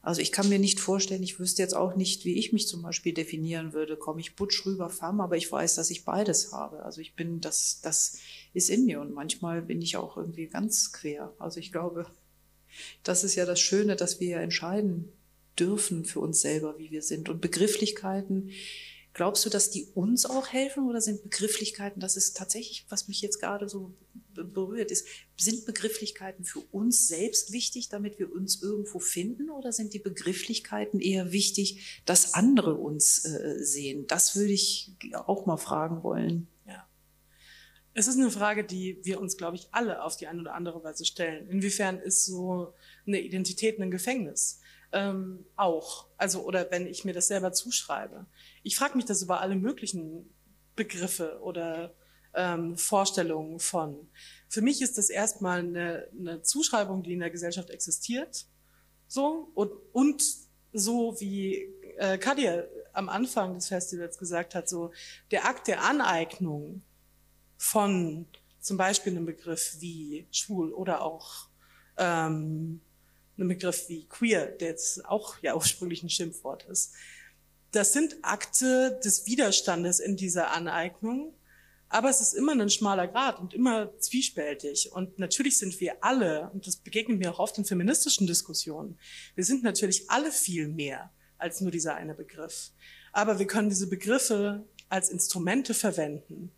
Also 0.00 0.20
ich 0.20 0.32
kann 0.32 0.48
mir 0.48 0.58
nicht 0.58 0.80
vorstellen, 0.80 1.22
ich 1.22 1.38
wüsste 1.38 1.62
jetzt 1.62 1.74
auch 1.74 1.96
nicht, 1.96 2.24
wie 2.24 2.38
ich 2.38 2.52
mich 2.52 2.68
zum 2.68 2.82
Beispiel 2.82 3.14
definieren 3.14 3.72
würde. 3.72 3.96
Komme 3.96 4.20
ich 4.20 4.36
Butch 4.36 4.66
rüber, 4.66 4.90
Femme, 4.90 5.22
aber 5.22 5.36
ich 5.36 5.50
weiß, 5.50 5.76
dass 5.76 5.90
ich 5.90 6.04
beides 6.04 6.52
habe. 6.52 6.82
Also 6.84 7.00
ich 7.00 7.14
bin, 7.14 7.40
das, 7.40 7.80
das 7.82 8.18
ist 8.52 8.68
in 8.68 8.84
mir 8.84 9.00
und 9.00 9.14
manchmal 9.14 9.62
bin 9.62 9.80
ich 9.80 9.96
auch 9.96 10.16
irgendwie 10.16 10.46
ganz 10.46 10.92
quer. 10.92 11.32
Also 11.38 11.58
ich 11.58 11.72
glaube, 11.72 12.06
das 13.02 13.24
ist 13.24 13.34
ja 13.34 13.46
das 13.46 13.60
Schöne, 13.60 13.96
dass 13.96 14.20
wir 14.20 14.38
entscheiden 14.38 15.12
dürfen 15.58 16.04
für 16.04 16.20
uns 16.20 16.40
selber, 16.40 16.78
wie 16.78 16.90
wir 16.90 17.02
sind. 17.02 17.28
Und 17.28 17.40
Begrifflichkeiten, 17.40 18.50
glaubst 19.12 19.44
du, 19.44 19.50
dass 19.50 19.70
die 19.70 19.86
uns 19.94 20.26
auch 20.26 20.48
helfen 20.48 20.88
oder 20.88 21.00
sind 21.00 21.22
Begrifflichkeiten, 21.22 22.00
das 22.00 22.16
ist 22.16 22.36
tatsächlich, 22.36 22.86
was 22.88 23.08
mich 23.08 23.20
jetzt 23.20 23.40
gerade 23.40 23.68
so 23.68 23.94
berührt 24.34 24.90
ist, 24.90 25.06
sind 25.36 25.64
Begrifflichkeiten 25.64 26.44
für 26.44 26.60
uns 26.72 27.06
selbst 27.06 27.52
wichtig, 27.52 27.88
damit 27.88 28.18
wir 28.18 28.32
uns 28.32 28.60
irgendwo 28.62 28.98
finden 28.98 29.50
oder 29.50 29.72
sind 29.72 29.94
die 29.94 30.00
Begrifflichkeiten 30.00 31.00
eher 31.00 31.30
wichtig, 31.30 32.02
dass 32.04 32.34
andere 32.34 32.74
uns 32.74 33.24
äh, 33.24 33.62
sehen? 33.62 34.06
Das 34.08 34.34
würde 34.34 34.52
ich 34.52 34.92
auch 35.12 35.46
mal 35.46 35.56
fragen 35.56 36.02
wollen. 36.02 36.48
Es 37.96 38.08
ist 38.08 38.18
eine 38.18 38.30
Frage, 38.30 38.64
die 38.64 38.98
wir 39.04 39.20
uns, 39.20 39.36
glaube 39.36 39.56
ich, 39.56 39.68
alle 39.70 40.02
auf 40.02 40.16
die 40.16 40.26
eine 40.26 40.40
oder 40.40 40.54
andere 40.54 40.82
Weise 40.82 41.04
stellen. 41.04 41.48
Inwiefern 41.48 42.00
ist 42.00 42.26
so 42.26 42.74
eine 43.06 43.20
Identität 43.20 43.78
ein 43.78 43.92
Gefängnis? 43.92 44.60
Ähm, 44.94 45.44
auch. 45.56 46.06
Also, 46.16 46.44
oder 46.44 46.70
wenn 46.70 46.86
ich 46.86 47.04
mir 47.04 47.12
das 47.12 47.26
selber 47.26 47.52
zuschreibe. 47.52 48.26
Ich 48.62 48.76
frage 48.76 48.96
mich 48.96 49.04
das 49.04 49.22
über 49.22 49.40
alle 49.40 49.56
möglichen 49.56 50.32
Begriffe 50.76 51.40
oder 51.42 51.92
ähm, 52.32 52.76
Vorstellungen 52.76 53.58
von. 53.58 54.08
Für 54.48 54.62
mich 54.62 54.80
ist 54.82 54.96
das 54.96 55.10
erstmal 55.10 55.58
eine, 55.58 56.06
eine 56.16 56.42
Zuschreibung, 56.42 57.02
die 57.02 57.12
in 57.12 57.18
der 57.18 57.30
Gesellschaft 57.30 57.70
existiert. 57.70 58.46
So, 59.08 59.50
und, 59.54 59.72
und 59.92 60.22
so 60.72 61.18
wie 61.20 61.74
äh, 61.98 62.16
Kadia 62.18 62.62
am 62.92 63.08
Anfang 63.08 63.54
des 63.54 63.66
Festivals 63.66 64.16
gesagt 64.16 64.54
hat, 64.54 64.68
so 64.68 64.92
der 65.32 65.44
Akt 65.44 65.66
der 65.66 65.82
Aneignung 65.82 66.82
von 67.56 68.26
zum 68.60 68.76
Beispiel 68.76 69.12
einem 69.12 69.26
Begriff 69.26 69.76
wie 69.80 70.28
schwul 70.30 70.72
oder 70.72 71.02
auch 71.02 71.48
ähm, 71.96 72.80
einem 73.36 73.48
Begriff 73.48 73.88
wie 73.88 74.06
queer, 74.06 74.46
der 74.46 74.68
jetzt 74.68 75.04
auch 75.06 75.36
ja 75.42 75.54
ursprünglich 75.54 76.02
ein 76.02 76.10
Schimpfwort 76.10 76.64
ist. 76.64 76.94
Das 77.72 77.92
sind 77.92 78.16
Akte 78.22 79.00
des 79.04 79.26
Widerstandes 79.26 79.98
in 79.98 80.16
dieser 80.16 80.52
Aneignung, 80.52 81.34
aber 81.88 82.08
es 82.08 82.20
ist 82.20 82.32
immer 82.32 82.52
ein 82.52 82.70
schmaler 82.70 83.08
Grad 83.08 83.38
und 83.40 83.54
immer 83.54 83.96
zwiespältig. 83.98 84.92
Und 84.92 85.18
natürlich 85.18 85.58
sind 85.58 85.80
wir 85.80 86.02
alle, 86.02 86.50
und 86.52 86.66
das 86.66 86.76
begegnet 86.76 87.18
mir 87.18 87.32
auch 87.32 87.38
oft 87.38 87.58
in 87.58 87.64
feministischen 87.64 88.26
Diskussionen, 88.26 88.98
wir 89.34 89.44
sind 89.44 89.62
natürlich 89.62 90.08
alle 90.08 90.30
viel 90.30 90.68
mehr 90.68 91.12
als 91.38 91.60
nur 91.60 91.70
dieser 91.70 91.94
eine 91.94 92.14
Begriff. 92.14 92.70
Aber 93.12 93.38
wir 93.38 93.46
können 93.46 93.68
diese 93.68 93.88
Begriffe 93.88 94.64
als 94.88 95.08
Instrumente 95.08 95.74
verwenden, 95.74 96.52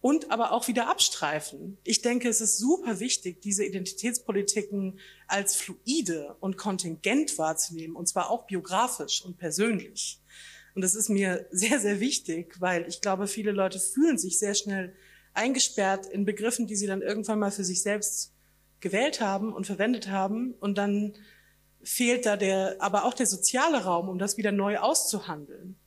und 0.00 0.30
aber 0.30 0.52
auch 0.52 0.66
wieder 0.68 0.88
abstreifen. 0.88 1.78
Ich 1.84 2.00
denke, 2.00 2.28
es 2.28 2.40
ist 2.40 2.58
super 2.58 3.00
wichtig, 3.00 3.42
diese 3.42 3.64
Identitätspolitiken 3.64 4.98
als 5.26 5.56
fluide 5.56 6.36
und 6.40 6.56
kontingent 6.56 7.36
wahrzunehmen, 7.38 7.96
und 7.96 8.08
zwar 8.08 8.30
auch 8.30 8.46
biografisch 8.46 9.22
und 9.24 9.36
persönlich. 9.36 10.20
Und 10.74 10.82
das 10.82 10.94
ist 10.94 11.10
mir 11.10 11.46
sehr, 11.50 11.80
sehr 11.80 12.00
wichtig, 12.00 12.60
weil 12.60 12.86
ich 12.88 13.00
glaube, 13.00 13.26
viele 13.26 13.52
Leute 13.52 13.78
fühlen 13.78 14.16
sich 14.16 14.38
sehr 14.38 14.54
schnell 14.54 14.94
eingesperrt 15.34 16.06
in 16.06 16.24
Begriffen, 16.24 16.66
die 16.66 16.76
sie 16.76 16.86
dann 16.86 17.02
irgendwann 17.02 17.38
mal 17.38 17.52
für 17.52 17.64
sich 17.64 17.82
selbst 17.82 18.32
gewählt 18.80 19.20
haben 19.20 19.52
und 19.52 19.66
verwendet 19.66 20.08
haben. 20.08 20.54
Und 20.54 20.78
dann 20.78 21.14
fehlt 21.82 22.26
da 22.26 22.36
der, 22.36 22.76
aber 22.80 23.04
auch 23.04 23.14
der 23.14 23.26
soziale 23.26 23.84
Raum, 23.84 24.08
um 24.08 24.18
das 24.18 24.38
wieder 24.38 24.52
neu 24.52 24.78
auszuhandeln. 24.78 25.78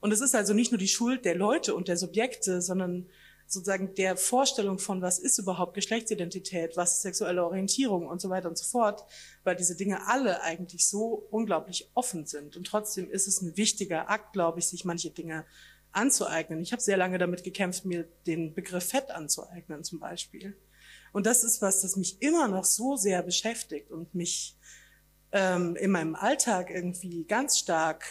Und 0.00 0.12
es 0.12 0.20
ist 0.20 0.34
also 0.34 0.54
nicht 0.54 0.72
nur 0.72 0.78
die 0.78 0.88
Schuld 0.88 1.24
der 1.24 1.34
Leute 1.34 1.74
und 1.74 1.88
der 1.88 1.96
Subjekte, 1.96 2.62
sondern 2.62 3.06
sozusagen 3.52 3.94
der 3.96 4.16
Vorstellung 4.16 4.78
von, 4.78 5.02
was 5.02 5.18
ist 5.18 5.38
überhaupt 5.38 5.74
Geschlechtsidentität, 5.74 6.76
was 6.76 6.94
ist 6.94 7.02
sexuelle 7.02 7.44
Orientierung 7.44 8.06
und 8.06 8.20
so 8.20 8.30
weiter 8.30 8.48
und 8.48 8.56
so 8.56 8.64
fort, 8.64 9.04
weil 9.42 9.56
diese 9.56 9.76
Dinge 9.76 10.06
alle 10.06 10.42
eigentlich 10.42 10.86
so 10.86 11.26
unglaublich 11.30 11.90
offen 11.94 12.26
sind. 12.26 12.56
Und 12.56 12.66
trotzdem 12.66 13.10
ist 13.10 13.26
es 13.26 13.42
ein 13.42 13.56
wichtiger 13.56 14.08
Akt, 14.08 14.32
glaube 14.32 14.60
ich, 14.60 14.68
sich 14.68 14.84
manche 14.84 15.10
Dinge 15.10 15.44
anzueignen. 15.90 16.60
Ich 16.60 16.70
habe 16.70 16.80
sehr 16.80 16.96
lange 16.96 17.18
damit 17.18 17.42
gekämpft, 17.42 17.84
mir 17.84 18.04
den 18.26 18.54
Begriff 18.54 18.88
Fett 18.88 19.10
anzueignen 19.10 19.82
zum 19.82 19.98
Beispiel. 19.98 20.56
Und 21.12 21.26
das 21.26 21.42
ist 21.42 21.60
was, 21.60 21.80
das 21.80 21.96
mich 21.96 22.22
immer 22.22 22.46
noch 22.46 22.64
so 22.64 22.94
sehr 22.94 23.22
beschäftigt 23.24 23.90
und 23.90 24.14
mich 24.14 24.56
ähm, 25.32 25.74
in 25.74 25.90
meinem 25.90 26.14
Alltag 26.14 26.70
irgendwie 26.70 27.24
ganz 27.24 27.58
stark, 27.58 28.04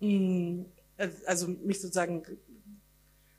mh, 0.00 0.08
mm, 0.08 0.66
also 1.26 1.48
mich 1.48 1.80
sozusagen 1.80 2.24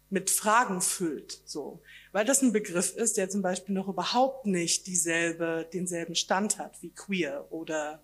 mit 0.09 0.29
Fragen 0.29 0.81
füllt, 0.81 1.41
so. 1.45 1.81
Weil 2.11 2.25
das 2.25 2.41
ein 2.41 2.51
Begriff 2.51 2.95
ist, 2.95 3.17
der 3.17 3.29
zum 3.29 3.41
Beispiel 3.41 3.75
noch 3.75 3.87
überhaupt 3.87 4.45
nicht 4.45 4.87
dieselbe, 4.87 5.67
denselben 5.71 6.15
Stand 6.15 6.57
hat 6.57 6.81
wie 6.81 6.89
queer 6.89 7.45
oder 7.51 8.01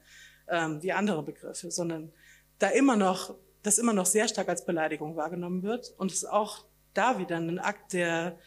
ähm, 0.48 0.82
wie 0.84 0.92
andere 0.92 1.24
Begriffe, 1.24 1.72
sondern 1.72 2.12
da 2.60 2.70
immer 2.70 2.96
noch, 2.96 3.36
das 3.64 3.80
immer 3.80 3.94
noch 3.94 4.06
sehr 4.06 4.28
stark 4.28 4.50
als 4.50 4.66
Beleidigung 4.66 5.16
wahrgenommen 5.16 5.64
wird 5.64 5.94
und 5.98 6.12
es 6.12 6.26
auch 6.26 6.66
da 6.94 7.18
wieder 7.20 7.38
ein 7.38 7.60
Akt 7.60 7.94
der, 7.94 8.38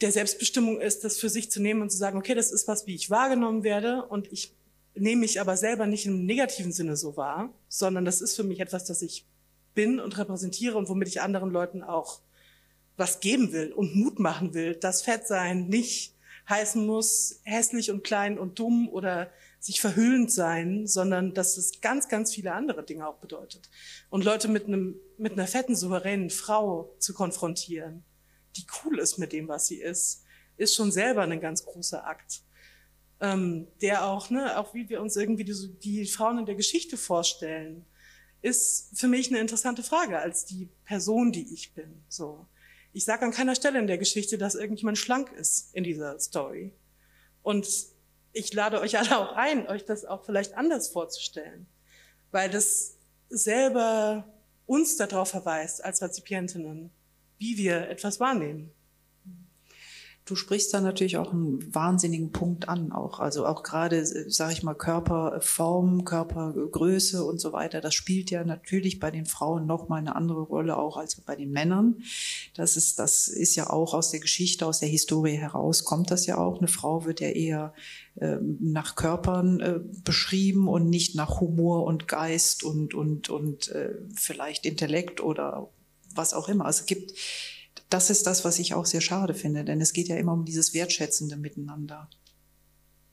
der 0.00 0.12
Selbstbestimmung 0.12 0.80
ist, 0.80 1.04
das 1.04 1.18
für 1.18 1.28
sich 1.28 1.50
zu 1.50 1.60
nehmen 1.60 1.82
und 1.82 1.90
zu 1.90 1.98
sagen, 1.98 2.16
okay, 2.16 2.34
das 2.34 2.52
ist 2.52 2.68
was, 2.68 2.86
wie 2.86 2.94
ich 2.94 3.10
wahrgenommen 3.10 3.64
werde 3.64 4.04
und 4.06 4.32
ich 4.32 4.54
nehme 4.94 5.20
mich 5.20 5.40
aber 5.40 5.56
selber 5.56 5.86
nicht 5.86 6.06
im 6.06 6.24
negativen 6.24 6.72
Sinne 6.72 6.96
so 6.96 7.16
wahr, 7.16 7.52
sondern 7.68 8.04
das 8.04 8.20
ist 8.20 8.36
für 8.36 8.44
mich 8.44 8.60
etwas, 8.60 8.84
das 8.84 9.02
ich 9.02 9.26
bin 9.74 10.00
und 10.00 10.18
repräsentiere 10.18 10.76
und 10.76 10.88
womit 10.88 11.08
ich 11.08 11.20
anderen 11.20 11.50
Leuten 11.50 11.82
auch 11.82 12.20
was 12.96 13.20
geben 13.20 13.52
will 13.52 13.72
und 13.72 13.96
Mut 13.96 14.18
machen 14.18 14.54
will, 14.54 14.74
dass 14.74 15.02
Fettsein 15.02 15.68
nicht 15.68 16.14
heißen 16.48 16.84
muss, 16.84 17.40
hässlich 17.44 17.90
und 17.90 18.04
klein 18.04 18.38
und 18.38 18.58
dumm 18.58 18.88
oder 18.88 19.30
sich 19.58 19.80
verhüllend 19.80 20.32
sein, 20.32 20.86
sondern 20.86 21.34
dass 21.34 21.56
es 21.56 21.80
ganz, 21.80 22.08
ganz 22.08 22.34
viele 22.34 22.52
andere 22.52 22.82
Dinge 22.82 23.06
auch 23.06 23.18
bedeutet. 23.18 23.70
Und 24.08 24.24
Leute 24.24 24.48
mit 24.48 24.66
einem, 24.66 24.96
mit 25.18 25.32
einer 25.32 25.46
fetten, 25.46 25.76
souveränen 25.76 26.30
Frau 26.30 26.94
zu 26.98 27.14
konfrontieren, 27.14 28.02
die 28.56 28.64
cool 28.84 28.98
ist 28.98 29.18
mit 29.18 29.32
dem, 29.32 29.48
was 29.48 29.66
sie 29.66 29.80
ist, 29.80 30.24
ist 30.56 30.74
schon 30.74 30.92
selber 30.92 31.22
ein 31.22 31.40
ganz 31.40 31.64
großer 31.64 32.06
Akt. 32.06 32.42
Ähm, 33.20 33.68
der 33.82 34.06
auch, 34.06 34.30
ne, 34.30 34.58
auch 34.58 34.72
wie 34.72 34.88
wir 34.88 35.02
uns 35.02 35.14
irgendwie 35.14 35.44
die, 35.44 35.78
die 35.78 36.06
Frauen 36.06 36.38
in 36.38 36.46
der 36.46 36.54
Geschichte 36.54 36.96
vorstellen, 36.96 37.84
ist 38.42 38.98
für 38.98 39.08
mich 39.08 39.28
eine 39.28 39.40
interessante 39.40 39.82
Frage 39.82 40.18
als 40.18 40.44
die 40.46 40.68
Person, 40.84 41.32
die 41.32 41.52
ich 41.52 41.74
bin. 41.74 42.02
So, 42.08 42.46
ich 42.92 43.04
sage 43.04 43.24
an 43.24 43.32
keiner 43.32 43.54
Stelle 43.54 43.78
in 43.78 43.86
der 43.86 43.98
Geschichte, 43.98 44.38
dass 44.38 44.54
irgendjemand 44.54 44.98
schlank 44.98 45.30
ist 45.32 45.74
in 45.74 45.84
dieser 45.84 46.18
Story. 46.18 46.72
Und 47.42 47.68
ich 48.32 48.52
lade 48.52 48.80
euch 48.80 48.98
alle 48.98 49.18
auch 49.18 49.32
ein, 49.32 49.66
euch 49.68 49.84
das 49.84 50.04
auch 50.04 50.24
vielleicht 50.24 50.54
anders 50.54 50.88
vorzustellen, 50.88 51.66
weil 52.30 52.50
das 52.50 52.96
selber 53.28 54.32
uns 54.66 54.96
darauf 54.96 55.30
verweist 55.30 55.84
als 55.84 56.02
Rezipientinnen, 56.02 56.90
wie 57.38 57.56
wir 57.56 57.88
etwas 57.88 58.20
wahrnehmen. 58.20 58.72
Du 60.30 60.36
sprichst 60.36 60.72
da 60.72 60.80
natürlich 60.80 61.16
auch 61.16 61.32
einen 61.32 61.74
wahnsinnigen 61.74 62.30
Punkt 62.30 62.68
an, 62.68 62.92
auch 62.92 63.18
also 63.18 63.46
auch 63.46 63.64
gerade, 63.64 64.06
sage 64.30 64.52
ich 64.52 64.62
mal, 64.62 64.74
Körperform, 64.74 66.04
Körpergröße 66.04 67.24
und 67.24 67.40
so 67.40 67.52
weiter. 67.52 67.80
Das 67.80 67.94
spielt 67.94 68.30
ja 68.30 68.44
natürlich 68.44 69.00
bei 69.00 69.10
den 69.10 69.26
Frauen 69.26 69.66
noch 69.66 69.88
mal 69.88 69.96
eine 69.96 70.14
andere 70.14 70.42
Rolle 70.42 70.76
auch 70.76 70.96
als 70.98 71.20
bei 71.20 71.34
den 71.34 71.50
Männern. 71.50 71.96
Das 72.54 72.76
ist 72.76 73.00
das 73.00 73.26
ist 73.26 73.56
ja 73.56 73.70
auch 73.70 73.92
aus 73.92 74.12
der 74.12 74.20
Geschichte, 74.20 74.66
aus 74.66 74.78
der 74.78 74.88
Historie 74.88 75.36
heraus 75.36 75.84
kommt 75.84 76.12
das 76.12 76.26
ja 76.26 76.38
auch. 76.38 76.58
Eine 76.58 76.68
Frau 76.68 77.04
wird 77.04 77.18
ja 77.18 77.30
eher 77.30 77.74
äh, 78.14 78.36
nach 78.60 78.94
Körpern 78.94 79.58
äh, 79.58 79.80
beschrieben 80.04 80.68
und 80.68 80.88
nicht 80.88 81.16
nach 81.16 81.40
Humor 81.40 81.82
und 81.86 82.06
Geist 82.06 82.62
und 82.62 82.94
und 82.94 83.30
und 83.30 83.68
äh, 83.70 83.96
vielleicht 84.14 84.64
Intellekt 84.64 85.20
oder 85.20 85.70
was 86.14 86.34
auch 86.34 86.48
immer. 86.48 86.66
Also 86.66 86.82
es 86.82 86.86
gibt 86.86 87.14
das 87.90 88.08
ist 88.08 88.26
das, 88.26 88.44
was 88.44 88.58
ich 88.58 88.72
auch 88.74 88.86
sehr 88.86 89.00
schade 89.00 89.34
finde, 89.34 89.64
denn 89.64 89.80
es 89.80 89.92
geht 89.92 90.08
ja 90.08 90.16
immer 90.16 90.32
um 90.32 90.44
dieses 90.44 90.72
wertschätzende 90.72 91.36
Miteinander 91.36 92.08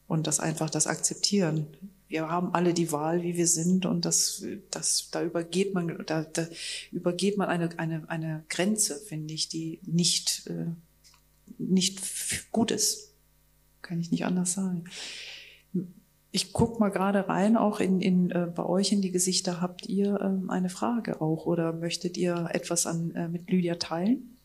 und 0.07 0.27
das 0.27 0.39
einfach 0.39 0.69
das 0.69 0.87
Akzeptieren. 0.87 1.67
Wir 2.07 2.29
haben 2.29 2.53
alle 2.53 2.73
die 2.73 2.91
Wahl, 2.91 3.23
wie 3.23 3.35
wir 3.35 3.47
sind 3.47 3.85
und 3.85 4.05
das, 4.05 4.45
das, 4.71 5.09
da 5.11 5.23
übergeht 5.23 5.73
man, 5.73 6.03
da, 6.05 6.23
da 6.23 6.47
übergeht 6.91 7.37
man 7.37 7.49
eine, 7.49 7.77
eine, 7.77 8.09
eine 8.09 8.45
Grenze, 8.47 8.97
finde 8.99 9.33
ich, 9.33 9.49
die 9.49 9.81
nicht, 9.83 10.47
äh, 10.47 10.67
nicht 11.57 12.51
gut 12.51 12.71
ist. 12.71 13.13
Kann 13.81 13.99
ich 13.99 14.11
nicht 14.11 14.25
anders 14.25 14.53
sagen. 14.53 14.85
Ich 16.31 16.53
guck 16.53 16.79
mal 16.79 16.89
gerade 16.89 17.27
rein, 17.27 17.57
auch 17.57 17.79
in, 17.79 17.99
in 17.99 18.31
äh, 18.31 18.47
bei 18.53 18.63
euch 18.63 18.91
in 18.91 19.01
die 19.01 19.11
Gesichter. 19.11 19.59
Habt 19.59 19.87
ihr 19.87 20.19
ähm, 20.21 20.49
eine 20.49 20.69
Frage 20.69 21.19
auch 21.19 21.45
oder 21.45 21.73
möchtet 21.73 22.15
ihr 22.15 22.49
etwas 22.53 22.85
an, 22.85 23.11
äh, 23.15 23.27
mit 23.27 23.49
Lydia 23.49 23.75
teilen? 23.75 24.36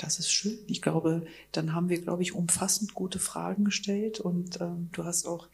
Das 0.00 0.18
ist 0.18 0.32
schön. 0.32 0.58
Ich 0.66 0.80
glaube, 0.80 1.26
dann 1.52 1.74
haben 1.74 1.90
wir, 1.90 2.00
glaube 2.00 2.22
ich, 2.22 2.34
umfassend 2.34 2.94
gute 2.94 3.18
Fragen 3.18 3.66
gestellt 3.66 4.18
und 4.18 4.58
ähm, 4.58 4.88
du 4.92 5.04
hast 5.04 5.26
auch, 5.26 5.46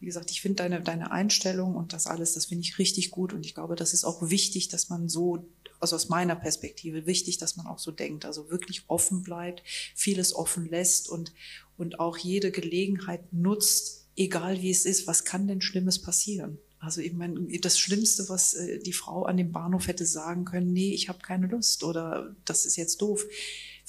wie 0.00 0.06
gesagt, 0.06 0.30
ich 0.30 0.40
finde 0.40 0.62
deine, 0.62 0.80
deine 0.80 1.12
Einstellung 1.12 1.74
und 1.74 1.92
das 1.92 2.06
alles, 2.06 2.32
das 2.32 2.46
finde 2.46 2.64
ich 2.64 2.78
richtig 2.78 3.10
gut 3.10 3.34
und 3.34 3.44
ich 3.44 3.54
glaube, 3.54 3.76
das 3.76 3.92
ist 3.92 4.04
auch 4.04 4.30
wichtig, 4.30 4.68
dass 4.68 4.88
man 4.88 5.10
so, 5.10 5.46
also 5.80 5.96
aus 5.96 6.08
meiner 6.08 6.34
Perspektive, 6.34 7.04
wichtig, 7.04 7.36
dass 7.36 7.56
man 7.56 7.66
auch 7.66 7.78
so 7.78 7.90
denkt, 7.90 8.24
also 8.24 8.48
wirklich 8.48 8.84
offen 8.86 9.22
bleibt, 9.22 9.62
vieles 9.94 10.34
offen 10.34 10.70
lässt 10.70 11.10
und, 11.10 11.34
und 11.76 12.00
auch 12.00 12.16
jede 12.16 12.50
Gelegenheit 12.50 13.34
nutzt, 13.34 14.06
egal 14.16 14.62
wie 14.62 14.70
es 14.70 14.86
ist, 14.86 15.08
was 15.08 15.26
kann 15.26 15.46
denn 15.46 15.60
Schlimmes 15.60 16.00
passieren? 16.00 16.56
Also 16.78 17.02
ich 17.02 17.12
meine, 17.12 17.38
das 17.58 17.78
Schlimmste, 17.78 18.30
was 18.30 18.54
äh, 18.54 18.78
die 18.78 18.94
Frau 18.94 19.24
an 19.24 19.36
dem 19.36 19.52
Bahnhof 19.52 19.88
hätte 19.88 20.06
sagen 20.06 20.46
können, 20.46 20.72
nee, 20.72 20.94
ich 20.94 21.10
habe 21.10 21.18
keine 21.18 21.48
Lust 21.48 21.84
oder 21.84 22.34
das 22.46 22.64
ist 22.64 22.76
jetzt 22.76 23.02
doof. 23.02 23.26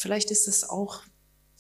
Vielleicht 0.02 0.32
ist 0.32 0.48
es 0.48 0.68
auch, 0.68 1.04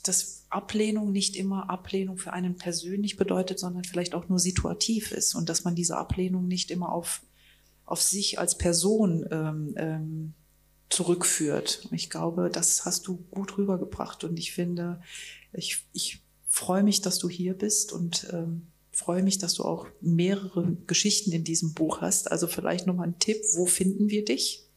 dass 0.03 0.45
Ablehnung 0.49 1.11
nicht 1.11 1.35
immer 1.35 1.69
Ablehnung 1.69 2.17
für 2.17 2.33
einen 2.33 2.55
persönlich 2.55 3.15
bedeutet, 3.15 3.59
sondern 3.59 3.83
vielleicht 3.83 4.15
auch 4.15 4.29
nur 4.29 4.39
situativ 4.39 5.11
ist 5.11 5.35
und 5.35 5.47
dass 5.47 5.63
man 5.63 5.75
diese 5.75 5.95
Ablehnung 5.97 6.47
nicht 6.47 6.71
immer 6.71 6.91
auf, 6.91 7.21
auf 7.85 8.01
sich 8.01 8.39
als 8.39 8.57
Person 8.57 9.27
ähm, 9.29 9.73
ähm, 9.77 10.33
zurückführt. 10.89 11.87
Ich 11.91 12.09
glaube, 12.09 12.49
das 12.51 12.83
hast 12.83 13.05
du 13.05 13.23
gut 13.29 13.59
rübergebracht 13.59 14.23
und 14.23 14.39
ich 14.39 14.53
finde, 14.53 15.01
ich, 15.53 15.85
ich 15.93 16.23
freue 16.47 16.81
mich, 16.81 17.01
dass 17.01 17.19
du 17.19 17.29
hier 17.29 17.53
bist 17.53 17.93
und 17.93 18.27
ähm, 18.33 18.65
freue 18.91 19.21
mich, 19.21 19.37
dass 19.37 19.53
du 19.53 19.65
auch 19.65 19.85
mehrere 20.01 20.77
Geschichten 20.87 21.31
in 21.31 21.43
diesem 21.43 21.75
Buch 21.75 22.01
hast. 22.01 22.31
Also 22.31 22.47
vielleicht 22.47 22.87
nochmal 22.87 23.09
ein 23.09 23.19
Tipp, 23.19 23.37
wo 23.53 23.67
finden 23.67 24.09
wir 24.09 24.25
dich? 24.25 24.67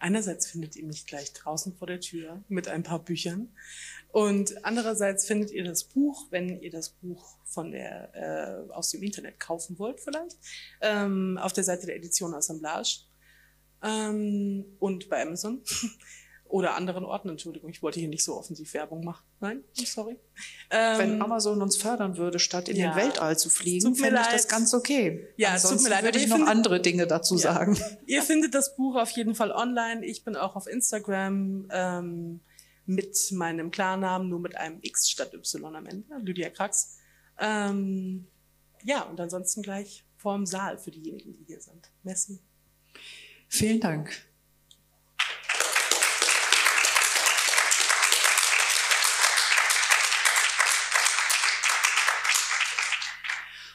Einerseits 0.00 0.50
findet 0.50 0.76
ihr 0.76 0.84
mich 0.84 1.06
gleich 1.06 1.32
draußen 1.32 1.74
vor 1.74 1.86
der 1.86 2.00
Tür 2.00 2.42
mit 2.48 2.68
ein 2.68 2.82
paar 2.82 3.04
Büchern 3.04 3.48
und 4.12 4.64
andererseits 4.64 5.26
findet 5.26 5.50
ihr 5.50 5.64
das 5.64 5.84
Buch, 5.84 6.26
wenn 6.30 6.60
ihr 6.60 6.70
das 6.70 6.90
Buch 6.90 7.36
von 7.44 7.72
der 7.72 8.14
äh, 8.14 8.72
aus 8.72 8.90
dem 8.90 9.02
Internet 9.02 9.40
kaufen 9.40 9.78
wollt 9.78 10.00
vielleicht, 10.00 10.38
ähm, 10.80 11.38
auf 11.40 11.52
der 11.52 11.64
Seite 11.64 11.86
der 11.86 11.96
Edition 11.96 12.34
Assemblage 12.34 13.00
ähm, 13.82 14.64
und 14.78 15.08
bei 15.08 15.22
Amazon. 15.22 15.62
Oder 16.48 16.76
anderen 16.76 17.04
Orten, 17.04 17.28
Entschuldigung, 17.28 17.68
ich 17.70 17.82
wollte 17.82 18.00
hier 18.00 18.08
nicht 18.08 18.24
so 18.24 18.36
offensiv 18.36 18.72
Werbung 18.72 19.04
machen. 19.04 19.24
Nein, 19.40 19.64
sorry. 19.74 20.16
Ähm, 20.70 20.98
Wenn 20.98 21.22
Amazon 21.22 21.60
uns 21.60 21.76
fördern 21.76 22.16
würde, 22.16 22.38
statt 22.38 22.68
in 22.68 22.76
ja, 22.76 22.90
den 22.90 22.96
Weltall 22.96 23.38
zu 23.38 23.50
fliegen, 23.50 23.94
fände 23.94 24.20
ich 24.20 24.28
das 24.28 24.48
ganz 24.48 24.72
okay. 24.72 25.28
Ja, 25.36 25.50
Ansonsten 25.50 25.76
es 25.76 25.82
tut 25.82 25.90
mir 25.90 25.94
leid, 25.96 26.04
würde 26.04 26.18
ich 26.18 26.28
noch 26.28 26.46
andere 26.46 26.80
Dinge 26.80 27.06
dazu 27.06 27.34
ja. 27.34 27.40
sagen. 27.40 27.78
Ihr 28.06 28.22
findet 28.22 28.54
das 28.54 28.76
Buch 28.76 28.96
auf 28.96 29.10
jeden 29.10 29.34
Fall 29.34 29.52
online. 29.52 30.04
Ich 30.06 30.24
bin 30.24 30.36
auch 30.36 30.56
auf 30.56 30.66
Instagram 30.66 31.68
ähm, 31.70 32.40
mit 32.86 33.30
meinem 33.32 33.70
Klarnamen, 33.70 34.30
nur 34.30 34.40
mit 34.40 34.56
einem 34.56 34.78
X 34.80 35.10
statt 35.10 35.34
Y 35.34 35.76
am 35.76 35.84
Ende, 35.84 36.16
Lydia 36.22 36.48
Krax. 36.48 36.96
Ähm, 37.38 38.26
ja, 38.84 39.02
und 39.02 39.20
ansonsten 39.20 39.60
gleich 39.60 40.06
vorm 40.16 40.46
Saal 40.46 40.78
für 40.78 40.90
diejenigen, 40.90 41.34
die 41.34 41.44
hier 41.44 41.60
sind. 41.60 41.90
Merci. 42.02 42.40
Vielen 43.48 43.80
Dank. 43.80 44.28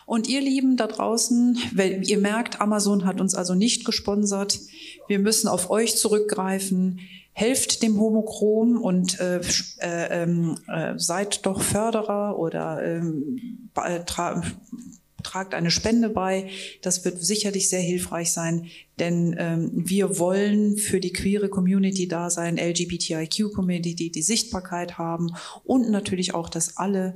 Und 0.06 0.28
ihr 0.28 0.42
Lieben 0.42 0.78
da 0.78 0.88
draußen, 0.88 1.58
wenn 1.74 2.04
ihr 2.04 2.18
merkt, 2.18 2.62
Amazon 2.62 3.06
hat 3.06 3.22
uns 3.22 3.36
also 3.36 3.56
nicht 3.56 3.86
gesponsert, 3.86 4.60
wir 5.08 5.20
müssen 5.20 5.48
auf 5.48 5.70
euch 5.70 5.96
zurückgreifen. 5.96 7.00
Helft 7.36 7.82
dem 7.82 8.00
Homochrom 8.00 8.80
und 8.80 9.20
äh, 9.20 9.42
äh, 9.80 10.24
äh, 10.24 10.94
seid 10.98 11.46
doch 11.48 11.62
Förderer 11.62 12.38
oder 12.38 12.84
ähm, 12.84 13.70
tra 14.06 14.44
tragt 15.24 15.54
eine 15.54 15.72
Spende 15.72 16.10
bei. 16.10 16.50
Das 16.82 17.04
wird 17.06 17.24
sicherlich 17.24 17.70
sehr 17.70 17.80
hilfreich 17.80 18.32
sein, 18.32 18.68
denn 19.00 19.36
ähm, 19.40 19.72
wir 19.74 20.20
wollen 20.20 20.78
für 20.78 21.00
die 21.00 21.14
queere 21.14 21.50
Community 21.50 22.08
da 22.08 22.30
sein, 22.30 22.58
LGBTIQ-Community, 22.58 24.12
die 24.12 24.22
Sichtbarkeit 24.22 24.98
haben 24.98 25.34
und 25.64 25.90
natürlich 25.90 26.34
auch, 26.34 26.50
dass 26.50 26.78
alle 26.78 27.16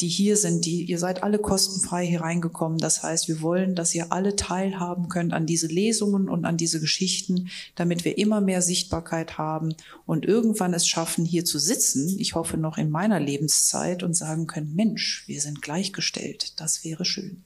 die 0.00 0.08
hier 0.08 0.36
sind, 0.36 0.66
die, 0.66 0.82
ihr 0.82 0.98
seid 0.98 1.22
alle 1.22 1.38
kostenfrei 1.38 2.06
hier 2.06 2.20
reingekommen. 2.20 2.78
Das 2.78 3.02
heißt, 3.02 3.28
wir 3.28 3.40
wollen, 3.40 3.74
dass 3.74 3.94
ihr 3.94 4.12
alle 4.12 4.36
teilhaben 4.36 5.08
könnt 5.08 5.32
an 5.32 5.46
diese 5.46 5.68
Lesungen 5.68 6.28
und 6.28 6.44
an 6.44 6.56
diese 6.56 6.80
Geschichten, 6.80 7.48
damit 7.74 8.04
wir 8.04 8.18
immer 8.18 8.40
mehr 8.40 8.60
Sichtbarkeit 8.60 9.38
haben 9.38 9.74
und 10.04 10.26
irgendwann 10.26 10.74
es 10.74 10.86
schaffen, 10.86 11.24
hier 11.24 11.44
zu 11.44 11.58
sitzen. 11.58 12.18
Ich 12.18 12.34
hoffe 12.34 12.58
noch 12.58 12.76
in 12.76 12.90
meiner 12.90 13.20
Lebenszeit 13.20 14.02
und 14.02 14.14
sagen 14.14 14.46
können, 14.46 14.74
Mensch, 14.74 15.24
wir 15.26 15.40
sind 15.40 15.62
gleichgestellt. 15.62 16.60
Das 16.60 16.84
wäre 16.84 17.04
schön. 17.04 17.42